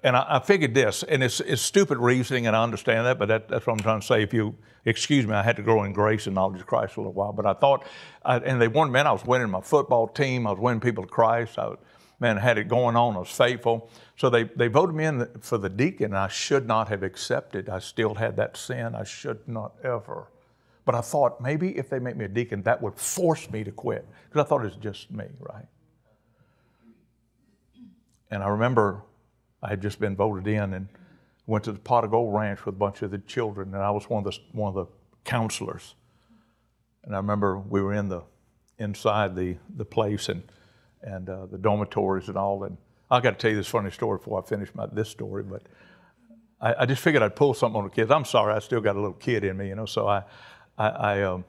and 0.03 0.15
I, 0.15 0.25
I 0.29 0.39
figured 0.39 0.73
this, 0.73 1.03
and 1.03 1.23
it's, 1.23 1.39
it's 1.39 1.61
stupid 1.61 1.97
reasoning, 1.97 2.47
and 2.47 2.55
I 2.55 2.63
understand 2.63 3.05
that, 3.05 3.19
but 3.19 3.27
that, 3.27 3.47
that's 3.47 3.65
what 3.65 3.73
I'm 3.73 3.79
trying 3.79 4.01
to 4.01 4.05
say. 4.05 4.21
If 4.21 4.33
you 4.33 4.55
excuse 4.85 5.25
me, 5.25 5.33
I 5.33 5.43
had 5.43 5.55
to 5.55 5.61
grow 5.61 5.83
in 5.83 5.93
grace 5.93 6.25
and 6.27 6.35
knowledge 6.35 6.59
of 6.59 6.67
Christ 6.67 6.93
for 6.93 7.01
a 7.01 7.03
little 7.03 7.13
while. 7.13 7.31
But 7.31 7.45
I 7.45 7.53
thought, 7.53 7.85
I, 8.23 8.37
and 8.37 8.61
they 8.61 8.67
wanted, 8.67 8.91
man, 8.91 9.07
I 9.07 9.11
was 9.11 9.25
winning 9.25 9.49
my 9.49 9.61
football 9.61 10.07
team. 10.07 10.45
I 10.45 10.51
was 10.51 10.59
winning 10.59 10.81
people 10.81 11.03
to 11.03 11.09
Christ. 11.09 11.57
I 11.57 11.73
man, 12.19 12.37
had 12.37 12.57
it 12.57 12.67
going 12.67 12.95
on. 12.95 13.15
I 13.15 13.19
was 13.19 13.29
faithful. 13.29 13.89
So 14.17 14.29
they, 14.29 14.43
they 14.43 14.67
voted 14.67 14.95
me 14.95 15.05
in 15.05 15.27
for 15.41 15.57
the 15.57 15.69
deacon. 15.69 16.13
I 16.13 16.27
should 16.27 16.67
not 16.67 16.87
have 16.89 17.03
accepted. 17.03 17.69
I 17.69 17.79
still 17.79 18.15
had 18.15 18.35
that 18.37 18.55
sin. 18.55 18.95
I 18.95 19.03
should 19.03 19.47
not 19.47 19.73
ever. 19.83 20.27
But 20.85 20.95
I 20.95 21.01
thought 21.01 21.41
maybe 21.41 21.77
if 21.77 21.89
they 21.89 21.99
make 21.99 22.15
me 22.15 22.25
a 22.25 22.29
deacon, 22.29 22.61
that 22.63 22.81
would 22.81 22.95
force 22.95 23.49
me 23.49 23.63
to 23.63 23.71
quit. 23.71 24.07
Because 24.29 24.45
I 24.45 24.47
thought 24.47 24.61
it 24.61 24.65
was 24.65 24.75
just 24.75 25.11
me, 25.11 25.25
right? 25.39 25.65
And 28.33 28.41
I 28.41 28.47
remember 28.47 29.03
I 29.61 29.69
had 29.69 29.79
just 29.79 29.99
been 29.99 30.15
voted 30.15 30.47
in 30.47 30.73
and 30.73 30.87
went 31.45 31.65
to 31.65 31.71
the 31.71 31.77
Pot 31.77 32.03
of 32.03 32.09
Gold 32.09 32.33
Ranch 32.33 32.65
with 32.65 32.73
a 32.73 32.77
bunch 32.79 33.03
of 33.03 33.11
the 33.11 33.19
children, 33.19 33.75
and 33.75 33.83
I 33.83 33.91
was 33.91 34.09
one 34.09 34.25
of 34.25 34.33
the, 34.33 34.39
one 34.53 34.69
of 34.69 34.73
the 34.73 34.91
counselors. 35.23 35.93
And 37.03 37.13
I 37.13 37.17
remember 37.17 37.59
we 37.59 37.79
were 37.79 37.93
in 37.93 38.09
the 38.09 38.23
inside 38.79 39.35
the 39.35 39.57
the 39.77 39.85
place 39.85 40.29
and 40.29 40.41
and 41.03 41.29
uh, 41.29 41.45
the 41.45 41.59
dormitories 41.59 42.27
and 42.27 42.35
all. 42.35 42.63
And 42.63 42.75
I 43.11 43.19
got 43.19 43.31
to 43.31 43.35
tell 43.37 43.51
you 43.51 43.57
this 43.57 43.67
funny 43.67 43.91
story 43.91 44.17
before 44.17 44.41
I 44.43 44.47
finish 44.47 44.73
my 44.73 44.87
this 44.87 45.09
story, 45.09 45.43
but 45.43 45.61
I, 46.59 46.73
I, 46.79 46.85
just 46.87 47.03
figured 47.03 47.21
I'd 47.21 47.35
pull 47.35 47.53
something 47.53 47.77
on 47.77 47.83
the 47.83 47.91
kids. 47.91 48.09
I'm 48.09 48.25
sorry, 48.25 48.55
I 48.55 48.59
still 48.59 48.81
got 48.81 48.95
a 48.95 48.99
little 48.99 49.13
kid 49.13 49.43
in 49.43 49.57
me, 49.57 49.67
you 49.67 49.75
know. 49.75 49.85
So 49.85 50.07
I 50.07 50.23
I 50.75 50.87
I, 50.87 51.21
um, 51.21 51.45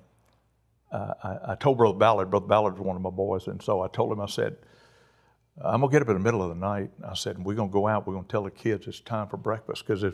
I, 0.93 1.39
I 1.49 1.55
told 1.55 1.78
Brother 1.78 1.97
Ballard. 1.97 2.28
Brother 2.28 2.47
Ballard's 2.47 2.78
one 2.78 2.95
of 2.95 3.01
my 3.01 3.09
boys, 3.09 3.47
and 3.47 3.62
so 3.62 3.80
I 3.80 3.89
told 3.89 4.12
him 4.12 4.20
I 4.20 4.26
said. 4.26 4.59
I'm 5.63 5.81
gonna 5.81 5.93
get 5.93 6.03
up 6.03 6.09
in 6.09 6.15
the 6.15 6.21
middle 6.21 6.43
of 6.43 6.49
the 6.49 6.55
night. 6.55 6.91
I 7.07 7.15
said, 7.15 7.39
we're 7.39 7.55
gonna 7.55 7.71
go 7.71 7.87
out. 7.87 8.07
We're 8.07 8.15
gonna 8.15 8.27
tell 8.29 8.43
the 8.45 8.51
kids 8.51 8.87
it's 8.87 9.01
time 9.01 9.29
for 9.29 9.37
breakfast 9.37 9.87
because 9.87 10.05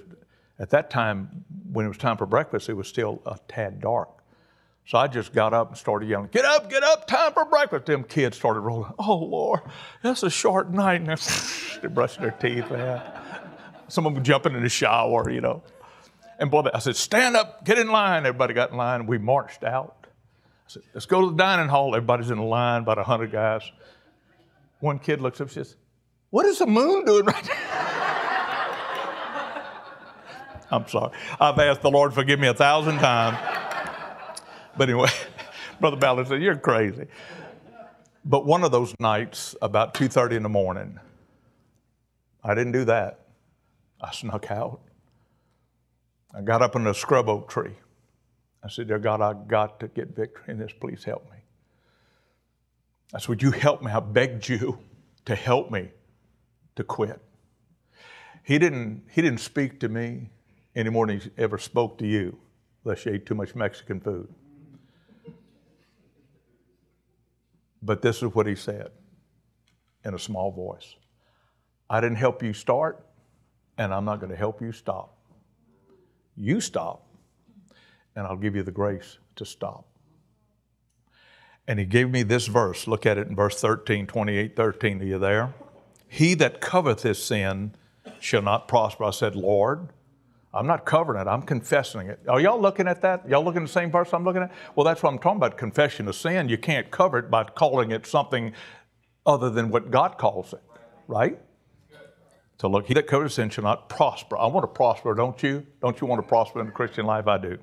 at 0.58 0.70
that 0.70 0.90
time, 0.90 1.44
when 1.72 1.86
it 1.86 1.88
was 1.88 1.96
time 1.96 2.18
for 2.18 2.26
breakfast, 2.26 2.68
it 2.68 2.74
was 2.74 2.86
still 2.88 3.22
a 3.24 3.38
tad 3.48 3.80
dark. 3.80 4.10
So 4.86 4.98
I 4.98 5.06
just 5.06 5.32
got 5.32 5.54
up 5.54 5.68
and 5.68 5.78
started 5.78 6.08
yelling, 6.08 6.28
Get 6.32 6.44
up, 6.44 6.68
get 6.68 6.82
up, 6.82 7.06
time 7.06 7.32
for 7.32 7.44
breakfast. 7.44 7.86
Them 7.86 8.04
kids 8.04 8.36
started 8.36 8.60
rolling, 8.60 8.92
Oh, 8.98 9.16
Lord, 9.16 9.60
that's 10.02 10.22
a 10.22 10.30
short 10.30 10.70
night. 10.70 11.00
And 11.00 11.08
they're 11.80 11.90
brushing 11.90 12.22
their 12.22 12.32
teeth. 12.32 12.70
Man. 12.70 13.00
Some 13.88 14.06
of 14.06 14.14
them 14.14 14.22
jumping 14.22 14.54
in 14.54 14.62
the 14.62 14.68
shower, 14.68 15.30
you 15.30 15.40
know. 15.40 15.62
And 16.38 16.50
boy, 16.50 16.64
I 16.74 16.80
said, 16.80 16.96
Stand 16.96 17.36
up, 17.36 17.64
get 17.64 17.78
in 17.78 17.88
line. 17.88 18.26
Everybody 18.26 18.52
got 18.52 18.72
in 18.72 18.76
line. 18.76 19.06
We 19.06 19.16
marched 19.16 19.64
out. 19.64 20.06
I 20.06 20.06
said, 20.66 20.82
Let's 20.92 21.06
go 21.06 21.22
to 21.22 21.30
the 21.30 21.36
dining 21.36 21.68
hall. 21.68 21.94
Everybody's 21.94 22.30
in 22.30 22.38
line, 22.38 22.82
about 22.82 22.98
a 22.98 23.02
100 23.02 23.30
guys. 23.30 23.62
One 24.80 24.98
kid 24.98 25.20
looks 25.20 25.40
up 25.40 25.46
and 25.46 25.52
says, 25.52 25.76
What 26.30 26.46
is 26.46 26.58
the 26.58 26.66
moon 26.66 27.04
doing 27.04 27.24
right 27.26 27.48
now? 27.48 27.80
I'm 30.72 30.86
sorry. 30.88 31.12
I've 31.40 31.58
asked 31.58 31.82
the 31.82 31.90
Lord 31.90 32.14
forgive 32.14 32.38
me 32.38 32.48
a 32.48 32.54
thousand 32.54 32.98
times. 32.98 33.38
But 34.76 34.88
anyway, 34.88 35.10
Brother 35.80 35.96
Ballard 35.96 36.28
said, 36.28 36.42
You're 36.42 36.56
crazy. 36.56 37.06
But 38.24 38.46
one 38.46 38.64
of 38.64 38.70
those 38.70 38.94
nights, 39.00 39.56
about 39.62 39.94
2:30 39.94 40.36
in 40.36 40.42
the 40.42 40.48
morning, 40.48 41.00
I 42.44 42.54
didn't 42.54 42.72
do 42.72 42.84
that. 42.84 43.20
I 44.00 44.12
snuck 44.12 44.50
out. 44.50 44.80
I 46.34 46.42
got 46.42 46.62
up 46.62 46.76
in 46.76 46.86
a 46.86 46.94
scrub 46.94 47.28
oak 47.28 47.48
tree. 47.48 47.74
I 48.62 48.68
said, 48.68 48.88
Dear 48.88 48.98
God, 48.98 49.20
I 49.20 49.34
got 49.34 49.80
to 49.80 49.88
get 49.88 50.14
victory 50.14 50.44
in 50.48 50.58
this. 50.58 50.72
Please 50.72 51.04
help 51.04 51.24
me. 51.30 51.38
I 53.14 53.18
said, 53.18 53.28
Would 53.28 53.42
you 53.42 53.50
help 53.50 53.82
me? 53.82 53.90
I 53.90 54.00
begged 54.00 54.48
you 54.48 54.78
to 55.24 55.34
help 55.34 55.70
me 55.70 55.90
to 56.76 56.84
quit. 56.84 57.20
He 58.42 58.58
didn't, 58.58 59.04
he 59.10 59.22
didn't 59.22 59.40
speak 59.40 59.80
to 59.80 59.88
me 59.88 60.30
any 60.74 60.90
more 60.90 61.06
than 61.06 61.20
he 61.20 61.30
ever 61.36 61.58
spoke 61.58 61.98
to 61.98 62.06
you, 62.06 62.38
unless 62.84 63.04
you 63.04 63.12
ate 63.12 63.26
too 63.26 63.34
much 63.34 63.54
Mexican 63.54 64.00
food. 64.00 64.32
But 67.82 68.02
this 68.02 68.18
is 68.18 68.34
what 68.34 68.46
he 68.46 68.54
said 68.54 68.90
in 70.04 70.14
a 70.14 70.18
small 70.18 70.50
voice 70.50 70.94
I 71.88 72.00
didn't 72.00 72.18
help 72.18 72.42
you 72.42 72.52
start, 72.52 73.04
and 73.76 73.92
I'm 73.92 74.04
not 74.04 74.20
going 74.20 74.30
to 74.30 74.36
help 74.36 74.62
you 74.62 74.70
stop. 74.70 75.18
You 76.36 76.60
stop, 76.60 77.06
and 78.14 78.26
I'll 78.26 78.36
give 78.36 78.54
you 78.54 78.62
the 78.62 78.70
grace 78.70 79.18
to 79.36 79.44
stop. 79.44 79.89
And 81.70 81.78
he 81.78 81.84
gave 81.84 82.10
me 82.10 82.24
this 82.24 82.48
verse. 82.48 82.88
Look 82.88 83.06
at 83.06 83.16
it 83.16 83.28
in 83.28 83.36
verse 83.36 83.60
13, 83.60 84.08
28, 84.08 84.56
13. 84.56 85.02
Are 85.02 85.04
you 85.04 85.20
there? 85.20 85.54
He 86.08 86.34
that 86.34 86.60
covereth 86.60 87.04
his 87.04 87.22
sin 87.22 87.76
shall 88.18 88.42
not 88.42 88.66
prosper. 88.66 89.04
I 89.04 89.10
said, 89.12 89.36
Lord, 89.36 89.90
I'm 90.52 90.66
not 90.66 90.84
covering 90.84 91.20
it, 91.20 91.28
I'm 91.28 91.42
confessing 91.42 92.08
it. 92.08 92.18
Are 92.28 92.40
y'all 92.40 92.60
looking 92.60 92.88
at 92.88 93.02
that? 93.02 93.28
Y'all 93.28 93.44
looking 93.44 93.62
at 93.62 93.68
the 93.68 93.72
same 93.72 93.92
verse 93.92 94.12
I'm 94.12 94.24
looking 94.24 94.42
at? 94.42 94.52
Well, 94.74 94.84
that's 94.84 95.00
what 95.00 95.12
I'm 95.12 95.20
talking 95.20 95.36
about 95.36 95.56
confession 95.56 96.08
of 96.08 96.16
sin. 96.16 96.48
You 96.48 96.58
can't 96.58 96.90
cover 96.90 97.20
it 97.20 97.30
by 97.30 97.44
calling 97.44 97.92
it 97.92 98.04
something 98.04 98.52
other 99.24 99.48
than 99.48 99.70
what 99.70 99.92
God 99.92 100.18
calls 100.18 100.52
it, 100.52 100.62
right? 101.06 101.38
So 102.60 102.66
look, 102.68 102.88
he 102.88 102.94
that 102.94 103.06
covereth 103.06 103.34
sin 103.34 103.48
shall 103.48 103.62
not 103.62 103.88
prosper. 103.88 104.36
I 104.36 104.48
want 104.48 104.64
to 104.64 104.74
prosper, 104.74 105.14
don't 105.14 105.40
you? 105.40 105.64
Don't 105.80 106.00
you 106.00 106.08
want 106.08 106.20
to 106.20 106.26
prosper 106.26 106.58
in 106.58 106.66
the 106.66 106.72
Christian 106.72 107.06
life? 107.06 107.28
I 107.28 107.38
do. 107.38 107.58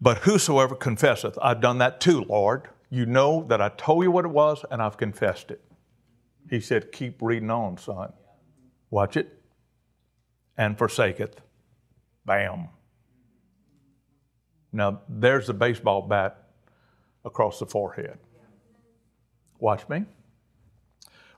But 0.00 0.18
whosoever 0.18 0.74
confesseth, 0.74 1.38
I've 1.40 1.60
done 1.60 1.78
that 1.78 2.00
too, 2.00 2.22
Lord. 2.22 2.68
You 2.90 3.06
know 3.06 3.44
that 3.48 3.60
I 3.60 3.70
told 3.70 4.04
you 4.04 4.10
what 4.10 4.24
it 4.24 4.30
was 4.30 4.64
and 4.70 4.82
I've 4.82 4.96
confessed 4.96 5.50
it. 5.50 5.62
He 6.48 6.60
said, 6.60 6.92
Keep 6.92 7.22
reading 7.22 7.50
on, 7.50 7.78
son. 7.78 8.12
Watch 8.90 9.16
it 9.16 9.42
and 10.56 10.78
forsaketh. 10.78 11.40
Bam. 12.24 12.68
Now, 14.72 15.00
there's 15.08 15.46
the 15.46 15.54
baseball 15.54 16.02
bat 16.02 16.50
across 17.24 17.58
the 17.58 17.66
forehead. 17.66 18.18
Watch 19.58 19.88
me. 19.88 20.04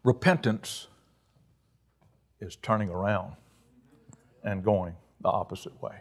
Repentance 0.03 0.89
is 2.41 2.57
turning 2.57 2.89
around 2.89 3.35
and 4.43 4.65
going 4.65 4.95
the 5.21 5.29
opposite 5.29 5.81
way. 5.83 6.01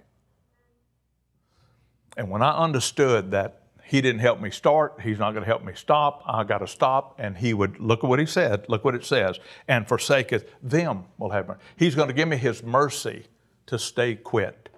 And 2.18 2.30
when 2.30 2.42
I 2.42 2.58
understood 2.58 3.32
that 3.32 3.62
he 3.84 4.02
didn't 4.02 4.20
help 4.20 4.42
me 4.42 4.52
start, 4.52 5.00
he's 5.02 5.20
not 5.20 5.32
going 5.32 5.44
to 5.44 5.48
help 5.48 5.64
me 5.64 5.72
stop, 5.76 6.22
I 6.26 6.44
got 6.44 6.58
to 6.58 6.68
stop, 6.68 7.16
and 7.20 7.38
he 7.38 7.54
would, 7.54 7.80
look 7.80 8.04
at 8.04 8.10
what 8.10 8.20
he 8.20 8.26
said, 8.26 8.66
look 8.68 8.84
what 8.84 8.96
it 8.96 9.06
says, 9.06 9.40
and 9.68 9.88
forsaketh 9.88 10.52
them 10.62 11.06
will 11.18 11.30
have 11.30 11.48
mercy. 11.48 11.62
He's 11.78 11.96
going 11.96 12.10
to 12.10 12.14
give 12.14 12.28
me 12.28 12.36
his 12.36 12.64
mercy 12.64 13.28
to 13.68 13.80
stay 13.80 14.16
quit 14.16 14.70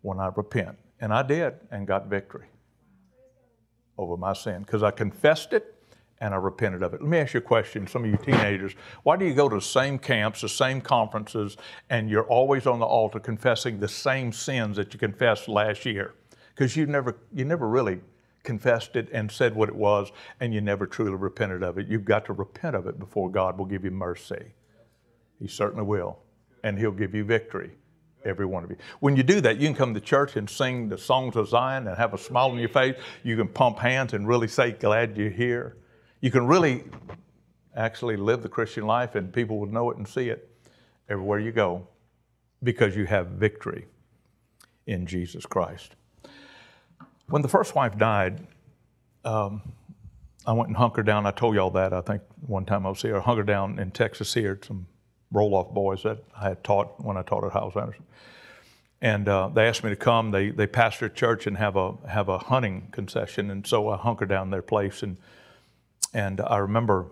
when 0.00 0.18
I 0.18 0.30
repent. 0.34 0.78
And 1.00 1.12
I 1.12 1.22
did 1.22 1.54
and 1.70 1.86
got 1.86 2.06
victory 2.06 2.46
over 3.98 4.16
my 4.16 4.32
sin 4.32 4.62
because 4.62 4.82
I 4.82 4.90
confessed 4.90 5.52
it 5.52 5.74
and 6.20 6.32
I 6.32 6.38
repented 6.38 6.82
of 6.82 6.94
it. 6.94 7.02
Let 7.02 7.10
me 7.10 7.18
ask 7.18 7.34
you 7.34 7.38
a 7.38 7.42
question, 7.42 7.86
some 7.86 8.04
of 8.04 8.10
you 8.10 8.16
teenagers. 8.16 8.72
Why 9.02 9.16
do 9.16 9.26
you 9.26 9.34
go 9.34 9.48
to 9.48 9.56
the 9.56 9.60
same 9.60 9.98
camps, 9.98 10.40
the 10.40 10.48
same 10.48 10.80
conferences, 10.80 11.56
and 11.90 12.08
you're 12.08 12.24
always 12.24 12.66
on 12.66 12.78
the 12.78 12.86
altar 12.86 13.20
confessing 13.20 13.80
the 13.80 13.88
same 13.88 14.32
sins 14.32 14.76
that 14.76 14.94
you 14.94 14.98
confessed 14.98 15.48
last 15.48 15.84
year? 15.84 16.14
Because 16.54 16.76
you 16.76 16.86
never, 16.86 17.16
you 17.32 17.44
never 17.44 17.68
really 17.68 18.00
confessed 18.44 18.94
it 18.94 19.08
and 19.12 19.30
said 19.30 19.54
what 19.54 19.68
it 19.68 19.74
was, 19.74 20.12
and 20.38 20.54
you 20.54 20.60
never 20.60 20.86
truly 20.86 21.14
repented 21.14 21.62
of 21.62 21.78
it. 21.78 21.88
You've 21.88 22.04
got 22.04 22.24
to 22.26 22.32
repent 22.32 22.76
of 22.76 22.86
it 22.86 22.98
before 22.98 23.30
God 23.30 23.58
will 23.58 23.64
give 23.64 23.84
you 23.84 23.90
mercy. 23.90 24.52
He 25.40 25.48
certainly 25.48 25.84
will, 25.84 26.18
and 26.62 26.78
He'll 26.78 26.92
give 26.92 27.14
you 27.14 27.24
victory 27.24 27.72
every 28.24 28.46
one 28.46 28.64
of 28.64 28.70
you. 28.70 28.76
When 29.00 29.16
you 29.16 29.22
do 29.22 29.40
that, 29.40 29.58
you 29.58 29.68
can 29.68 29.76
come 29.76 29.94
to 29.94 30.00
church 30.00 30.36
and 30.36 30.48
sing 30.48 30.88
the 30.88 30.98
songs 30.98 31.36
of 31.36 31.48
Zion 31.48 31.86
and 31.86 31.96
have 31.96 32.14
a 32.14 32.18
smile 32.18 32.50
on 32.50 32.58
your 32.58 32.68
face. 32.68 32.96
You 33.22 33.36
can 33.36 33.48
pump 33.48 33.78
hands 33.78 34.12
and 34.12 34.26
really 34.28 34.48
say, 34.48 34.72
Glad 34.72 35.16
you're 35.16 35.30
here. 35.30 35.76
You 36.20 36.30
can 36.30 36.46
really 36.46 36.84
actually 37.76 38.16
live 38.16 38.42
the 38.42 38.48
Christian 38.48 38.86
life, 38.86 39.14
and 39.14 39.32
people 39.32 39.58
will 39.58 39.66
know 39.66 39.90
it 39.90 39.96
and 39.96 40.06
see 40.06 40.28
it 40.28 40.50
everywhere 41.08 41.38
you 41.38 41.52
go 41.52 41.86
because 42.62 42.96
you 42.96 43.04
have 43.04 43.28
victory 43.28 43.86
in 44.86 45.06
Jesus 45.06 45.44
Christ. 45.44 45.96
When 47.28 47.42
the 47.42 47.48
first 47.48 47.74
wife 47.74 47.96
died, 47.96 48.46
um, 49.24 49.62
I 50.46 50.52
went 50.52 50.68
and 50.68 50.76
hunkered 50.76 51.06
down. 51.06 51.26
I 51.26 51.30
told 51.30 51.54
y'all 51.54 51.70
that. 51.70 51.92
I 51.92 52.00
think 52.02 52.22
one 52.46 52.64
time 52.64 52.84
I 52.84 52.90
was 52.90 53.00
here, 53.00 53.16
I 53.16 53.20
hunkered 53.20 53.46
down 53.46 53.78
in 53.78 53.90
Texas 53.90 54.34
here 54.34 54.52
at 54.52 54.64
some 54.64 54.86
roll 55.32 55.54
off 55.54 55.72
boys 55.72 56.02
that 56.02 56.22
I 56.38 56.48
had 56.50 56.62
taught 56.62 57.02
when 57.02 57.16
I 57.16 57.22
taught 57.22 57.44
at 57.44 57.52
Hyles-Anderson. 57.52 58.04
And 59.00 59.28
uh, 59.28 59.48
they 59.48 59.66
asked 59.66 59.84
me 59.84 59.90
to 59.90 59.96
come. 59.96 60.30
They, 60.30 60.50
they 60.50 60.66
pastor 60.66 61.06
a 61.06 61.10
church 61.10 61.46
and 61.46 61.56
have 61.56 61.76
a, 61.76 61.94
have 62.08 62.28
a 62.28 62.38
hunting 62.38 62.88
concession. 62.90 63.50
And 63.50 63.66
so 63.66 63.88
I 63.88 63.96
hunkered 63.96 64.28
down 64.28 64.50
their 64.50 64.62
place. 64.62 65.02
And, 65.02 65.18
and 66.12 66.40
I 66.40 66.58
remember 66.58 67.06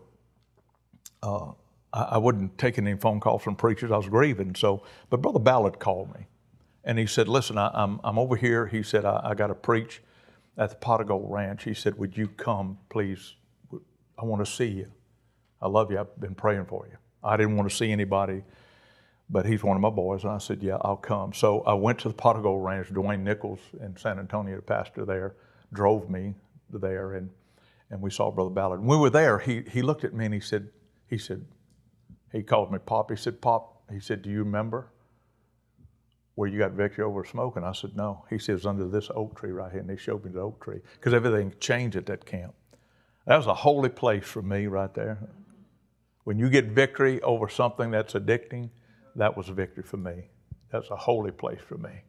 uh, 1.22 1.52
I, 1.92 2.02
I 2.02 2.18
wasn't 2.18 2.56
taking 2.58 2.86
any 2.86 2.98
phone 2.98 3.20
calls 3.20 3.42
from 3.42 3.56
preachers. 3.56 3.90
I 3.90 3.96
was 3.96 4.08
grieving. 4.08 4.54
So, 4.54 4.82
but 5.10 5.20
Brother 5.20 5.38
Ballard 5.38 5.78
called 5.78 6.14
me. 6.14 6.26
And 6.84 6.98
he 6.98 7.06
said, 7.06 7.28
Listen, 7.28 7.58
I, 7.58 7.68
am 7.68 7.72
I'm, 7.74 8.00
I'm 8.04 8.18
over 8.18 8.36
here. 8.36 8.66
He 8.66 8.82
said, 8.82 9.04
I, 9.04 9.20
I 9.24 9.34
got 9.34 9.48
to 9.48 9.54
preach 9.54 10.02
at 10.56 10.70
the 10.70 10.76
Pot 10.76 11.00
of 11.00 11.08
Gold 11.08 11.30
Ranch. 11.30 11.64
He 11.64 11.74
said, 11.74 11.96
Would 11.98 12.16
you 12.16 12.28
come, 12.28 12.78
please? 12.88 13.34
I 14.18 14.24
want 14.24 14.44
to 14.44 14.50
see 14.50 14.66
you. 14.66 14.90
I 15.60 15.68
love 15.68 15.90
you. 15.90 15.98
I've 15.98 16.20
been 16.20 16.34
praying 16.34 16.66
for 16.66 16.86
you. 16.90 16.96
I 17.22 17.36
didn't 17.36 17.56
want 17.56 17.70
to 17.70 17.74
see 17.74 17.90
anybody, 17.90 18.42
but 19.30 19.46
he's 19.46 19.62
one 19.62 19.76
of 19.76 19.80
my 19.80 19.90
boys. 19.90 20.24
And 20.24 20.32
I 20.32 20.38
said, 20.38 20.62
Yeah, 20.62 20.78
I'll 20.80 20.96
come. 20.96 21.32
So 21.32 21.60
I 21.62 21.74
went 21.74 22.00
to 22.00 22.08
the 22.08 22.14
Pot 22.14 22.36
of 22.36 22.42
Gold 22.42 22.64
Ranch. 22.64 22.88
Dwayne 22.88 23.20
Nichols 23.20 23.60
in 23.80 23.96
San 23.96 24.18
Antonio, 24.18 24.56
the 24.56 24.62
pastor 24.62 25.04
there, 25.04 25.36
drove 25.72 26.10
me 26.10 26.34
there, 26.70 27.14
and, 27.14 27.30
and 27.90 28.00
we 28.00 28.10
saw 28.10 28.30
Brother 28.30 28.50
Ballard. 28.50 28.80
When 28.80 28.88
we 28.88 28.96
were 28.96 29.10
there, 29.10 29.38
he, 29.38 29.62
he 29.70 29.82
looked 29.82 30.04
at 30.04 30.14
me 30.14 30.24
and 30.24 30.34
he 30.34 30.40
said, 30.40 30.68
he 31.08 31.18
said, 31.18 31.44
he 32.32 32.42
called 32.42 32.72
me 32.72 32.78
Pop. 32.78 33.10
He 33.10 33.16
said, 33.16 33.40
Pop, 33.40 33.82
he 33.92 34.00
said, 34.00 34.22
Do 34.22 34.30
you 34.30 34.38
remember 34.38 34.88
where 36.34 36.48
you 36.48 36.58
got 36.58 36.72
victory 36.72 37.04
over 37.04 37.24
smoking? 37.24 37.64
I 37.64 37.72
said, 37.72 37.96
No. 37.96 38.24
He 38.30 38.38
says, 38.38 38.66
Under 38.66 38.88
this 38.88 39.10
oak 39.14 39.38
tree 39.38 39.50
right 39.50 39.70
here. 39.70 39.80
And 39.80 39.90
he 39.90 39.96
showed 39.96 40.24
me 40.24 40.30
the 40.30 40.40
oak 40.40 40.62
tree 40.62 40.80
because 40.94 41.14
everything 41.14 41.52
changed 41.60 41.96
at 41.96 42.06
that 42.06 42.24
camp. 42.24 42.54
That 43.26 43.36
was 43.36 43.46
a 43.46 43.54
holy 43.54 43.88
place 43.88 44.24
for 44.24 44.42
me 44.42 44.66
right 44.66 44.92
there. 44.94 45.18
When 46.24 46.38
you 46.38 46.48
get 46.48 46.66
victory 46.66 47.20
over 47.22 47.48
something 47.48 47.90
that's 47.90 48.14
addicting, 48.14 48.70
that 49.16 49.36
was 49.36 49.48
victory 49.48 49.82
for 49.82 49.96
me. 49.96 50.28
That's 50.70 50.90
a 50.90 50.96
holy 50.96 51.32
place 51.32 51.60
for 51.60 51.76
me. 51.76 52.02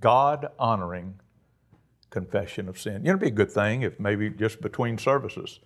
God 0.00 0.48
honoring 0.58 1.18
confession 2.10 2.68
of 2.68 2.78
sin. 2.78 3.04
You 3.04 3.06
know, 3.06 3.10
it'd 3.10 3.20
be 3.20 3.26
a 3.28 3.30
good 3.30 3.50
thing 3.50 3.82
if 3.82 3.98
maybe 3.98 4.30
just 4.30 4.60
between 4.60 4.98
services, 4.98 5.60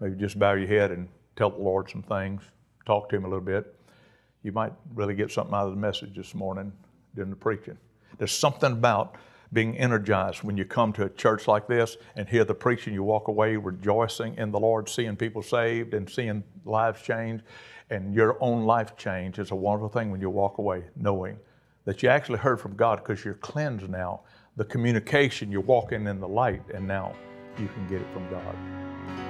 maybe 0.00 0.16
just 0.16 0.38
bow 0.38 0.54
your 0.54 0.68
head 0.68 0.90
and 0.90 1.08
tell 1.36 1.50
the 1.50 1.58
Lord 1.58 1.90
some 1.90 2.02
things, 2.02 2.42
talk 2.86 3.08
to 3.10 3.16
Him 3.16 3.24
a 3.24 3.28
little 3.28 3.44
bit. 3.44 3.74
You 4.42 4.52
might 4.52 4.72
really 4.94 5.14
get 5.14 5.30
something 5.30 5.54
out 5.54 5.66
of 5.66 5.74
the 5.74 5.80
message 5.80 6.16
this 6.16 6.34
morning 6.34 6.72
during 7.14 7.30
the 7.30 7.36
preaching. 7.36 7.76
There's 8.18 8.32
something 8.32 8.72
about 8.72 9.16
being 9.52 9.76
energized 9.76 10.42
when 10.44 10.56
you 10.56 10.64
come 10.64 10.92
to 10.92 11.04
a 11.04 11.08
church 11.08 11.48
like 11.48 11.66
this 11.66 11.96
and 12.14 12.28
hear 12.28 12.44
the 12.44 12.54
preaching, 12.54 12.94
you 12.94 13.02
walk 13.02 13.28
away 13.28 13.56
rejoicing 13.56 14.36
in 14.36 14.52
the 14.52 14.60
Lord, 14.60 14.88
seeing 14.88 15.16
people 15.16 15.42
saved 15.42 15.94
and 15.94 16.08
seeing 16.08 16.44
lives 16.64 17.02
change, 17.02 17.42
and 17.90 18.14
your 18.14 18.36
own 18.40 18.64
life 18.64 18.96
change 18.96 19.38
is 19.38 19.50
a 19.50 19.56
wonderful 19.56 19.88
thing 19.88 20.10
when 20.10 20.20
you 20.20 20.30
walk 20.30 20.58
away 20.58 20.84
knowing 20.94 21.36
that 21.84 22.02
you 22.02 22.08
actually 22.08 22.38
heard 22.38 22.60
from 22.60 22.76
God 22.76 22.98
because 22.98 23.24
you're 23.24 23.34
cleansed 23.34 23.88
now. 23.88 24.20
The 24.56 24.64
communication, 24.64 25.50
you're 25.50 25.60
walking 25.62 26.06
in 26.06 26.20
the 26.20 26.28
light, 26.28 26.62
and 26.74 26.86
now 26.86 27.14
you 27.58 27.68
can 27.68 27.86
get 27.88 28.00
it 28.00 28.12
from 28.12 28.28
God. 28.30 29.29